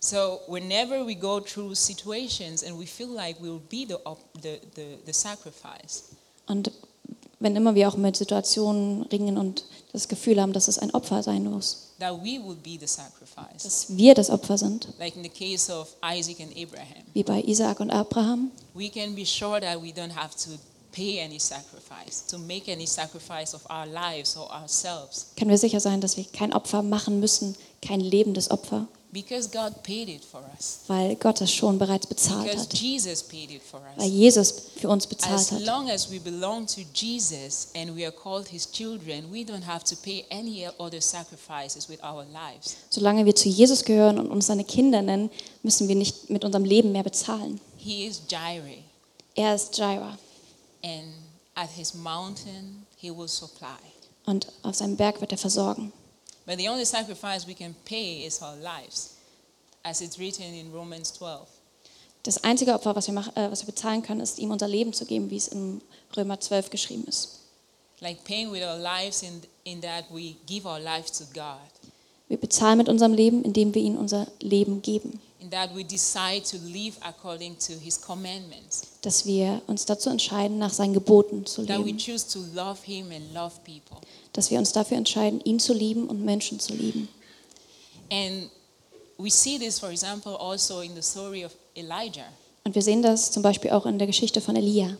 So 0.00 0.40
whenever 0.48 1.06
we 1.06 1.14
go 1.14 1.38
through 1.40 1.74
situations 1.76 2.64
and 2.64 2.76
we 2.78 2.86
feel 2.86 3.08
like 3.08 3.38
we'll 3.40 3.60
be 3.70 3.86
the, 3.86 3.96
the, 4.42 4.60
the, 4.74 4.98
the 5.06 5.12
sacrifice, 5.12 6.04
Und 6.48 6.72
wenn 7.38 7.54
immer 7.56 7.74
wir 7.76 7.88
auch 7.88 7.96
mit 7.96 8.16
Situationen 8.16 9.02
ringen 9.04 9.38
und 9.38 9.64
das 9.92 10.08
Gefühl 10.08 10.40
haben, 10.40 10.52
dass 10.52 10.66
es 10.68 10.78
ein 10.78 10.92
Opfer 10.92 11.22
sein 11.22 11.44
muss, 11.44 11.90
dass 11.98 12.16
wir 13.96 14.14
das 14.14 14.30
Opfer 14.30 14.58
sind, 14.58 14.88
Like 14.98 15.14
in 15.16 15.22
the 15.22 15.28
case 15.28 15.72
of 15.72 15.94
Isaac 16.04 16.40
and 16.40 16.50
Abraham. 16.56 17.04
wie 17.12 17.22
bei 17.22 17.40
Isaak 17.42 17.78
und 17.80 17.90
Abraham, 17.90 18.50
We 18.74 18.88
can 18.88 19.14
be 19.14 19.24
sure 19.24 19.60
that 19.60 19.80
we 19.80 19.90
don't 19.92 20.14
have 20.14 20.34
to 20.44 20.50
pay 20.92 21.18
any 21.20 21.38
sacrifice, 21.40 22.24
to 22.28 22.38
make 22.38 22.70
any 22.70 22.86
sacrifice 22.86 23.54
of 23.54 23.62
our 23.70 23.86
lives 23.86 24.36
or 24.36 24.50
ourselves, 24.52 25.26
können 25.36 25.50
wir 25.50 25.58
sicher 25.58 25.80
sein, 25.80 26.00
dass 26.00 26.16
wir 26.16 26.24
kein 26.32 26.52
Opfer 26.52 26.82
machen 26.82 27.18
müssen, 27.20 27.56
kein 27.80 28.00
lebendes 28.00 28.50
Opfer, 28.50 28.86
because 29.12 29.48
God 29.50 29.82
paid 29.82 30.08
it 30.08 30.24
for 30.24 30.40
us. 30.56 30.80
weil 30.86 31.16
Gott 31.16 31.40
das 31.40 31.52
schon 31.52 31.78
bereits 31.78 32.06
bezahlt 32.06 32.44
Because 32.44 32.62
hat, 32.64 32.74
Jesus 32.74 33.22
paid 33.22 33.50
it 33.50 33.60
for 33.62 33.80
weil 33.96 34.06
us. 34.06 34.12
Jesus 34.14 34.54
für 34.76 34.88
uns 34.88 35.06
bezahlt 35.06 35.34
As 35.34 35.50
hat. 35.52 35.60
long 35.66 35.90
as 35.90 36.10
we 36.10 36.18
belong 36.18 36.66
to 36.66 36.80
Jesus 36.94 37.68
and 37.74 37.94
we 37.94 38.04
are 38.06 38.12
called 38.12 38.48
his 38.48 38.70
children, 38.70 39.24
we 39.30 39.40
don't 39.44 39.64
have 39.66 39.84
to 39.84 39.94
pay 39.96 40.24
any 40.30 40.66
other 40.78 41.00
sacrifices 41.00 41.88
with 41.88 42.02
our 42.02 42.24
lives. 42.32 42.76
Solange 42.90 43.24
wir 43.26 43.34
zu 43.34 43.48
Jesus 43.50 43.84
gehören 43.84 44.18
und 44.18 44.30
uns 44.30 44.46
seine 44.46 44.64
Kinder 44.64 45.02
nennen, 45.02 45.30
müssen 45.62 45.88
wir 45.88 45.94
nicht 45.94 46.30
mit 46.30 46.44
unserem 46.44 46.64
Leben 46.64 46.92
mehr 46.92 47.02
bezahlen. 47.02 47.60
He 47.76 48.06
is 48.06 48.22
Jireh, 48.30 48.78
Er 49.34 49.54
ist 49.54 49.76
Jireh 49.76 50.16
and 50.84 51.14
at 51.54 51.70
his 51.70 51.94
mountain, 51.94 52.86
he 52.96 53.10
will 53.10 53.28
supply. 53.28 53.78
und 54.26 54.46
auf 54.62 54.76
seinem 54.76 54.96
Berg 54.96 55.20
wird 55.20 55.32
er 55.32 55.38
versorgen. 55.38 55.92
But 56.46 56.58
the 56.58 56.68
only 56.68 56.84
sacrifice 56.84 57.46
we 57.46 57.54
can 57.54 57.74
pay 57.84 58.26
is 58.26 58.40
our 58.42 58.56
lives, 58.56 59.14
as 59.82 60.00
it's 60.00 60.18
written 60.18 60.54
in 60.54 60.72
Romans 60.72 61.12
12. 61.12 61.46
Das 62.24 62.42
einzige 62.44 62.74
Opfer, 62.74 62.94
was 62.94 63.06
wir, 63.06 63.14
mach, 63.14 63.28
äh, 63.36 63.50
was 63.50 63.62
wir 63.62 63.66
bezahlen 63.66 64.02
können, 64.02 64.20
ist 64.20 64.38
ihm 64.38 64.50
unser 64.50 64.68
Leben 64.68 64.92
zu 64.92 65.04
geben, 65.04 65.30
wie 65.30 65.36
es 65.36 65.48
in 65.48 65.80
Römer 66.16 66.38
12 66.38 66.70
geschrieben 66.70 67.04
ist. 67.06 67.40
Like 68.00 68.24
paying 68.24 68.52
with 68.52 68.62
our 68.62 68.78
lives 68.78 69.22
in, 69.22 69.42
in 69.64 69.80
that 69.82 70.04
we 70.10 70.34
give 70.46 70.66
our 70.66 70.80
lives 70.80 71.12
to 71.18 71.24
God, 71.32 71.58
Wir 72.28 72.38
bezahlen 72.38 72.78
mit 72.78 72.88
unserem 72.88 73.12
Leben, 73.12 73.44
indem 73.44 73.74
wir 73.74 73.82
ihm 73.82 73.96
unser 73.96 74.26
Leben 74.40 74.80
geben. 74.82 75.20
In 75.52 75.58
that 75.58 75.74
we 75.74 75.84
decide 75.84 76.42
to 76.44 76.56
live 76.66 76.96
according 77.02 77.56
to 77.58 77.74
his 77.74 78.00
commandments, 78.00 78.82
Dass 79.02 79.26
wir 79.26 79.60
uns 79.66 79.84
dazu 79.84 80.10
entscheiden, 80.10 80.58
nach 80.58 80.72
seinen 80.72 80.94
Geboten 80.94 81.44
zu 81.46 81.64
that 81.66 81.78
we 81.80 81.84
leben. 81.86 81.98
choose 81.98 82.26
to 82.28 82.40
love 82.54 82.78
him 82.84 83.10
and 83.12 83.32
love 83.34 83.52
people. 83.64 83.98
Dass 84.32 84.50
wir 84.50 84.58
uns 84.58 84.72
dafür 84.72 84.96
entscheiden, 84.96 85.40
ihn 85.44 85.58
zu 85.58 85.72
lieben 85.74 86.08
und 86.08 86.24
Menschen 86.24 86.58
zu 86.60 86.72
lieben. 86.74 87.08
And 88.10 88.50
we 89.18 89.30
see 89.30 89.58
this, 89.58 89.78
for 89.78 89.90
example, 89.90 90.36
also 90.38 90.80
in 90.80 90.94
the 90.94 91.02
story 91.02 91.44
of 91.44 91.52
Elijah, 91.76 92.26
Und 92.64 92.74
wir 92.74 92.82
sehen 92.82 93.02
das 93.02 93.30
zum 93.32 93.42
Beispiel 93.42 93.70
auch 93.72 93.86
in 93.86 93.98
der 93.98 94.06
Geschichte 94.06 94.40
von 94.40 94.54
Elia, 94.56 94.96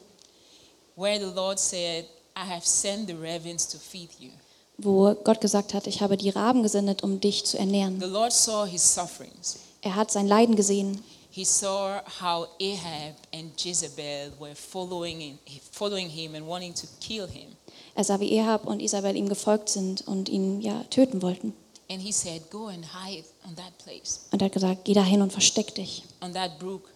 where 0.97 1.19
the 1.19 1.33
Lord 1.35 1.59
said, 1.59 2.05
I 2.37 2.41
have 2.49 2.67
sent 2.67 3.07
the 3.09 3.15
ravens 3.15 3.69
to 3.69 3.79
feed 3.79 4.09
you. 4.19 4.31
wo 4.79 5.15
Gott 5.23 5.41
gesagt 5.41 5.75
hat, 5.75 5.87
ich 5.87 6.01
habe 6.01 6.17
die 6.17 6.31
Raben 6.31 6.62
gesendet, 6.62 7.03
um 7.05 7.21
dich 7.21 7.45
zu 7.45 7.59
ernähren. 7.59 8.01
The 8.01 8.07
Lord 8.07 8.33
saw 8.33 8.67
his 8.67 8.83
sufferings. 8.95 9.59
Er 9.83 9.95
hat 9.97 10.11
sein 10.11 10.27
Leiden 10.29 10.57
gesehen. 10.57 11.03
He 11.31 11.45
saw 11.45 12.01
how 12.21 12.47
Ahab 12.61 13.14
and 13.33 13.59
Jezebel 13.59 14.33
were 14.38 14.55
following 14.55 15.18
him, 15.21 15.38
following 15.71 16.09
him 16.09 16.35
and 16.35 16.47
wanting 16.47 16.75
to 16.75 16.87
kill 17.01 17.27
him. 17.27 17.57
Er 17.95 18.05
sah, 18.05 18.21
wie 18.21 18.38
Ahab 18.40 18.66
und 18.66 18.81
Isabel 18.81 19.16
ihm 19.16 19.29
gefolgt 19.29 19.68
sind 19.71 20.07
und 20.07 20.29
ihn 20.29 20.61
ja 20.61 20.85
töten 20.85 21.23
wollten. 21.23 21.55
And 21.90 22.01
he 22.01 22.12
said, 22.12 22.51
Go 22.51 22.66
and 22.68 22.85
hide 22.85 23.25
on 23.47 23.55
that 23.57 23.77
place, 23.79 24.21
Und 24.31 24.40
er 24.40 24.47
hat 24.47 24.53
gesagt, 24.53 24.85
geh 24.85 24.95
dahin 24.95 25.21
und 25.23 25.31
versteck 25.33 25.75
dich 25.75 26.03
on 26.23 26.33
that 26.35 26.59
brook. 26.59 26.88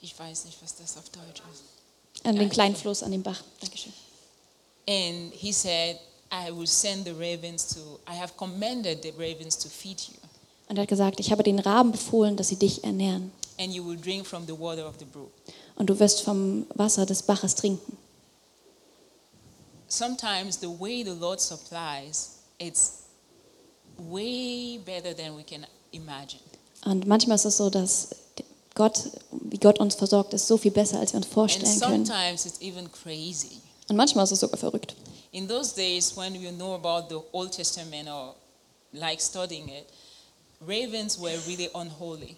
Ich 0.00 0.16
weiß 0.18 0.44
nicht, 0.44 0.58
was 0.62 0.76
das 0.76 0.96
auf 0.96 1.08
Deutsch 1.10 1.42
ist. 1.52 2.24
an 2.26 2.36
den 2.36 2.48
kleinen 2.48 2.76
Fluss, 2.76 3.02
an 3.02 3.10
den 3.10 3.22
Bach. 3.22 3.42
Dankeschön. 3.60 3.92
And 4.88 5.32
he 5.34 5.52
said, 5.52 5.98
I 6.32 6.50
will 6.52 6.66
send 6.66 7.04
the 7.06 7.12
ravens 7.12 7.66
to, 7.74 7.98
I 8.08 8.14
have 8.16 8.36
commanded 8.36 9.02
the 9.02 9.12
ravens 9.18 9.56
to 9.58 9.68
feed 9.68 10.00
you, 10.00 10.16
Und 10.68 10.76
er 10.76 10.82
hat 10.82 10.88
gesagt, 10.88 11.20
ich 11.20 11.30
habe 11.30 11.42
den 11.42 11.58
Raben 11.58 11.92
befohlen, 11.92 12.36
dass 12.36 12.48
sie 12.48 12.56
dich 12.56 12.82
ernähren. 12.84 13.30
and 13.58 13.72
you 13.72 13.82
will 13.82 13.96
drink 13.98 14.26
from 14.26 14.44
the 14.46 14.52
water 14.58 14.86
of 14.86 14.96
the 14.98 15.04
brook. 15.06 15.30
Und 15.76 15.86
du 15.88 15.98
wirst 15.98 16.20
vom 16.22 16.66
Wasser 16.74 17.06
des 17.06 17.22
Baches 17.22 17.54
trinken. 17.54 17.96
Sometimes 19.88 20.56
the 20.60 20.68
way 20.68 21.02
the 21.04 21.14
Lord 21.14 21.40
supplies, 21.40 22.38
it's 22.58 23.04
way 24.10 24.78
better 24.84 25.14
than 25.14 25.36
we 25.36 25.42
can 25.44 25.64
imagine. 25.92 26.40
Und 26.84 27.06
manchmal 27.06 27.36
ist 27.36 27.44
es 27.44 27.56
so, 27.56 27.70
dass 27.70 28.08
Gott, 28.74 29.10
wie 29.30 29.58
Gott 29.58 29.78
uns 29.80 29.94
versorgt, 29.94 30.34
ist 30.34 30.46
so 30.46 30.56
viel 30.56 30.70
besser, 30.72 30.98
als 31.00 31.12
wir 31.12 31.18
uns 31.18 31.26
And 31.26 31.34
vorstellen 31.34 31.80
können. 31.80 32.04
sometimes 32.06 32.44
it's 32.46 32.60
even 32.60 32.90
crazy. 32.92 33.60
Und 33.88 33.96
manchmal 33.96 34.24
ist 34.24 34.32
es 34.32 34.40
sogar 34.40 34.58
verrückt. 34.58 34.94
In 35.32 35.48
those 35.48 35.74
days, 35.74 36.16
when 36.16 36.34
you 36.34 36.50
know 36.50 36.74
about 36.74 37.08
the 37.08 37.20
Old 37.32 37.52
Testament 37.52 38.08
or 38.08 38.34
like 38.92 39.20
studying 39.20 39.68
it, 39.68 39.86
ravens 40.60 41.20
were 41.20 41.36
really 41.46 41.70
unholy. 41.74 42.36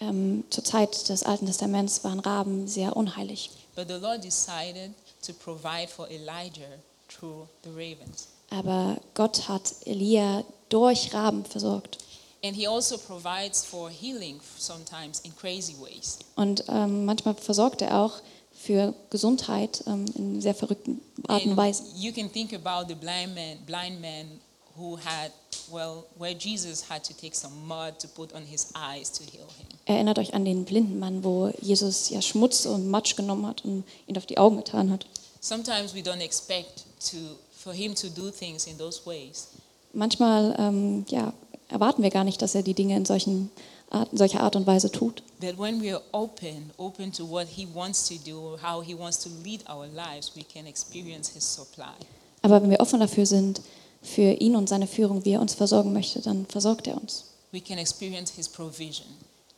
Ähm, 0.00 0.44
zur 0.50 0.64
Zeit 0.64 1.08
des 1.08 1.22
Alten 1.22 1.46
Testaments 1.46 2.04
waren 2.04 2.20
Raben 2.20 2.66
sehr 2.66 2.96
unheilig. 2.96 3.50
But 3.76 3.88
the 3.88 3.94
Lord 3.94 4.24
decided 4.24 4.92
to 5.26 5.32
provide 5.32 5.88
for 5.88 6.08
Elijah 6.10 6.78
through 7.08 7.46
the 7.64 7.70
ravens. 7.70 8.28
Aber 8.50 8.96
Gott 9.14 9.48
hat 9.48 9.74
Elia 9.84 10.44
durch 10.68 11.12
Raben 11.12 11.44
versorgt. 11.44 11.98
And 12.42 12.56
he 12.56 12.66
also 12.66 12.96
provides 12.96 13.62
for 13.62 13.90
healing 13.90 14.40
sometimes 14.58 15.20
in 15.20 15.36
crazy 15.36 15.74
ways. 15.78 16.18
Und 16.36 16.64
ähm, 16.68 17.04
manchmal 17.04 17.34
versorgt 17.34 17.82
er 17.82 18.00
auch 18.00 18.14
für 18.54 18.94
Gesundheit 19.10 19.84
ähm, 19.86 20.06
in 20.14 20.40
sehr 20.40 20.54
verrückten 20.54 21.00
Arten 21.28 21.50
und 21.50 21.56
Weisen. 21.56 21.86
you 21.96 22.12
can 22.12 22.30
think 22.32 22.52
about 22.54 22.88
the 22.88 22.94
blind 22.94 23.34
man, 23.34 23.58
blind 23.66 24.00
man 24.00 24.40
who 24.76 24.98
had, 24.98 25.32
well, 25.70 26.04
where 26.18 26.34
Jesus 26.34 26.88
had 26.88 27.02
to 27.04 27.14
take 27.14 27.34
some 27.34 27.52
mud 27.66 27.98
to 28.00 28.08
put 28.08 28.32
on 28.34 28.42
his 28.44 28.72
eyes 28.74 29.10
to 29.12 29.24
heal 29.24 29.46
him. 29.58 29.66
Erinnert 29.86 30.18
euch 30.18 30.34
an 30.34 30.44
den 30.44 30.64
blinden 30.64 30.98
Mann, 30.98 31.24
wo 31.24 31.50
Jesus 31.60 32.10
ja 32.10 32.22
Schmutz 32.22 32.66
und 32.66 32.88
Matsch 32.88 33.16
genommen 33.16 33.46
hat 33.46 33.64
und 33.64 33.84
ihn 34.06 34.16
auf 34.16 34.26
die 34.26 34.38
Augen 34.38 34.56
getan 34.56 34.90
hat. 34.90 35.06
Sometimes 35.40 35.94
we 35.94 36.00
don't 36.00 36.20
expect 36.20 36.84
to, 37.10 37.16
for 37.52 37.72
him 37.72 37.94
to 37.94 38.08
do 38.08 38.30
things 38.30 38.66
in 38.66 38.76
those 38.78 39.00
ways. 39.06 39.48
Manchmal 39.92 40.54
ähm, 40.58 41.04
ja, 41.08 41.32
erwarten 41.68 42.02
wir 42.02 42.10
gar 42.10 42.24
nicht, 42.24 42.42
dass 42.42 42.54
er 42.54 42.62
die 42.62 42.74
Dinge 42.74 42.96
in 42.96 43.04
solchen 43.04 43.50
Art, 43.90 44.08
solcher 44.12 44.40
Art 44.40 44.54
und 44.54 44.66
Weise 44.66 44.90
tut. 44.90 45.22
But 45.40 45.58
when 45.58 45.82
we 45.82 45.92
are 45.92 46.02
open, 46.12 46.70
open 46.76 47.12
to 47.12 47.28
what 47.28 47.48
he 47.48 47.66
wants 47.74 48.08
to 48.08 48.14
do, 48.24 48.56
how 48.62 48.82
he 48.82 48.96
wants 48.96 49.18
to 49.20 49.30
lead 49.42 49.64
our 49.68 49.86
lives, 49.86 50.32
we 50.36 50.44
can 50.44 50.66
experience 50.66 51.32
his 51.32 51.42
supply. 51.42 51.94
Aber 52.42 52.62
wenn 52.62 52.70
wir 52.70 52.80
offen 52.80 53.00
dafür 53.00 53.26
sind, 53.26 53.60
für 54.02 54.32
ihn 54.32 54.56
und 54.56 54.68
seine 54.68 54.86
Führung, 54.86 55.24
wie 55.24 55.32
er 55.32 55.40
uns 55.40 55.54
versorgen 55.54 55.92
möchte, 55.92 56.20
dann 56.20 56.46
versorgt 56.46 56.86
er 56.86 57.00
uns. 57.00 57.24
We 57.52 57.60
can 57.60 57.78
experience 57.78 58.32
his 58.32 58.48
provision 58.48 59.06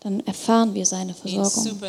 Dann 0.00 0.20
erfahren 0.26 0.74
wir 0.74 0.84
seine 0.84 1.12
in 1.12 1.16
Versorgung 1.16 1.80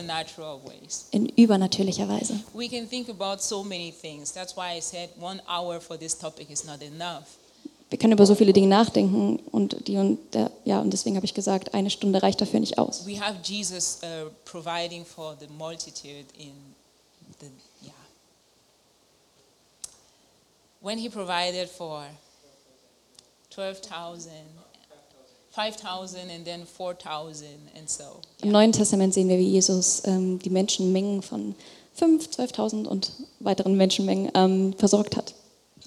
in 1.12 1.30
übernatürlicher 1.30 2.08
Weise. 2.08 2.40
We 2.54 2.70
can 2.70 2.88
think 2.88 3.10
about 3.10 3.42
so 3.42 3.64
many 3.64 3.92
things. 3.92 4.32
That's 4.32 4.56
why 4.56 4.78
I 4.78 4.82
said 4.82 5.10
one 5.20 5.42
hour 5.48 5.82
for 5.82 5.98
this 5.98 6.18
topic 6.18 6.52
is 6.52 6.64
not 6.64 6.82
enough. 6.82 7.24
Wir 7.90 8.00
können 8.00 8.14
über 8.14 8.26
so 8.26 8.36
viele 8.36 8.54
Dinge 8.54 8.68
nachdenken 8.68 9.40
und, 9.52 9.88
die, 9.88 9.98
und, 9.98 10.18
der, 10.34 10.52
ja, 10.66 10.80
und 10.82 10.92
deswegen 10.92 11.16
habe 11.16 11.26
ich 11.26 11.34
gesagt, 11.34 11.76
eine 11.76 11.90
Stunde 11.90 12.24
reicht 12.24 12.42
dafür 12.42 12.60
nicht 12.60 12.78
aus. 12.78 13.06
We 13.06 13.20
have 13.20 13.38
Jesus 13.44 14.00
uh, 14.04 14.30
providing 14.46 15.06
for 15.06 15.36
the 15.40 15.48
multitude 15.48 16.26
in 16.38 16.54
the, 17.40 17.48
yeah. 17.84 17.94
When 20.82 20.98
he 20.98 21.08
provided 21.08 21.70
for 21.70 22.06
12,000, 23.54 24.32
5,000 25.52 26.30
and 26.32 26.46
then 26.46 26.66
4,000 26.66 27.46
and 27.78 27.90
so. 27.90 28.20
Im 28.42 28.52
Neuen 28.52 28.72
Testament 28.72 29.14
sehen 29.14 29.30
wir, 29.30 29.38
wie 29.38 29.50
Jesus 29.50 30.02
ähm, 30.06 30.40
die 30.40 30.50
Menschenmengen 30.50 31.22
von 31.22 31.56
5, 31.94 32.30
12.000 32.30 32.88
und 32.88 33.12
weiteren 33.40 33.76
Menschenmengen 33.76 34.32
ähm, 34.34 34.74
versorgt 34.78 35.16
hat. 35.16 35.36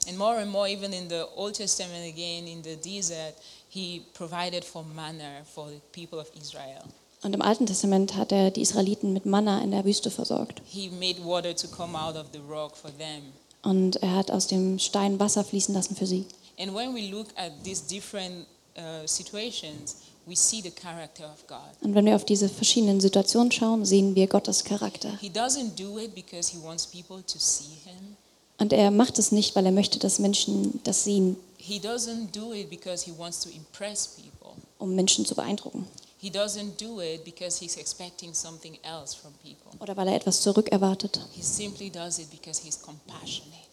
And 0.09 0.19
more 0.19 0.37
and 0.37 0.53
more, 0.53 0.69
even 0.69 0.93
in 0.93 1.09
the 1.09 1.25
Old 1.35 1.55
Testament 1.55 2.07
again, 2.07 2.47
in 2.47 2.63
the 2.63 2.77
desert, 2.77 3.35
he 3.69 4.03
provided 4.15 4.65
for 4.65 4.85
manna 4.85 5.43
for 5.53 5.69
the 5.69 5.81
people 5.93 6.21
of 6.21 6.31
Israel. 6.41 6.85
Und 7.23 7.35
im 7.35 7.43
Alten 7.43 7.67
Testament 7.67 8.15
hat 8.15 8.31
er 8.31 8.53
die 8.53 8.61
Israeliten 8.61 9.13
mit 9.13 9.27
Manna 9.27 9.61
in 9.63 9.73
der 9.73 9.85
Wüste 9.85 10.13
versorgt. 10.13 10.63
He 10.65 10.91
made 10.91 11.25
water 11.25 11.57
to 11.57 11.67
come 11.67 11.99
out 11.99 12.15
of 12.15 12.27
the 12.33 12.39
rock 12.39 12.77
for 12.77 12.91
them. 12.97 13.33
Und 13.65 13.97
er 13.97 14.15
hat 14.15 14.31
aus 14.31 14.47
dem 14.47 14.79
Stein 14.79 15.19
Wasser 15.19 15.43
fließen 15.43 15.75
lassen 15.75 15.97
für 15.97 16.07
sie. 16.07 16.27
And 16.59 16.75
when 16.75 16.95
we 16.95 17.11
look 17.11 17.29
at 17.37 17.53
these 17.65 17.83
different 17.87 18.47
uh, 18.77 19.07
situations, 19.07 19.97
we 20.27 20.35
see 20.35 20.61
the 20.63 20.71
character 20.71 21.25
of 21.25 21.47
God. 21.47 21.59
Und 21.83 21.95
wenn 21.95 22.07
wir 22.07 22.17
auf 22.17 22.25
diese 22.25 22.49
verschiedenen 22.49 23.01
Situationen 23.01 23.53
schauen, 23.53 23.85
sehen 23.85 24.15
wir 24.15 24.27
Gottes 24.27 24.65
Charakter. 24.65 25.17
He 25.21 25.29
doesn't 25.29 25.75
do 25.77 25.99
it 25.99 26.15
because 26.15 26.51
he 26.51 26.59
wants 26.63 26.87
people 26.87 27.23
to 27.23 27.39
see 27.39 27.75
him. 27.85 28.17
Und 28.59 28.73
er 28.73 28.91
macht 28.91 29.19
es 29.19 29.33
nicht, 29.33 29.55
weil 29.55 29.67
er 29.67 29.73
möchte, 29.73 29.99
dass 29.99 30.19
Menschen 30.19 30.81
das 30.85 31.05
sehen, 31.05 31.37
He 31.59 31.79
doesn't 31.81 32.31
do 32.33 32.53
it 32.53 32.71
because 32.71 33.05
he 33.05 33.13
wants 33.19 33.41
to 33.41 33.49
impress 33.51 34.07
people. 34.07 34.53
um 34.79 34.95
Menschen 34.95 35.27
zu 35.27 35.35
beeindrucken. 35.35 35.85
He 36.19 36.31
doesn't 36.31 36.77
do 36.81 37.01
it 37.01 37.25
because 37.25 37.59
he's 37.63 37.77
expecting 37.77 38.33
something 38.35 38.79
else 38.83 39.15
from 39.17 39.33
people. 39.43 39.73
oder 39.81 39.97
weil 39.97 40.09
er 40.09 40.15
etwas 40.17 40.41
zurückerwartet. 40.43 41.21
He 41.35 41.43
simply 41.43 41.91
does 41.91 42.19
it 42.19 42.31
because 42.31 42.63
he's 42.65 42.81
compassionate, 42.81 43.66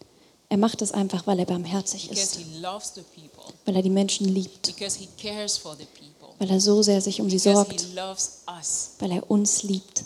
Er 0.49 0.57
macht 0.57 0.81
es 0.81 0.91
einfach, 0.91 1.25
weil 1.25 1.39
er 1.39 1.45
barmherzig 1.45 2.11
ist, 2.11 2.39
weil 3.65 3.75
er 3.75 3.81
die 3.81 3.89
Menschen 3.89 4.27
liebt, 4.27 4.73
weil 6.39 6.51
er 6.51 6.61
so 6.61 6.83
sehr 6.83 7.01
sich 7.01 7.21
um 7.21 7.29
sie 7.29 7.39
sorgt, 7.39 7.87
weil 7.95 9.11
er 9.11 9.31
uns 9.31 9.63
liebt. 9.63 10.03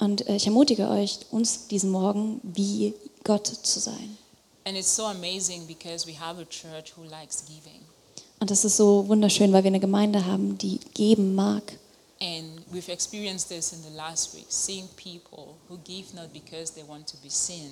Und 0.00 0.28
äh, 0.28 0.36
ich 0.36 0.46
ermutige 0.46 0.88
euch, 0.88 1.18
uns 1.30 1.66
diesen 1.66 1.90
Morgen 1.90 2.40
wie 2.42 2.94
Gott 3.24 3.46
zu 3.46 3.80
sein. 3.80 4.16
And 4.64 4.76
it's 4.76 4.94
so 4.94 5.06
amazing 5.06 5.66
because 5.66 6.06
we 6.06 6.12
have 6.18 6.38
a 6.40 6.44
church 6.44 6.92
who 6.96 7.02
likes 7.04 7.42
giving. 7.46 7.80
Und 8.38 8.50
das 8.50 8.64
ist 8.64 8.76
so 8.76 9.08
wunderschön, 9.08 9.52
weil 9.52 9.64
wir 9.64 9.68
eine 9.68 9.80
Gemeinde 9.80 10.26
haben, 10.26 10.58
die 10.58 10.78
geben 10.94 11.34
mag. 11.34 11.62
And 12.20 12.62
we've 12.72 12.88
experienced 12.92 13.48
this 13.48 13.72
in 13.72 13.82
the 13.82 13.96
last 13.96 14.34
week, 14.34 14.46
seeing 14.48 14.88
people 14.96 15.54
who 15.68 15.78
give 15.84 16.14
not 16.14 16.32
because 16.32 16.72
they 16.72 16.82
want 16.86 17.06
to 17.08 17.16
be 17.22 17.30
seen, 17.30 17.70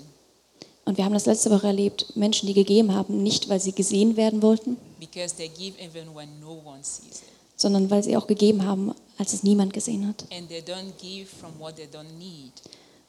Und 0.85 0.97
wir 0.99 1.05
haben 1.05 1.15
das 1.15 1.27
letzte 1.27 1.51
Woche 1.51 1.67
erlebt, 1.67 2.15
Menschen, 2.15 2.47
die 2.47 2.55
gegeben 2.55 2.95
haben, 2.95 3.21
nicht 3.25 3.49
weil 3.49 3.61
sie 3.61 3.73
gesehen 3.73 4.17
werden 4.17 4.41
wollten, 4.43 4.77
because 5.01 5.35
they 5.35 5.49
give 5.49 5.77
even 5.83 6.15
when 6.15 6.29
no 6.39 6.53
one 6.65 6.79
sees 6.85 7.23
it. 7.23 7.29
sondern 7.57 7.91
weil 7.91 8.05
sie 8.05 8.17
auch 8.17 8.29
gegeben 8.29 8.65
haben, 8.65 8.95
als 9.19 9.33
es 9.33 9.43
niemand 9.43 9.73
gesehen 9.73 10.07
hat. 10.07 10.25
And 10.31 10.49
they 10.49 10.61
don't 10.61 10.93
give 11.01 11.27
from 11.27 11.59
what 11.59 11.75
they 11.75 11.87
don't 11.87 12.17
need. 12.19 12.53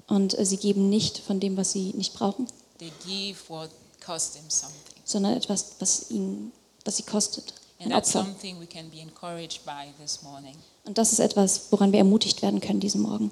Und 0.08 0.36
äh, 0.40 0.44
sie 0.46 0.58
geben 0.58 0.90
nicht 0.90 1.20
von 1.20 1.40
dem, 1.40 1.56
was 1.56 1.72
sie 1.74 1.94
nicht 1.94 2.16
brauchen, 2.16 2.48
They 2.80 2.92
give 3.06 3.38
what 3.48 3.70
costs 4.04 4.34
them 4.34 4.50
something. 4.50 4.96
sondern 5.06 5.34
etwas, 5.38 5.74
was 5.78 6.10
ihnen, 6.10 6.52
was 6.84 6.98
sie 6.98 7.04
kostet. 7.04 7.54
And 7.80 7.88
Ein 7.88 7.92
that's 7.92 8.16
Opfer. 8.16 8.26
something 8.26 8.60
we 8.60 8.66
can 8.66 8.90
be 8.90 9.02
encouraged 9.02 9.64
by 9.66 9.92
this 10.02 10.24
morning 10.24 10.56
Und 10.88 10.98
das 10.98 11.12
ist 11.12 11.20
etwas, 11.20 11.68
woran 11.70 11.92
wir 11.92 12.00
ermutigt 12.00 12.42
werden 12.42 12.62
können 12.62 12.80
diesen 12.80 13.02
Morgen. 13.02 13.30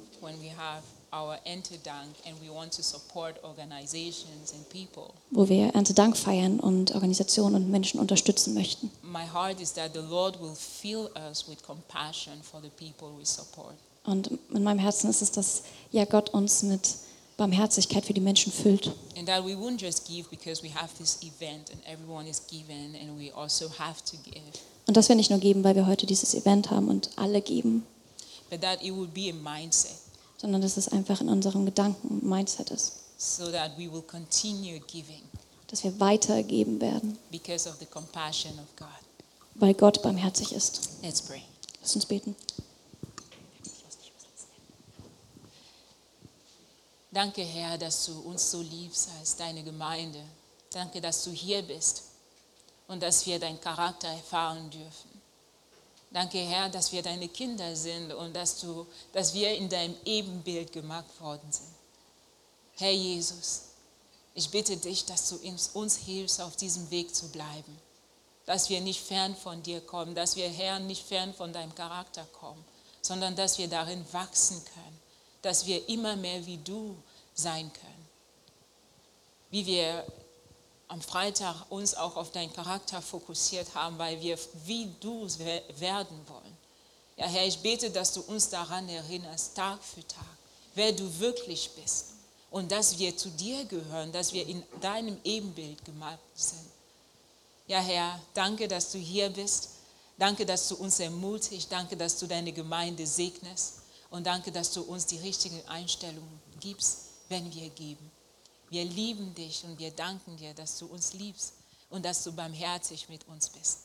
wo 5.32 5.48
wir 5.50 5.68
Erntedank 5.68 6.18
feiern 6.18 6.60
und 6.60 6.94
Organisationen 6.94 7.56
und 7.56 7.72
Menschen 7.72 8.00
unterstützen 8.02 8.54
möchten. 8.54 8.92
Und 14.06 14.32
in 14.54 14.64
meinem 14.64 14.80
Herzen 14.80 15.10
ist 15.10 15.22
es, 15.22 15.32
dass 15.32 15.64
ja 15.92 16.06
Gott 16.06 16.30
uns 16.32 16.64
mit 16.64 16.96
Barmherzigkeit 17.38 18.06
für 18.06 18.14
die 18.14 18.22
Menschen 18.22 18.52
füllt. 18.52 18.92
And 19.18 19.28
that 19.28 19.46
we 19.46 19.54
won't 19.54 19.82
just 19.82 20.06
give 20.08 20.30
because 20.30 20.62
we 20.62 20.70
have 20.70 20.90
this 20.98 21.20
event 21.22 21.70
and 21.72 21.82
everyone 21.86 22.30
is 22.30 22.42
given 22.48 22.96
and 22.96 23.18
we 23.18 23.32
also 23.34 23.70
have 23.78 24.04
to 24.04 24.18
give, 24.24 24.42
Und 24.88 24.98
dass 24.98 25.10
wir 25.10 25.16
nicht 25.16 25.30
nur 25.32 25.40
geben, 25.40 25.64
weil 25.64 25.76
wir 25.76 25.88
heute 25.88 26.06
dieses 26.06 26.36
Event 26.36 26.70
haben 26.70 26.88
und 26.90 27.10
alle 27.16 27.42
geben, 27.42 27.86
but 28.50 28.62
that 28.62 28.84
it 28.84 28.96
will 28.96 29.08
be 29.08 29.30
a 29.30 29.34
mindset 29.34 29.96
sondern 30.38 30.62
dass 30.62 30.78
es 30.78 30.90
einfach 30.90 31.22
in 31.22 31.30
unserem 31.30 31.66
Gedanken 31.66 32.28
Mindset 32.28 32.70
ist, 32.70 32.94
so 33.18 33.50
that 33.52 33.72
we 33.78 33.92
will 33.92 34.04
continue 34.04 34.80
giving 34.82 35.24
dass 35.68 35.84
wir 35.84 36.00
weitergeben 36.00 36.80
werden, 36.80 37.18
because 37.32 37.68
of 37.68 37.76
the 37.80 37.86
compassion 37.86 38.54
of 38.60 38.76
God. 38.76 38.88
weil 39.56 39.74
Gott 39.74 40.02
barmherzig 40.04 40.52
ist. 40.52 40.90
Let's 41.02 41.22
pray. 41.22 41.42
Lass 41.82 41.96
uns 41.96 42.06
beten. 42.06 42.36
Danke, 47.12 47.44
Herr, 47.44 47.78
dass 47.78 48.08
du 48.08 48.20
uns 48.20 48.52
so 48.52 48.62
liebst 48.62 49.08
als 49.18 49.38
deine 49.38 49.64
Gemeinde. 49.64 50.20
Danke, 50.70 51.00
dass 51.00 51.24
du 51.24 51.32
hier 51.32 51.62
bist 51.62 52.04
und 52.88 53.02
dass 53.02 53.26
wir 53.26 53.40
deinen 53.40 53.60
Charakter 53.60 54.08
erfahren 54.08 54.70
dürfen. 54.70 55.22
Danke, 56.12 56.38
Herr, 56.38 56.70
dass 56.70 56.92
wir 56.92 57.02
deine 57.02 57.28
Kinder 57.28 57.76
sind 57.76 58.14
und 58.14 58.34
dass, 58.34 58.62
du, 58.62 58.88
dass 59.12 59.34
wir 59.34 59.56
in 59.56 59.68
deinem 59.68 59.96
Ebenbild 60.06 60.72
gemacht 60.72 61.20
worden 61.20 61.52
sind. 61.52 61.74
Herr 62.78 62.92
Jesus, 62.92 63.64
ich 64.34 64.50
bitte 64.50 64.78
dich, 64.78 65.06
dass 65.06 65.30
du 65.30 65.36
uns- 65.74 65.98
hilfst, 65.98 66.42
auf 66.42 66.56
diesem 66.56 66.90
Weg 66.92 67.14
zu 67.16 67.30
bleiben. 67.30 67.80
Dass 68.46 68.70
wir 68.70 68.80
nicht 68.82 69.02
fern 69.02 69.36
von 69.36 69.64
dir 69.64 69.82
kommen, 69.82 70.14
dass 70.14 70.36
wir, 70.36 70.48
Herr, 70.48 70.80
nicht 70.80 71.06
fern 71.06 71.34
von 71.34 71.52
deinem 71.52 71.74
Charakter 71.74 72.26
kommen, 72.40 72.64
sondern 73.02 73.36
dass 73.36 73.58
wir 73.58 73.68
darin 73.68 74.06
wachsen 74.12 74.64
können, 74.74 75.00
dass 75.42 75.66
wir 75.66 75.88
immer 75.90 76.16
mehr 76.16 76.46
wie 76.46 76.58
du 76.58 76.96
sein 77.34 77.72
können. 77.74 78.10
Wie 79.50 79.66
wir 79.66 80.06
am 80.88 81.02
Freitag 81.02 81.70
uns 81.70 81.96
auch 81.96 82.16
auf 82.16 82.32
deinen 82.32 82.54
Charakter 82.54 83.02
fokussiert 83.02 83.74
haben, 83.76 83.98
weil 83.98 84.22
wir 84.22 84.38
wie 84.66 84.92
du 85.00 85.24
we- 85.40 85.64
werden 85.80 86.20
wollen. 86.28 86.58
Ja, 87.18 87.28
Herr, 87.28 87.46
ich 87.48 87.60
bete, 87.60 87.90
dass 87.90 88.14
du 88.14 88.22
uns 88.22 88.50
daran 88.50 88.88
erinnerst, 88.90 89.56
Tag 89.56 89.82
für 89.84 90.06
Tag, 90.08 90.26
wer 90.76 90.92
du 90.92 91.20
wirklich 91.20 91.70
bist 91.72 92.08
und 92.52 92.72
dass 92.72 92.98
wir 93.00 93.16
zu 93.16 93.30
dir 93.30 93.66
gehören, 93.66 94.12
dass 94.12 94.34
wir 94.34 94.46
in 94.48 94.64
deinem 94.82 95.18
Ebenbild 95.24 95.84
gemacht 95.86 96.20
sind. 96.36 96.66
Ja, 97.68 97.80
Herr, 97.80 98.20
danke, 98.34 98.68
dass 98.68 98.92
du 98.92 98.98
hier 99.00 99.30
bist. 99.30 99.70
Danke, 100.18 100.46
dass 100.46 100.68
du 100.68 100.76
uns 100.76 101.00
ermutigst. 101.00 101.72
Danke, 101.72 101.98
dass 101.98 102.20
du 102.20 102.28
deine 102.28 102.52
Gemeinde 102.54 103.08
segnest. 103.08 103.76
Und 104.12 104.26
danke, 104.28 104.52
dass 104.52 104.72
du 104.72 104.82
uns 104.84 105.06
die 105.08 105.18
richtige 105.18 105.68
Einstellung 105.68 106.28
gibst, 106.60 106.98
wenn 107.28 107.54
wir 107.54 107.70
geben. 107.70 108.12
Wir 108.76 108.84
lieben 108.84 109.34
dich 109.34 109.64
und 109.64 109.80
wir 109.80 109.92
danken 109.92 110.36
dir, 110.36 110.54
dass 110.54 110.78
du 110.78 110.88
uns 110.88 111.14
liebst 111.14 111.54
und 111.90 112.04
dass 112.04 112.26
du 112.26 112.34
barmherzig 112.34 113.08
mit 113.08 113.26
uns 113.30 113.48
bist. 113.48 113.84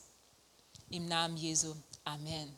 Im 0.89 1.07
Namen 1.07 1.37
Jesu. 1.37 1.73
Amen. 2.03 2.49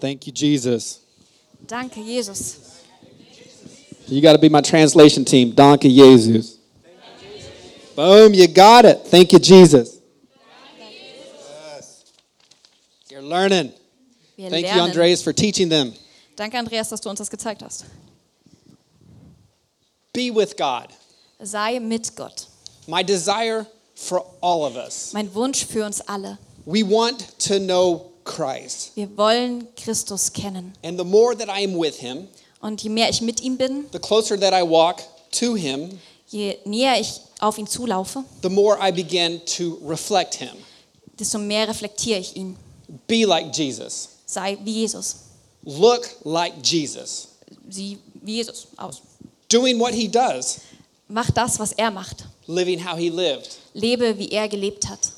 Thank 0.00 0.28
you, 0.28 0.32
Jesus. 0.32 1.00
Danke, 1.66 2.02
Jesus. 2.02 2.58
You 4.06 4.22
got 4.22 4.34
to 4.34 4.38
be 4.38 4.48
my 4.48 4.62
translation 4.62 5.24
team. 5.24 5.52
Danke, 5.56 5.88
Jesus. 5.88 6.58
Boom, 7.96 8.32
you 8.32 8.46
got 8.46 8.84
it. 8.84 9.00
Thank 9.10 9.32
you, 9.32 9.40
Jesus. 9.40 9.98
Yes. 10.78 12.04
You're 13.10 13.22
learning. 13.22 13.72
Wir 14.38 14.50
Thank 14.50 14.66
you, 14.66 14.72
lernen. 14.72 14.90
Andreas, 14.90 15.20
for 15.20 15.32
teaching 15.32 15.68
them. 15.68 15.92
Danke, 16.36 16.56
Andreas, 16.56 16.88
dass 16.90 17.00
du 17.00 17.10
uns 17.10 17.18
das 17.18 17.28
gezeigt 17.28 17.60
hast. 17.60 17.84
Be 20.12 20.30
with 20.32 20.56
God. 20.56 20.90
Sei 21.42 21.80
mit 21.80 22.14
Gott. 22.14 22.46
My 22.86 23.02
desire 23.02 23.66
for 23.96 24.24
all 24.40 24.62
of 24.64 24.76
us. 24.76 25.12
Mein 25.12 25.34
Wunsch 25.34 25.66
für 25.66 25.84
uns 25.84 26.00
alle. 26.02 26.38
We 26.66 26.84
want 26.88 27.36
to 27.48 27.58
know 27.58 28.12
Christ. 28.22 28.92
Wir 28.94 29.08
wollen 29.16 29.66
Christus 29.74 30.32
kennen. 30.32 30.72
And 30.84 30.96
the 30.96 31.04
more 31.04 31.34
that 31.36 31.48
I 31.48 31.64
am 31.64 31.76
with 31.76 31.96
him, 31.96 32.28
Und 32.60 32.80
je 32.80 32.90
mehr 32.90 33.08
ich 33.10 33.20
mit 33.20 33.40
ihm 33.40 33.56
bin, 33.56 33.86
the 33.92 33.98
closer 33.98 34.38
that 34.38 34.52
I 34.52 34.62
walk 34.62 35.02
to 35.32 35.56
him, 35.56 35.98
je 36.28 36.58
näher 36.64 37.00
ich 37.00 37.20
auf 37.40 37.58
ihn 37.58 37.66
zulaufe, 37.66 38.22
the 38.42 38.48
more 38.48 38.78
I 38.80 38.92
begin 38.92 39.40
to 39.56 39.80
reflect 39.84 40.36
him. 40.36 40.50
desto 41.18 41.38
mehr 41.38 41.66
reflektiere 41.66 42.20
ich 42.20 42.36
ihn. 42.36 42.56
Be 43.08 43.24
like 43.26 43.52
Jesus. 43.52 44.17
Sei 44.30 44.58
wie 44.62 44.72
Jesus. 44.82 45.16
Look 45.64 46.08
like 46.24 46.54
Jesus. 46.62 47.28
Sieh 47.68 47.98
wie 48.22 48.36
Jesus 48.36 48.66
aus. 48.76 49.00
Doing 49.48 49.78
what 49.80 49.94
he 49.94 50.06
does, 50.08 50.60
Mach 51.08 51.30
das, 51.30 51.58
was 51.58 51.72
er 51.72 51.90
macht. 51.90 52.26
living 52.46 52.78
how 52.78 52.94
he 52.96 53.08
lived. 53.10 53.56
Lebe, 53.74 54.18
wie 54.18 54.28
er 54.30 54.46
gelebt 54.48 54.86
hat. 54.88 55.12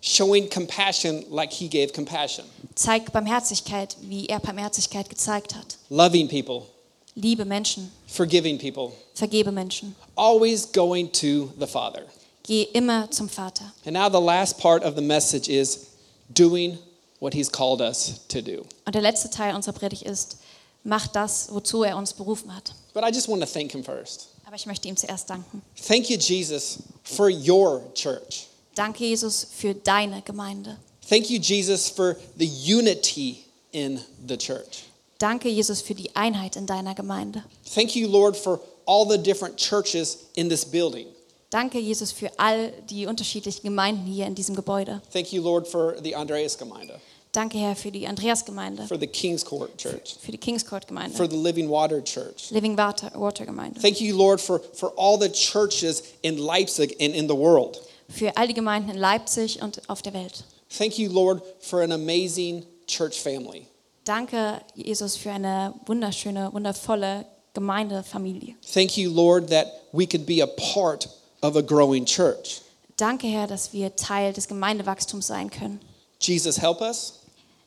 showing 0.00 0.48
compassion 0.48 1.24
like 1.30 1.52
he 1.52 1.68
gave 1.68 1.92
compassion, 1.92 2.44
Zeig 2.74 3.12
Barmherzigkeit, 3.12 3.96
wie 4.02 4.26
er 4.28 4.40
Barmherzigkeit 4.40 5.08
gezeigt 5.08 5.54
hat. 5.54 5.76
loving 5.90 6.28
people, 6.28 6.66
Liebe 7.14 7.44
Menschen. 7.44 7.90
forgiving 8.08 8.58
people, 8.58 8.92
Vergebe 9.14 9.52
Menschen. 9.52 9.94
always 10.16 10.66
going 10.72 11.10
to 11.12 11.52
the 11.58 11.66
Father. 11.66 12.02
Geh 12.42 12.64
immer 12.74 13.08
zum 13.10 13.28
Vater. 13.28 13.72
And 13.84 13.94
now 13.94 14.08
the 14.08 14.20
last 14.20 14.58
part 14.58 14.82
of 14.84 14.94
the 14.96 15.02
message 15.02 15.48
is 15.48 15.86
doing 16.32 16.78
what 17.20 17.34
he's 17.34 17.50
called 17.50 17.80
us 17.80 18.20
to 18.28 18.40
do. 18.40 18.64
Und 18.84 18.94
der 18.94 19.02
letzte 19.02 19.30
Teil 19.30 19.54
unserer 19.54 19.74
Predigt 19.74 20.02
ist, 20.02 20.38
mach 20.84 21.06
das, 21.08 21.48
wozu 21.50 21.82
er 21.82 21.96
uns 21.96 22.12
berufen 22.12 22.54
hat. 22.54 22.74
But 22.94 23.04
I 23.04 23.12
just 23.12 23.28
want 23.28 23.42
to 23.42 23.48
thank 23.48 23.72
him 23.72 23.82
first. 23.84 24.28
Aber 24.46 24.56
ich 24.56 24.66
möchte 24.66 24.88
ihm 24.88 24.96
zuerst 24.96 25.28
danken. 25.28 25.62
Thank 25.86 26.08
you, 26.08 26.16
Jesus, 26.16 26.78
for 27.02 27.28
your 27.28 27.82
church. 27.94 28.46
Danke, 28.74 29.04
Jesus, 29.04 29.46
für 29.52 29.74
deine 29.74 30.22
Gemeinde. 30.22 30.76
Thank 31.08 31.30
you, 31.30 31.38
Jesus, 31.40 31.88
for 31.88 32.16
the 32.36 32.46
unity 32.46 33.44
in 33.72 34.00
the 34.26 34.36
church. 34.36 34.84
Danke, 35.18 35.48
Jesus, 35.48 35.80
für 35.80 35.94
die 35.94 36.14
Einheit 36.14 36.56
in 36.56 36.66
deiner 36.66 36.94
Gemeinde. 36.94 37.42
Thank 37.74 37.96
you, 37.96 38.06
Lord, 38.06 38.36
for 38.36 38.60
all 38.86 39.08
the 39.08 39.18
different 39.18 39.56
churches 39.56 40.18
in 40.34 40.48
this 40.48 40.64
building. 40.64 41.06
Danke, 41.50 41.78
Jesus, 41.78 42.12
für 42.12 42.30
all 42.38 42.72
die 42.90 43.06
unterschiedlichen 43.06 43.62
Gemeinden 43.62 44.04
hier 44.04 44.26
in 44.26 44.34
diesem 44.34 44.54
Gebäude. 44.54 45.00
Thank 45.12 45.32
you, 45.32 45.42
Lord, 45.42 45.66
for 45.66 45.96
the 46.02 46.14
Andreas 46.14 46.58
Gemeinde. 46.58 47.00
Danke, 47.36 47.58
Herr, 47.58 47.76
für 47.76 47.90
die 47.92 48.06
Andreas-Gemeinde, 48.06 48.86
for 48.86 48.98
the 48.98 49.06
King's 49.06 49.44
Court 49.44 49.76
Church, 49.76 50.16
für 50.22 50.32
die 50.32 50.38
Kings 50.38 50.64
Court-Gemeinde, 50.64 51.14
for 51.14 51.28
the 51.28 51.36
Living 51.36 51.68
Water 51.68 52.02
Church. 52.02 52.50
Living 52.50 52.78
Water- 52.78 53.12
Water-Gemeinde, 53.14 53.78
Thank 53.78 54.00
you, 54.00 54.16
Lord, 54.16 54.40
for, 54.40 54.58
for 54.72 54.90
all 54.96 55.18
the 55.20 55.28
churches 55.30 56.02
in 56.22 56.38
Leipzig 56.38 56.92
and 56.98 57.14
in 57.14 57.28
the 57.28 57.36
world. 57.36 57.78
für 58.08 58.34
all 58.38 58.46
die 58.48 58.54
Gemeinden 58.54 58.88
in 58.90 58.96
Leipzig 58.96 59.60
und 59.60 59.82
auf 59.88 60.00
der 60.00 60.14
Welt. 60.14 60.44
Thank 60.78 60.98
you, 60.98 61.10
Lord, 61.12 61.42
for 61.60 61.82
an 61.82 61.92
amazing 61.92 62.64
church 62.86 63.20
family. 63.20 63.66
Danke, 64.04 64.62
Jesus, 64.74 65.16
für 65.16 65.30
eine 65.32 65.74
wunderschöne, 65.84 66.50
wundervolle 66.54 67.26
Gemeindefamilie. 67.52 68.54
Thank 68.72 68.96
you, 68.96 69.10
Lord, 69.10 69.50
that 69.50 69.66
we 69.92 70.06
could 70.06 70.24
be 70.24 70.42
a 70.42 70.46
part 70.72 71.08
of 71.42 71.56
a 71.56 71.60
growing 71.62 72.06
church. 72.06 72.62
Danke, 72.96 73.26
Herr, 73.26 73.46
dass 73.46 73.74
wir 73.74 73.94
Teil 73.94 74.32
des 74.32 74.48
Gemeindewachstums 74.48 75.26
sein 75.26 75.50
können. 75.50 75.80
Jesus, 76.20 76.58
help 76.62 76.80
us. 76.80 77.20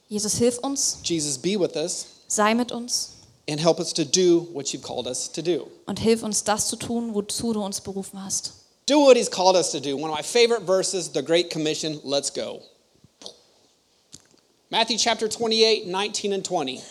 Jesus, 0.09 0.39
hilf 0.39 0.57
uns, 0.63 0.95
Jesus, 1.03 1.37
be 1.37 1.55
with 1.55 1.75
us. 1.75 2.23
sei 2.27 2.53
mit 2.53 2.71
uns 2.71 3.15
And 3.47 3.59
help 3.59 3.79
us 3.79 3.93
to 3.93 4.05
do 4.05 4.41
what 4.53 4.73
you've 4.73 4.83
called 4.83 5.07
us 5.07 5.27
to 5.29 5.41
do. 5.41 5.67
und 5.87 5.99
hilf 5.99 6.23
uns, 6.23 6.43
das 6.43 6.67
zu 6.69 6.75
tun, 6.75 7.13
wozu 7.13 7.53
du 7.53 7.61
uns 7.63 7.79
berufen 7.81 8.23
hast. 8.23 8.53
Do 8.85 8.99
what 8.99 9.17
he's 9.17 9.29
called 9.29 9.55
us 9.55 9.71
to 9.71 9.79
do. 9.79 9.95
One 9.95 10.09
of 10.09 10.15
my 10.15 10.23
favorite 10.23 10.63
verses, 10.63 11.09
the 11.09 11.21
Great 11.21 11.49
Commission. 11.51 11.99
Let's 12.03 12.31
go. 12.31 12.61
Matthew 14.71 14.97
chapter 14.97 15.27
28, 15.27 15.85
19 15.87 16.33
and 16.33 16.43
20. 16.45 16.81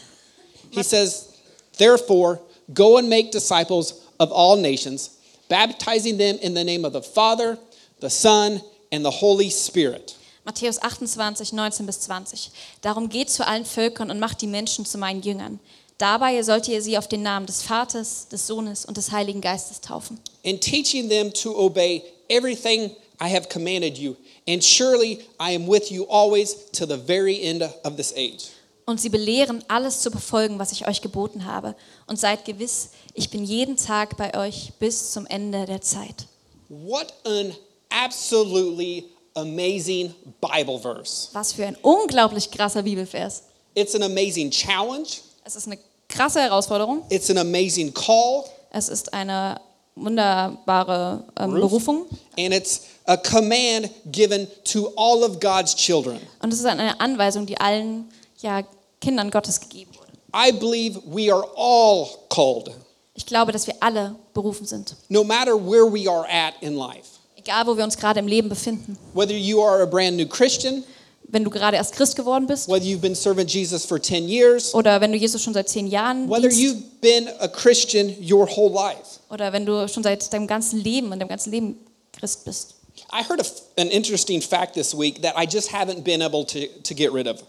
He 0.71 0.83
says, 0.83 1.37
Therefore, 1.77 2.41
go 2.73 2.99
and 2.99 3.09
make 3.09 3.31
disciples 3.33 4.05
of 4.21 4.31
all 4.33 4.57
nations, 4.57 5.11
baptizing 5.49 6.19
them 6.19 6.39
in 6.43 6.55
the 6.55 6.65
name 6.65 6.85
of 6.85 6.93
the 6.93 7.03
Father, 7.03 7.59
the 8.01 8.11
Son, 8.11 8.61
and 8.93 9.05
the 9.05 9.11
Holy 9.11 9.51
Spirit. 9.51 10.17
Matthäus 10.49 10.81
28, 10.81 11.53
19 11.53 11.85
bis 11.85 12.01
20. 12.01 12.51
Darum 12.81 13.11
geht 13.11 13.29
zu 13.29 13.47
allen 13.47 13.67
Völkern 13.67 14.11
und 14.11 14.19
macht 14.19 14.41
die 14.41 14.47
Menschen 14.47 14.87
zu 14.87 14.97
meinen 14.97 15.21
Jüngern. 15.21 15.61
Dabei 15.99 16.43
sollt 16.43 16.69
ihr 16.69 16.81
sie 16.81 16.97
auf 16.97 17.07
den 17.07 17.23
Namen 17.23 17.45
des 17.45 17.61
Vaters, 17.61 18.29
des 18.29 18.47
Sohnes 18.47 18.87
und 18.87 18.97
des 18.97 19.13
Heiligen 19.13 19.43
Geistes 19.43 19.83
taufen. 19.83 20.19
and 20.47 20.59
teaching 20.59 21.11
them 21.11 21.31
to 21.35 21.51
obey 21.55 22.03
everything 22.31 22.91
I 23.21 23.29
have 23.31 23.51
commanded 23.53 23.99
you. 23.99 24.17
And 24.49 24.65
surely 24.65 25.19
I 25.39 25.55
am 25.55 25.69
with 25.69 25.91
you 25.91 26.07
always 26.09 26.57
to 26.73 26.87
the 26.87 26.97
very 26.97 27.43
end 27.43 27.63
of 27.85 27.97
this 27.97 28.15
age. 28.15 28.49
Und 28.87 29.03
sie 29.03 29.11
belehren, 29.11 29.63
alles 29.69 30.01
zu 30.01 30.11
befolgen, 30.11 30.59
was 30.59 30.73
ich 30.73 30.89
euch 30.89 31.03
geboten 31.03 31.45
habe. 31.45 31.75
Und 32.07 32.19
seid 32.19 32.47
gewiss, 32.47 32.89
ich 33.13 33.29
bin 33.29 33.45
jeden 33.45 33.77
Tag 33.77 34.17
bei 34.17 34.35
euch 34.35 34.73
bis 34.79 35.13
zum 35.13 35.27
Ende 35.27 35.67
der 35.67 35.83
Zeit. 35.83 36.27
What 36.71 37.13
an 37.27 37.55
absolutely 37.91 39.11
amazing 39.39 40.15
Bible 40.41 40.79
verse. 40.79 41.29
Was 41.33 41.53
für 41.53 41.67
ein 41.67 41.77
unglaublich 41.83 42.51
krasser 42.51 42.83
Bibelvers. 42.83 43.43
It's 43.75 43.95
an 43.95 44.03
amazing 44.03 44.51
challenge, 44.51 45.09
Es 45.45 45.57
ist 45.57 45.67
eine 45.67 45.79
krasse 46.09 46.41
Herausforderung. 46.41 47.03
it's 47.11 47.31
an 47.31 47.39
amazing 47.39 47.93
call, 47.95 48.45
Es 48.71 48.89
ist 48.89 49.13
eine 49.15 49.61
wunderbare 49.95 51.25
ähm, 51.39 51.51
Ruf. 51.53 51.61
Berufung. 51.71 52.07
and 52.39 52.53
it's 52.55 52.83
a 53.07 53.17
command 53.17 53.91
given 54.13 54.47
to 54.65 54.93
all 54.97 55.23
of 55.25 55.41
God's 55.41 55.75
children. 55.75 56.19
Und 56.43 56.53
es 56.53 56.59
ist 56.61 56.67
eine 56.67 56.99
Anweisung, 57.01 57.47
die 57.47 57.59
allen 57.61 58.11
ja, 58.41 58.63
Kindern 59.01 59.31
Gottes 59.31 59.61
gegeben 59.61 59.93
wurde. 59.97 60.13
I 60.35 60.53
believe 60.53 61.01
we 61.07 61.33
are 61.33 61.45
all 61.57 62.09
called, 62.29 62.71
Ich 63.15 63.27
glaube, 63.27 63.53
dass 63.53 63.67
wir 63.67 63.75
alle 63.81 64.15
berufen 64.35 64.67
sind. 64.67 64.95
no 65.09 65.25
matter 65.25 65.55
where 65.55 65.87
we 65.91 66.09
are 66.11 66.27
at 66.29 66.55
in 66.61 66.75
life. 66.77 67.18
Egal, 67.39 67.67
wo 67.69 67.77
wir 67.77 67.85
uns 67.85 67.97
gerade 67.97 68.19
im 68.19 68.27
Leben 68.27 68.49
befinden. 68.49 68.99
Whether 69.15 69.35
you 69.37 69.63
are 69.63 69.81
a 69.83 69.87
brand 69.87 70.17
new 70.17 70.27
Christian, 70.27 70.83
Wenn 71.31 71.45
du 71.45 71.51
gerade 71.51 71.77
erst 71.77 71.93
Christ 71.93 72.17
geworden 72.17 72.47
bist 72.47 72.69
whether 72.69 72.85
you've 72.85 73.03
been 73.03 73.15
serving 73.15 73.47
Jesus 73.47 73.85
for 73.85 74.01
10 74.01 74.29
years, 74.29 74.75
oder 74.75 75.01
wenn 75.01 75.13
du 75.13 75.19
Jesus 75.19 75.43
schon 75.43 75.53
seit 75.53 75.69
zehn 75.69 75.87
Jahren 75.87 76.29
whether 76.29 76.49
dienst 76.49 76.59
you've 76.59 76.83
been 77.03 77.29
a 77.41 77.47
Christian 77.47 78.15
your 78.21 78.47
whole 78.47 78.73
life. 78.73 79.21
oder 79.31 79.53
wenn 79.53 79.67
du 79.67 79.87
schon 79.89 80.03
seit 80.03 80.33
deinem 80.33 80.47
ganzen 80.47 80.83
Leben 80.83 81.13
und 81.13 81.19
deinem 81.21 81.29
ganzen 81.29 81.51
Leben 81.53 81.77
Christ 82.19 82.45
bist. 82.47 82.75
I 83.13 83.23
heard 83.23 83.41
a 83.41 83.45
an 83.81 83.89
interesting 83.89 84.41
fact 84.41 84.73
this 84.75 84.95
week 84.97 85.21
that 85.23 85.35
I 85.37 85.45
just 85.47 85.71
haven't 85.71 86.03
been 86.03 86.23
able 86.23 86.45
to, 86.47 86.67
to 86.83 86.95
get 86.95 87.13
rid 87.13 87.29
of. 87.29 87.43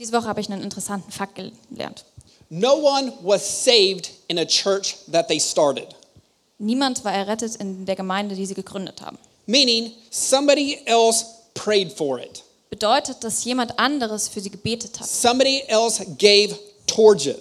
Diese 0.00 0.12
Woche 0.12 0.26
habe 0.26 0.40
ich 0.40 0.50
einen 0.50 0.62
interessanten 0.62 1.10
Fakt 1.12 1.36
gelernt. 1.36 2.04
No 2.50 2.74
one 2.74 3.12
was 3.22 3.42
saved 3.64 4.10
in 4.28 4.38
a 4.38 4.44
church 4.44 4.96
that 5.10 5.28
they 5.28 5.38
started, 5.38 5.94
Niemand 6.58 7.04
war 7.04 7.12
errettet 7.12 7.56
in 7.56 7.84
der 7.84 7.96
Gemeinde, 7.96 8.34
die 8.34 8.46
sie 8.46 8.54
gegründet 8.54 9.00
haben. 9.02 9.18
meaning 9.46 9.92
somebody 10.10 10.78
else 10.86 11.24
prayed 11.54 11.92
for 11.92 12.18
it, 12.18 12.42
Bedeutet, 12.70 13.22
dass 13.22 13.44
jemand 13.44 13.78
anderes 13.78 14.28
für 14.28 14.40
sie 14.40 14.50
gebetet 14.50 14.98
hat. 15.00 15.06
somebody 15.08 15.62
else 15.68 16.04
gave 16.18 16.58
towards 16.86 17.26
it, 17.26 17.38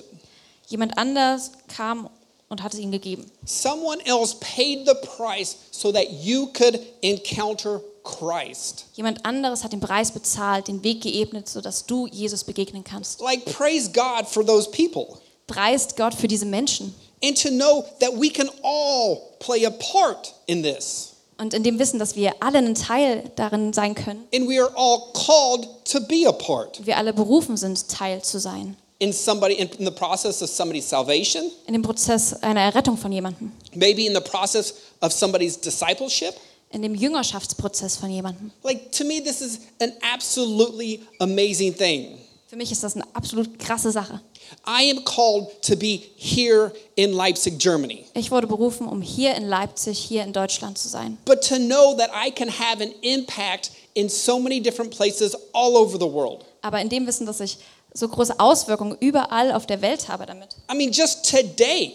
Jemand 0.67 0.97
anders 0.97 1.51
kam 1.67 2.09
und 2.49 2.61
hat 2.63 2.73
es 2.73 2.79
ihnen 2.79 2.91
gegeben. 2.91 3.29
someone 3.45 4.03
else 4.05 4.35
paid 4.39 4.85
the 4.87 4.95
price 5.15 5.55
so 5.71 5.91
that 5.91 6.09
you 6.11 6.47
could 6.47 6.79
encounter 7.01 7.81
Christ. 8.03 8.85
Jemand 8.95 9.25
anderes 9.25 9.63
hat 9.63 9.71
den 9.71 9.79
Preis 9.79 10.11
bezahlt, 10.11 10.67
den 10.67 10.83
Weg 10.83 11.01
geebnet, 11.01 11.47
sodass 11.47 11.85
du 11.85 12.05
Jesus 12.07 12.43
begegnen 12.43 12.83
kannst. 12.83 13.21
Like, 13.21 13.45
praise 13.45 13.89
God 13.91 14.27
for 14.27 14.45
those 14.45 14.69
people. 14.69 15.17
Preist 15.47 15.95
Gott 15.95 16.13
für 16.13 16.27
diese 16.27 16.45
Menschen. 16.45 16.93
And 17.23 17.37
to 17.41 17.49
know 17.49 17.85
that 18.01 18.11
we 18.19 18.29
can 18.29 18.49
all 18.63 19.35
play 19.39 19.65
a 19.65 19.71
part 19.71 20.33
in 20.45 20.61
this. 20.61 21.11
Und 21.37 21.53
in 21.53 21.63
dem 21.63 21.79
Wissen, 21.79 21.97
dass 21.99 22.15
wir 22.15 22.33
alle 22.41 22.59
einen 22.59 22.75
Teil 22.75 23.31
darin 23.35 23.73
sein 23.73 23.95
können, 23.95 24.25
And 24.33 24.47
we 24.47 24.61
are 24.61 24.71
all 24.75 25.11
called 25.13 25.67
to 25.85 25.99
be 26.01 26.27
a 26.27 26.31
part 26.31 26.85
wir 26.85 26.97
alle 26.97 27.13
berufen 27.13 27.57
sind, 27.57 27.87
Teil 27.87 28.21
zu 28.21 28.39
sein. 28.39 28.75
in 28.99 29.11
somebody 29.11 29.55
in 29.55 29.69
the 29.85 29.91
process 29.91 30.41
of 30.41 30.49
somebody's 30.49 30.87
salvation, 30.87 31.43
In 31.65 31.73
dem 31.73 31.81
Prozess 31.81 32.33
einer 32.43 32.61
Errettung 32.61 32.97
von 32.97 33.11
jemandem. 33.11 33.51
maybe 33.73 34.05
in 34.05 34.13
the 34.13 34.21
process 34.21 34.73
of 35.01 35.11
somebody's 35.11 35.59
discipleship. 35.59 36.35
In 36.71 36.81
dem 36.81 36.93
Jüngerschaftsprozess 36.95 37.97
von 37.97 38.09
jemandem. 38.11 38.51
Like 38.63 38.91
to 38.91 39.03
me 39.03 39.21
this 39.21 39.41
is 39.41 39.59
an 39.81 39.91
absolutely 40.13 41.01
amazing 41.19 41.73
thing. 41.75 42.17
Für 42.47 42.55
mich 42.57 42.71
ist 42.71 42.83
das 42.83 42.95
eine 42.95 43.05
absolut 43.13 43.57
krasse 43.57 43.91
Sache. 43.91 44.21
I 44.65 44.89
am 44.91 45.03
called 45.03 45.61
to 45.63 45.75
be 45.75 46.01
here 46.15 46.71
in 46.95 47.13
Leipzig, 47.13 47.59
Germany. 47.59 48.05
Ich 48.13 48.31
wurde 48.31 48.47
berufen, 48.47 48.87
um 48.87 49.01
hier 49.01 49.35
in 49.35 49.47
Leipzig, 49.47 49.97
hier 49.97 50.23
in 50.23 50.33
Deutschland 50.33 50.77
zu 50.77 50.87
sein. 50.87 51.17
But 51.25 51.41
to 51.47 51.55
know 51.57 51.95
that 51.97 52.09
I 52.13 52.31
can 52.31 52.49
have 52.49 52.81
an 52.81 52.91
impact 53.01 53.71
in 53.93 54.09
so 54.09 54.39
many 54.39 54.59
different 54.61 54.91
places 54.95 55.35
all 55.53 55.75
over 55.77 55.97
the 55.97 56.11
world. 56.11 56.45
Aber 56.61 56.79
in 56.81 56.89
dem 56.89 57.05
Wissen, 57.07 57.25
dass 57.25 57.39
ich 57.39 57.57
so 57.93 58.07
große 58.07 58.39
Auswirkungen 58.39 58.97
überall 58.99 59.51
auf 59.51 59.65
der 59.67 59.81
Welt 59.81 60.07
habe 60.07 60.25
damit. 60.25 60.55
I 60.71 60.75
mean 60.75 60.91
just 60.91 61.29
today 61.29 61.93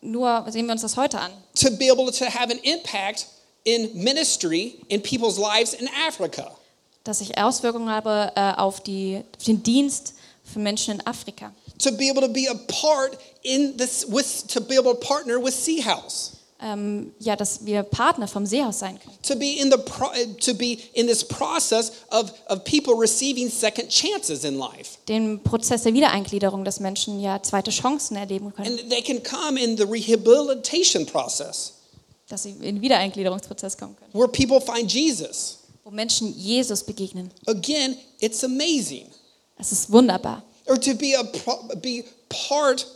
Nur 0.00 0.44
sehen 0.48 0.66
wir 0.66 0.72
uns 0.72 0.82
das 0.82 0.96
heute 0.96 1.18
an. 1.18 1.32
to 1.56 1.70
be 1.72 1.90
able 1.90 2.12
to 2.12 2.24
have 2.26 2.50
an 2.52 2.58
impact 2.62 3.26
in 3.64 3.90
ministry 3.94 4.76
in 4.88 5.02
people's 5.02 5.36
lives 5.38 5.74
in 5.74 5.88
Africa. 6.06 6.52
Dass 7.02 7.20
ich 7.20 7.38
Auswirkungen 7.38 7.88
habe 7.88 8.30
äh, 8.36 8.52
auf, 8.56 8.80
die, 8.80 9.22
auf 9.36 9.44
den 9.44 9.62
Dienst 9.62 10.14
für 10.44 10.58
Menschen 10.60 10.94
in 10.94 11.06
Afrika. 11.06 11.52
To 11.78 11.92
be 11.92 12.08
able 12.08 12.22
to 12.22 12.28
be 12.32 12.46
a 12.48 12.54
part 12.54 13.18
in 13.42 13.76
this 13.76 14.06
with 14.08 14.46
to 14.48 14.60
be 14.60 14.74
able 14.76 14.94
to 14.94 15.00
partner 15.00 15.38
with 15.42 15.54
Sea 15.54 15.82
House 15.84 16.32
Ähm, 16.58 17.12
ja, 17.18 17.36
dass 17.36 17.66
wir 17.66 17.82
Partner 17.82 18.26
vom 18.26 18.46
Seehaus 18.46 18.78
sein 18.78 18.98
können. 18.98 19.18
to 19.22 19.36
be 19.36 19.58
in 19.60 19.70
the 19.70 19.76
pro, 19.76 20.08
to 20.40 20.54
be 20.54 20.78
in 20.94 21.06
this 21.06 21.22
process 21.22 21.92
of 22.10 22.32
of 22.48 22.64
people 22.64 22.94
receiving 22.98 23.50
second 23.50 23.90
chances 23.90 24.42
in 24.42 24.56
life 24.58 24.96
Den 25.06 25.42
Prozess 25.42 25.82
der 25.82 25.92
Wiedereingliederung, 25.92 26.64
dass 26.64 26.80
Menschen 26.80 27.20
ja 27.20 27.42
zweite 27.42 27.70
Chancen 27.70 28.16
erleben 28.16 28.54
können. 28.54 28.78
and 28.78 28.88
they 28.90 29.02
can 29.02 29.22
come 29.22 29.60
in 29.62 29.76
the 29.76 29.84
rehabilitation 29.84 31.04
process 31.04 31.74
Dass 32.28 32.44
sie 32.44 32.50
in 32.52 32.62
den 32.62 32.80
Wiedereingliederungsprozess 32.80 33.76
kommen 33.76 33.94
können. 33.96 34.14
where 34.14 34.26
people 34.28 34.58
find 34.58 34.90
Jesus 34.90 35.58
Wo 35.84 35.90
Menschen 35.90 36.34
Jesus 36.38 36.82
begegnen. 36.82 37.30
again 37.46 37.98
it's 38.18 38.42
amazing 38.42 39.08
Es 39.58 39.72
ist 39.72 39.92
wunderbar. 39.92 40.42
Or 40.66 40.78
to 40.80 40.94
be 40.94 41.14
a 41.16 41.22
be 41.76 42.04
part 42.28 42.86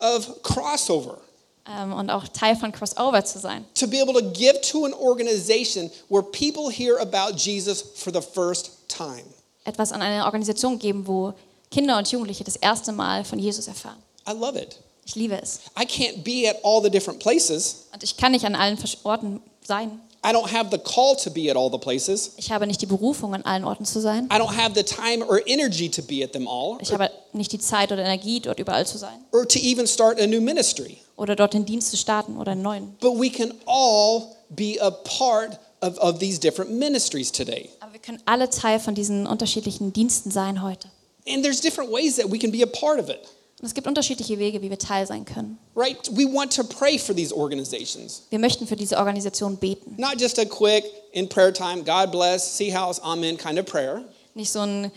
of 0.00 0.42
crossover 0.42 1.18
Ähm, 1.64 1.92
und 1.92 2.10
auch 2.10 2.26
Teil 2.26 2.56
von 2.56 2.72
Crossover 2.72 3.24
zu 3.24 3.38
sein. 3.38 3.64
to 3.74 3.86
be 3.86 4.00
able 4.02 4.14
to 4.14 4.30
give 4.32 4.60
to 4.62 4.84
an 4.84 4.92
organization 4.94 5.90
where 6.08 6.22
people 6.22 6.68
hear 6.70 6.98
about 6.98 7.36
Jesus 7.36 7.82
for 7.94 8.12
the 8.12 8.20
first 8.20 8.70
time 8.88 9.22
Etwas 9.64 9.92
an 9.92 10.02
eine 10.02 10.24
Organisation 10.24 10.76
geben, 10.78 11.06
wo 11.06 11.34
Kinder 11.70 11.96
und 11.96 12.10
Jugendliche 12.10 12.42
das 12.42 12.56
erste 12.56 12.90
Mal 12.90 13.24
von 13.24 13.38
Jesus 13.38 13.68
erfahren. 13.68 14.02
I 14.28 14.32
love 14.32 14.58
it 14.60 14.76
Ich 15.04 15.14
liebe 15.14 15.40
es. 15.40 15.60
I 15.80 15.84
can't 15.84 16.22
be 16.24 16.48
at 16.50 16.56
all 16.64 16.82
the 16.82 16.90
different 16.90 17.20
places. 17.20 17.86
Und 17.92 18.02
ich 18.02 18.16
kann 18.16 18.32
nicht 18.32 18.44
an 18.44 18.54
allen 18.56 18.76
Orten 19.04 19.40
sein. 19.64 20.00
I 20.24 20.32
don't 20.32 20.50
have 20.52 20.70
the 20.70 20.78
call 20.78 21.16
to 21.16 21.30
be 21.30 21.50
at 21.50 21.56
all 21.56 21.68
the 21.70 21.78
places. 21.78 22.32
Ich 22.36 22.52
habe 22.52 22.66
nicht 22.68 22.80
die 22.80 22.86
Berufung, 22.86 23.34
an 23.34 23.42
allen 23.44 23.64
Orten 23.64 23.84
zu 23.84 24.00
sein. 24.00 24.26
I 24.32 24.36
don't 24.36 24.56
have 24.56 24.72
the 24.74 24.84
time 24.84 25.24
or 25.26 25.40
energy 25.46 25.88
to 25.90 26.00
be 26.02 26.22
at 26.22 26.32
them 26.32 26.46
all 26.46 26.78
Ich 26.80 26.92
habe 26.92 27.10
nicht 27.32 27.50
die 27.50 27.58
Zeit 27.58 27.90
oder 27.90 28.02
Energie, 28.04 28.38
dort 28.40 28.60
überall 28.60 28.86
zu 28.86 28.98
sein. 28.98 29.24
or 29.32 29.46
to 29.48 29.58
even 29.58 29.86
start 29.86 30.20
a 30.20 30.26
new 30.26 30.40
ministry. 30.40 30.98
Oder 31.16 31.34
dort 31.34 31.54
den 31.54 31.64
Dienst 31.66 31.90
zu 31.90 31.96
starten 31.96 32.36
oder 32.38 32.52
einen 32.52 32.62
neuen. 32.62 32.96
But 33.00 33.18
we 33.18 33.30
can 33.30 33.52
all 33.66 34.28
be 34.50 34.76
a 34.80 34.90
part 34.92 35.58
of, 35.80 35.98
of 35.98 36.20
these 36.20 36.38
different 36.38 36.70
ministries 36.70 37.32
today. 37.32 37.68
Aber 37.80 37.92
wir 37.92 38.00
können 38.00 38.22
alle 38.24 38.48
Teil 38.48 38.78
von 38.78 38.94
diesen 38.94 39.26
unterschiedlichen 39.26 39.92
Diensten 39.92 40.30
sein 40.30 40.62
heute. 40.62 40.88
And 41.28 41.42
there's 41.42 41.60
different 41.60 41.90
ways 41.92 42.16
that 42.16 42.30
we 42.30 42.38
can 42.38 42.52
be 42.52 42.62
a 42.62 42.66
part 42.66 43.00
of 43.00 43.08
it. 43.08 43.20
Und 43.62 43.68
es 43.68 43.74
gibt 43.74 43.86
unterschiedliche 43.86 44.40
Wege, 44.40 44.60
wie 44.60 44.70
wir 44.70 44.78
Teil 44.78 45.06
sein 45.06 45.24
können. 45.24 45.56
Right? 45.76 45.96
We 46.10 46.24
want 46.24 46.52
to 46.56 46.64
pray 46.64 46.98
for 46.98 47.14
these 47.14 47.32
organizations. 47.32 48.24
Wir 48.30 48.40
möchten 48.40 48.66
für 48.66 48.74
diese 48.74 48.96
Organisation 48.96 49.56
beten. 49.56 49.94
Not 49.98 50.20
just 50.20 50.40
a 50.40 50.44
quick 50.44 50.84
in 51.12 51.28
prayer 51.28 51.52
time, 51.52 51.84
God 51.84 52.10
bless, 52.10 52.42
see 52.44 52.74
house, 52.74 53.00
amen 53.00 53.36
kind 53.38 53.60
of 53.60 53.66
prayer. 53.66 54.02
Nicht 54.34 54.50
so 54.50 54.62
ein 54.62 54.90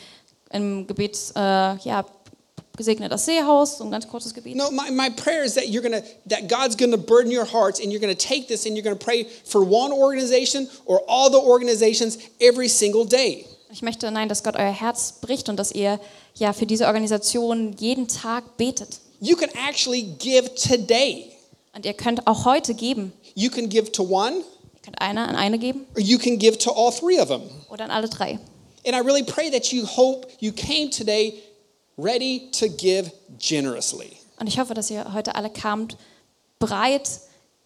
im 0.51 0.87
Gebet, 0.87 1.15
äh, 1.35 1.75
ja, 1.77 2.05
gesegnet 2.75 3.11
das 3.11 3.25
Seehaus, 3.25 3.77
so 3.77 3.83
ein 3.83 3.91
ganz 3.91 4.07
kurzes 4.07 4.33
Gebet. 4.33 4.55
No, 4.55 4.71
my, 4.71 4.89
my 4.89 5.11
prayer 5.11 5.43
is 5.43 5.53
that 5.53 5.67
you're 5.67 5.83
gonna 5.83 6.01
that 6.27 6.47
God's 6.49 6.75
gonna 6.75 6.97
burden 6.97 7.31
your 7.31 7.45
hearts 7.45 7.79
and 7.79 7.91
you're 7.91 8.01
gonna 8.01 8.15
take 8.15 8.47
this 8.47 8.65
and 8.65 8.75
you're 8.75 8.83
gonna 8.83 8.95
pray 8.95 9.27
for 9.45 9.61
one 9.61 9.91
organization 9.91 10.67
or 10.85 11.01
all 11.07 11.29
the 11.29 11.37
organizations 11.37 12.17
every 12.41 12.67
single 12.67 13.05
day. 13.05 13.45
Ich 13.71 13.81
möchte, 13.81 14.09
nein, 14.09 14.27
dass 14.27 14.43
Gott 14.43 14.55
euer 14.55 14.71
Herz 14.71 15.19
bricht 15.21 15.49
und 15.49 15.57
dass 15.57 15.71
ihr 15.71 15.99
ja 16.37 16.53
für 16.53 16.65
diese 16.65 16.85
Organisation 16.87 17.73
jeden 17.77 18.07
Tag 18.07 18.57
betet. 18.57 18.99
You 19.19 19.35
can 19.35 19.49
actually 19.67 20.03
give 20.19 20.53
today. 20.55 21.31
Und 21.73 21.85
ihr 21.85 21.93
könnt 21.93 22.27
auch 22.27 22.45
heute 22.45 22.73
geben. 22.73 23.11
You 23.33 23.49
can 23.49 23.69
give 23.69 23.91
to 23.91 24.03
one, 24.03 24.37
Ihr 24.75 24.81
könnt 24.81 25.01
einer 25.01 25.27
an 25.27 25.35
eine 25.35 25.57
geben 25.57 25.85
or 25.95 26.01
you 26.01 26.17
can 26.19 26.37
give 26.37 26.57
to 26.57 26.71
all 26.71 26.91
three 26.93 27.19
of 27.19 27.27
them. 27.27 27.41
oder 27.69 27.85
an 27.85 27.91
alle 27.91 28.07
drei. 28.07 28.39
And 28.85 28.95
I 28.95 28.99
really 28.99 29.23
pray 29.23 29.49
that 29.49 29.71
you 29.71 29.85
hope 29.85 30.27
you 30.39 30.51
came 30.51 30.89
today 30.89 31.33
ready 31.97 32.49
to 32.59 32.67
give 32.69 33.11
generously. 33.39 34.11
Und 34.39 34.47
ich 34.47 34.59
hoffe, 34.59 34.73
dass 34.73 34.89
ihr 34.91 35.13
heute 35.13 35.35
alle 35.35 35.49
kamt, 35.49 35.97
bereit, 36.59 37.09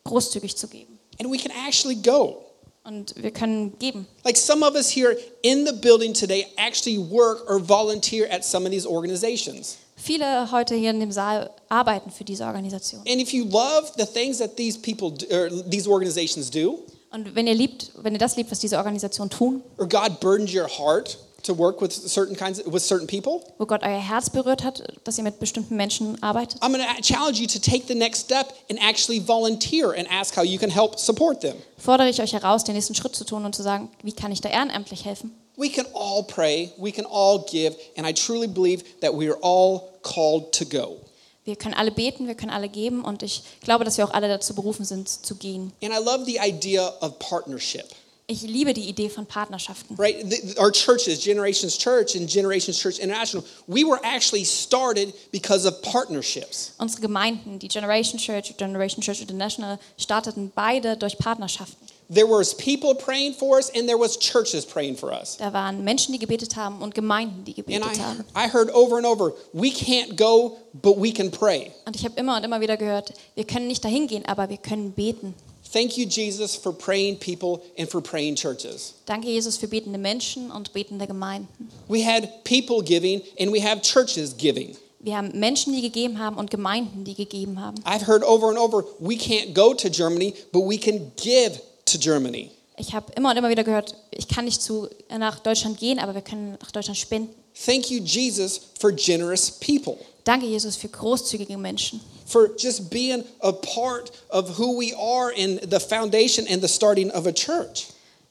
großzügig 0.06 0.56
zu 0.56 0.68
geben. 0.68 0.98
And 1.20 1.30
we 1.32 1.38
can 1.38 1.52
actually 1.68 1.96
go. 1.96 2.46
Und 2.90 3.14
wir 3.22 3.30
können 3.30 3.78
geben. 3.78 4.08
Like 4.24 4.36
some 4.36 4.66
of 4.66 4.74
us 4.74 4.90
here 4.90 5.16
in 5.44 5.64
the 5.68 5.74
building 5.74 6.12
today 6.12 6.48
actually 6.58 6.98
work 6.98 7.48
or 7.48 7.60
volunteer 7.60 8.28
at 8.32 8.44
some 8.44 8.66
of 8.66 8.72
these 8.72 8.88
organizations. 8.88 9.78
Viele 9.96 10.52
heute 10.52 10.74
hier 10.74 10.90
in 10.90 11.00
dem 11.00 11.12
Saal 11.12 11.52
arbeiten 11.68 12.10
für 12.10 12.24
diese 12.24 12.46
Organisation. 12.46 13.02
And 13.08 13.22
if 13.22 13.32
you 13.32 13.46
love 13.46 13.92
the 13.96 14.08
things 14.08 14.40
that 14.40 14.56
these 14.58 14.76
people 14.76 15.12
do, 15.12 15.28
or 15.32 15.50
these 15.70 15.88
organizations 15.88 16.50
do, 16.50 16.80
Und 17.12 17.36
wenn 17.36 17.46
ihr 17.46 17.54
liebt, 17.54 17.92
wenn 18.02 18.14
ihr 18.14 18.20
das 18.20 18.38
liebt, 18.38 18.50
was 18.50 18.60
diese 18.60 18.78
Organisationen 18.78 19.30
tun, 19.30 19.62
or 19.78 19.88
God 19.88 20.20
burdened 20.20 20.52
your 20.52 20.68
heart 20.68 21.20
to 21.44 21.58
work 21.58 21.82
with 21.82 21.92
certain 21.92 22.36
kinds 22.36 22.62
with 22.66 22.82
certain 22.84 23.08
people, 23.08 23.42
wo 23.58 23.66
Gott 23.66 23.84
euer 23.84 24.00
Herz 24.00 24.30
berührt 24.30 24.64
hat, 24.64 24.84
dass 25.04 25.18
ihr 25.18 25.24
mit 25.24 25.40
bestimmten 25.40 25.76
Menschen 25.76 26.22
arbeitet, 26.22 26.62
I'm 26.62 26.72
going 26.72 26.84
to 26.84 27.02
challenge 27.02 27.40
you 27.40 27.48
to 27.48 27.60
take 27.60 27.86
the 27.88 27.96
next 27.96 28.22
step 28.22 28.54
and 28.70 28.80
actually 28.82 29.20
volunteer 29.20 29.92
and 29.92 30.08
ask 30.12 30.36
how 30.36 30.44
you 30.44 30.58
can 30.60 30.70
help 30.70 31.00
support 31.00 31.42
them. 31.42 31.56
fordere 31.78 32.10
ich 32.10 32.22
euch 32.22 32.34
heraus, 32.34 32.64
den 32.64 32.76
nächsten 32.76 32.96
Schritt 32.96 33.16
zu 33.16 33.24
tun 33.26 33.46
und 33.46 33.56
zu 33.56 33.64
sagen, 33.64 33.90
wie 34.04 34.12
kann 34.14 34.32
ich 34.32 34.42
da 34.42 34.50
ehrenamtlich 34.50 35.06
helfen? 35.06 35.32
We 35.58 35.70
can 35.70 35.86
all 35.94 36.24
pray, 36.24 36.72
we 36.78 36.92
can 36.92 37.06
all 37.06 37.44
give, 37.50 37.76
and 37.98 38.08
I 38.08 38.14
truly 38.14 38.48
believe 38.48 38.84
that 39.02 39.14
we 39.14 39.28
are 39.28 39.38
all 39.42 39.90
called 40.04 40.54
to 40.54 40.66
go. 40.66 40.98
Wir 41.44 41.56
können 41.56 41.74
alle 41.74 41.92
beten, 41.92 42.28
wir 42.28 42.36
können 42.36 42.52
alle 42.52 42.70
geben 42.70 43.04
und 43.04 43.24
ich 43.24 43.42
glaube, 43.62 43.84
dass 43.84 43.98
wir 43.98 44.06
auch 44.06 44.14
alle 44.14 44.28
dazu 44.28 44.54
berufen 44.54 44.86
sind, 44.86 45.10
zu 45.10 45.36
gehen. 45.36 45.74
And 45.82 45.92
I 45.92 45.98
love 45.98 46.24
the 46.26 46.38
idea 46.38 46.94
of 47.02 47.18
partnership. 47.20 47.86
Ich 48.32 48.44
liebe 48.44 48.76
die 48.76 48.88
Idee 48.88 49.10
von 49.10 49.26
Partnerschaften. 49.26 49.96
Right? 49.98 50.18
The- 50.30 50.56
our 50.60 50.72
churches, 50.72 51.20
Generations 51.20 51.76
Church 51.76 52.16
and 52.16 52.30
Generations 52.30 52.78
Church 52.78 53.00
International, 53.00 53.44
we 53.66 53.84
were 53.84 54.00
actually 54.04 54.46
started 54.46 55.12
because 55.32 55.68
of 55.68 55.82
partnerships. 55.82 56.74
Unsere 56.78 57.02
Gemeinden, 57.02 57.58
die 57.58 57.68
Generation 57.68 58.20
Church, 58.20 58.56
Generation 58.56 59.02
Church 59.02 59.22
International, 59.22 59.80
starteten 59.98 60.52
beide 60.54 60.96
durch 60.96 61.18
Partnerschaften. 61.18 61.88
There 62.14 62.28
was 62.28 62.56
people 62.56 62.94
praying 62.94 63.34
for 63.34 63.58
us 63.58 63.72
and 63.76 63.88
there 63.88 63.98
was 64.00 64.18
churches 64.20 64.64
praying 64.64 64.96
for 64.98 65.12
us. 65.12 65.38
Da 65.38 65.52
waren 65.52 65.84
Menschen, 65.84 66.14
die 66.14 66.20
gebetet 66.20 66.56
haben 66.56 66.84
und 66.84 66.94
Gemeinden, 66.94 67.46
die 67.46 67.56
And 67.58 67.66
gebetet 67.66 67.98
I, 67.98 68.00
haben. 68.00 68.26
I 68.36 68.48
heard 68.52 68.72
over 68.76 68.98
and 68.98 69.08
over, 69.08 69.34
we 69.54 69.70
can't 69.70 70.16
go, 70.16 70.58
but 70.74 71.02
we 71.02 71.12
can 71.12 71.32
pray. 71.32 71.72
Und 71.86 71.96
ich 71.96 72.06
habe 72.06 72.14
immer 72.20 72.38
und 72.38 72.44
immer 72.44 72.62
wieder 72.62 72.78
gehört, 72.78 73.12
wir 73.34 73.44
können 73.46 73.66
nicht 73.66 73.84
dahin 73.84 74.06
gehen, 74.08 74.24
aber 74.28 74.50
wir 74.50 74.58
können 74.58 74.92
beten. 74.92 75.34
Thank 75.72 75.98
you, 75.98 76.06
Jesus, 76.08 76.56
for 76.56 76.74
praying 76.74 77.18
people 77.18 77.62
and 77.78 77.88
for 77.88 78.02
praying 78.02 78.36
churches. 78.36 78.96
Danke, 79.06 79.28
Jesus, 79.28 79.58
für 79.58 79.68
betende 79.68 80.00
Menschen 80.00 80.50
und 80.52 80.74
betende 80.74 81.06
Gemeinden. 81.06 81.48
We 81.88 82.04
had 82.04 82.44
people 82.44 82.82
giving 82.82 83.22
and 83.40 83.52
we 83.52 83.62
have 83.62 83.82
churches 83.82 84.36
giving. 84.36 84.76
Wir 85.00 85.16
haben 85.16 85.32
Menschen, 85.40 85.74
die 85.74 85.82
gegeben 85.82 86.20
haben 86.20 86.38
und 86.38 86.50
Gemeinden, 86.50 87.06
die 87.06 87.14
gegeben 87.14 87.62
haben. 87.62 87.78
I've 87.86 88.08
heard 88.08 88.24
over 88.24 88.50
and 88.50 88.58
over, 88.58 88.84
we 89.00 89.16
can't 89.16 89.54
go 89.54 89.74
to 89.74 89.90
Germany, 89.90 90.34
but 90.52 90.68
we 90.68 90.78
can 90.78 91.12
give 91.16 91.62
to 91.86 91.98
Germany. 91.98 92.52
Ich 92.78 92.94
habe 92.94 93.12
immer 93.16 93.32
und 93.32 93.38
immer 93.38 93.50
wieder 93.50 93.64
gehört, 93.64 93.96
ich 94.12 94.28
kann 94.28 94.46
nicht 94.46 94.62
zu, 94.62 94.88
nach 95.10 95.40
Deutschland 95.40 95.78
gehen, 95.78 96.00
aber 96.00 96.16
wir 96.16 96.22
können 96.22 96.58
nach 96.62 96.72
Deutschland 96.72 96.98
spenden. 96.98 97.34
Thank 97.66 97.92
you, 97.92 98.00
Jesus, 98.00 98.60
for 98.80 98.92
generous 98.92 99.52
people, 99.52 99.98
Danke, 100.30 100.46
Jesus, 100.46 100.76
für 100.76 100.90
großzügige 100.90 101.58
Menschen. 101.58 102.00
for 102.28 102.52
just 102.56 102.92
being 102.92 103.24
a 103.40 103.52
part 103.52 104.12
of 104.30 104.60
who 104.60 104.80
we 104.80 104.96
are 104.96 105.32
in 105.32 105.60
the 105.72 105.80
foundation 105.80 106.46
and 106.48 106.62
the 106.62 106.68
starting 106.68 107.10
of 107.14 107.26
a 107.26 107.32
church. 107.32 107.88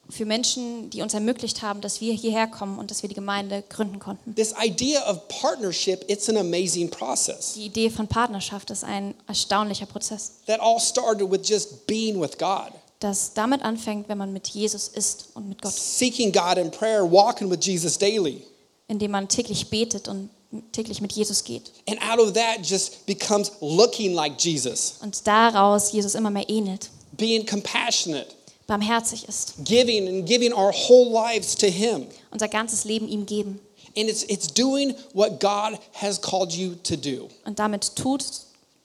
Für 0.09 0.25
Menschen, 0.25 0.91
die 0.91 1.03
uns 1.03 1.13
ermöglicht 1.13 1.61
haben, 1.63 1.81
dass 1.81 2.01
wir 2.01 2.13
hierher 2.15 2.47
kommen 2.47 2.79
und 2.79 2.93
dass 2.93 3.03
wir 3.03 3.09
die 3.09 3.17
Gemeinde 3.17 3.65
gründen 3.69 3.99
konnten. 3.99 4.37
This 4.37 4.55
idea 4.65 5.01
of 5.11 5.27
partnership, 5.27 6.05
it's 6.09 6.29
an 6.29 6.37
amazing 6.37 6.89
process. 6.89 7.55
Die 7.55 7.67
Idee 7.67 7.91
von 7.91 8.07
Partnerschaft 8.07 8.71
ist 8.71 8.85
ein 8.85 9.15
erstaunlicher 9.27 9.87
Prozess, 9.87 10.35
That 10.47 10.61
all 10.61 10.79
started 10.79 11.29
with 11.29 11.41
just 11.49 11.85
being 11.89 12.21
with 12.21 12.39
God, 12.39 12.71
das 13.01 13.35
damit 13.35 13.63
anfängt, 13.63 14.09
wenn 14.09 14.19
man 14.19 14.33
mit 14.33 14.47
Jesus 14.47 14.87
ist 14.87 15.31
und 15.35 15.49
mit 15.49 15.61
Gott, 15.61 15.73
seeking 15.75 16.31
God 16.31 16.59
in 16.59 16.71
prayer, 16.71 17.03
walking 17.11 17.51
with 17.51 17.59
Jesus 17.67 17.99
daily. 17.99 18.45
indem 18.87 19.11
man 19.11 19.27
täglich 19.27 19.69
betet 19.69 20.07
und 20.07 20.31
täglich 20.73 21.01
mit 21.01 21.13
Jesus 21.13 21.45
geht. 21.45 21.71
And 21.89 22.01
out 22.03 22.19
of 22.19 22.33
that 22.35 22.65
just 22.65 23.05
becomes 23.07 23.53
looking 23.61 24.15
like 24.15 24.39
Jesus, 24.39 24.95
Und 25.03 25.27
daraus 25.27 25.93
Jesus 25.93 26.15
immer 26.15 26.31
mehr 26.31 26.49
ähnelt, 26.49 26.91
being 27.13 27.45
compassionate, 27.47 28.27
barmherzig 28.67 29.27
ist, 29.29 29.55
giving 29.65 30.09
and 30.09 30.27
giving 30.27 30.53
our 30.53 30.73
whole 30.73 31.11
lives 31.11 31.55
to 31.57 31.67
Him. 31.67 32.07
unser 32.31 32.49
ganzes 32.49 32.85
Leben 32.85 33.09
ihm 33.09 33.27
geben 33.27 33.61
And 33.97 34.09
it's, 34.09 34.23
it's 34.25 34.47
doing 34.47 34.95
what 35.13 35.41
God 35.41 35.79
has 35.95 36.21
called 36.21 36.53
you 36.53 36.75
to 36.85 36.97
do. 36.97 37.29
und 37.45 37.59
damit 37.59 37.97
tut, 37.97 38.25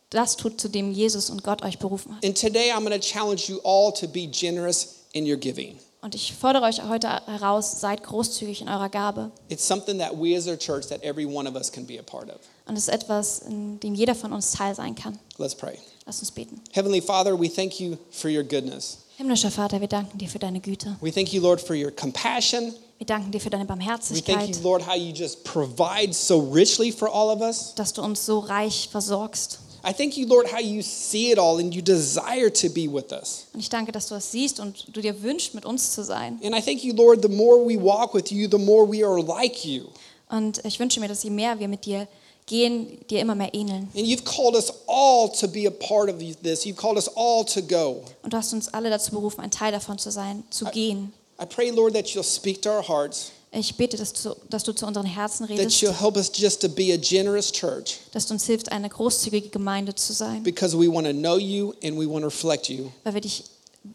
das 0.09 0.36
tut, 0.38 0.59
zu 0.59 0.70
dem 0.70 0.91
Jesus 0.91 1.30
und 1.30 1.43
Gott 1.43 1.61
euch 1.64 1.78
berufen 1.80 2.16
hat. 2.16 2.26
And 2.26 2.36
today 2.39 2.72
I'm 2.72 2.84
going 2.84 2.99
to 2.99 3.05
challenge 3.05 3.47
you 3.49 3.59
all 3.64 3.93
to 3.93 4.07
be 4.07 4.28
generous 4.28 4.95
in 5.14 5.26
your 5.30 5.38
giving. 5.38 5.78
Und 6.04 6.16
ich 6.16 6.34
fordere 6.34 6.64
euch 6.66 6.84
heute 6.84 7.08
heraus, 7.28 7.80
seid 7.80 8.04
großzügig 8.04 8.60
in 8.60 8.68
eurer 8.68 8.89
Gabe. 8.89 9.32
It's 9.47 9.66
something 9.66 9.97
that 9.99 10.12
we 10.14 10.36
as 10.36 10.49
a 10.49 10.58
church, 10.58 10.86
that 10.88 11.01
every 11.01 11.26
one 11.26 11.47
of 11.47 11.56
us 11.56 11.72
can 11.72 11.86
be 11.86 11.97
a 11.97 12.04
part 12.04 12.30
of. 12.30 12.41
Und 12.66 12.78
es 12.78 12.89
ist 12.89 12.93
etwas, 12.93 13.39
in 13.39 13.80
dem 13.80 13.95
jeder 13.95 14.14
von 14.14 14.34
uns 14.34 14.51
Teil 14.51 14.76
sein 14.76 14.95
kann. 14.95 15.18
Let's 15.38 15.56
pray. 15.56 15.80
Lasst 16.06 16.22
uns 16.22 16.32
beten. 16.32 16.60
Heavenly 16.74 16.99
Father, 16.99 17.39
we 17.39 17.47
thank 17.47 17.80
you 17.80 17.97
for 18.12 18.30
your 18.30 18.43
goodness. 18.43 18.97
Himmlischer 19.16 19.49
Vater, 19.49 19.80
wir 19.80 19.88
danken 19.88 20.18
dir 20.18 20.28
für 20.28 20.39
deine 20.39 20.60
Güte. 20.60 20.97
We 20.99 21.10
thank 21.10 21.32
you, 21.32 21.41
Lord, 21.41 21.62
for 21.62 21.74
your 21.74 21.91
compassion. 21.91 22.74
Wir 22.97 23.08
danken 23.08 23.32
dir 23.32 23.39
für 23.39 23.49
deine 23.49 23.64
We 23.64 23.68
thank 23.68 23.80
Barmherzigkeit, 23.80 24.58
you, 24.58 24.62
Lord, 24.62 24.86
how 24.86 24.95
you 24.95 25.14
just 25.14 25.45
provide 25.45 26.14
so 26.14 26.38
richly 26.38 26.91
for 26.91 27.08
all 27.08 27.30
of 27.30 27.39
us. 27.39 27.76
dass 27.76 27.93
du 27.93 28.01
uns 28.01 28.26
so 28.26 28.39
reich 28.39 28.89
versorgst. 28.91 29.60
I 29.86 29.91
thank 29.91 30.15
you, 30.15 30.25
Lord, 30.25 30.47
how 30.49 30.59
you 30.59 30.81
see 30.81 31.31
it 31.31 31.38
all 31.38 31.59
and 31.59 31.75
you 31.75 31.81
desire 31.81 32.49
to 32.49 32.69
be 32.69 32.88
with 32.88 33.11
us. 33.11 33.47
Und 33.53 33.59
ich 33.59 33.69
danke, 33.69 33.91
dass 33.91 34.07
du 34.07 34.15
es 34.15 34.31
siehst 34.31 34.59
und 34.61 34.95
du 34.95 35.01
dir 35.01 35.21
wünschst, 35.21 35.53
mit 35.53 35.65
uns 35.65 35.91
zu 35.91 36.03
sein. 36.03 36.39
And 36.41 36.55
I 36.55 36.61
thank 36.61 36.84
you, 36.84 36.93
Lord, 36.93 37.21
the 37.21 37.27
more 37.27 37.57
we 37.57 37.77
walk 37.77 38.13
with 38.13 38.31
you, 38.31 38.47
the 38.49 38.57
more 38.57 38.89
we 38.89 39.05
are 39.05 39.21
like 39.21 39.65
you. 39.65 39.89
Und 40.29 40.63
ich 40.63 40.79
wünsche 40.79 40.99
mir, 41.01 41.09
dass 41.09 41.23
je 41.23 41.29
mehr 41.29 41.59
wir 41.59 41.67
mit 41.67 41.86
dir 41.86 42.07
gehen, 42.45 42.97
dir 43.09 43.19
immer 43.19 43.36
mehr 43.36 43.53
ähneln. 43.53 43.89
And 43.95 44.07
you've 44.07 44.23
called 44.23 44.55
us 44.55 44.71
all 44.88 45.29
to 45.39 45.47
be 45.47 45.67
a 45.67 45.71
part 45.71 46.09
of 46.09 46.19
this. 46.41 46.65
You've 46.65 46.77
called 46.77 46.95
us 46.95 47.09
all 47.15 47.43
to 47.45 47.61
go. 47.61 48.03
Und 48.21 48.31
du 48.31 48.38
hast 48.38 48.53
uns 48.53 48.73
alle 48.73 48.89
dazu 48.89 49.11
berufen, 49.11 49.41
ein 49.41 49.51
Teil 49.51 49.73
davon 49.73 49.97
zu 49.97 50.11
sein, 50.11 50.43
zu 50.49 50.65
gehen. 50.65 51.13
I 51.41 51.45
pray, 51.45 51.71
Lord, 51.71 51.93
that 51.93 52.07
you'll 52.07 52.23
speak 52.23 52.61
to 52.61 52.69
our 52.69 52.88
hearts, 52.88 53.31
Ich 53.56 53.76
bete, 53.76 53.97
dass 53.97 54.14
du, 54.14 54.36
dass 54.49 54.64
du 54.64 54.74
zu 54.74 54.88
unseren 54.88 55.06
Herzen 55.06 55.47
that 55.47 55.58
redest, 55.58 55.82
you'll 55.82 55.99
help 55.99 56.16
us 56.16 56.32
just 56.34 56.62
to 56.62 56.70
be 56.70 56.91
a 56.93 56.97
generous 56.97 57.51
church 57.51 57.99
dass 58.12 58.26
du 58.26 58.34
uns 58.34 58.45
hilfst, 58.45 58.72
eine 58.72 58.89
großzügige 58.89 59.49
Gemeinde 59.49 59.93
zu 59.93 60.14
sein, 60.14 60.41
because 60.43 60.78
we 60.78 60.91
want 60.91 61.06
to 61.06 61.14
know 61.14 61.38
you 61.38 61.74
and 61.84 61.97
we 61.97 62.10
want 62.10 62.22
to 62.22 62.28
reflect 62.28 62.70
you. 62.70 62.89
weil 63.04 63.14
wir 63.14 63.22
dich 63.22 63.43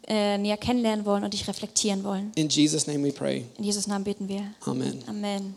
äh, 0.07 0.37
näher 0.37 0.57
kennenlernen 0.57 1.05
wollen 1.05 1.23
und 1.23 1.33
dich 1.33 1.47
reflektieren 1.47 2.03
wollen. 2.03 2.31
In 2.35 2.47
Jesus' 2.47 2.87
name 2.87 3.03
we 3.03 3.11
pray. 3.11 3.45
In 3.57 3.63
Jesus 3.63 3.87
Namen 3.87 4.03
beten 4.03 4.27
wir. 4.27 4.43
Amen. 4.65 5.03
Amen. 5.07 5.55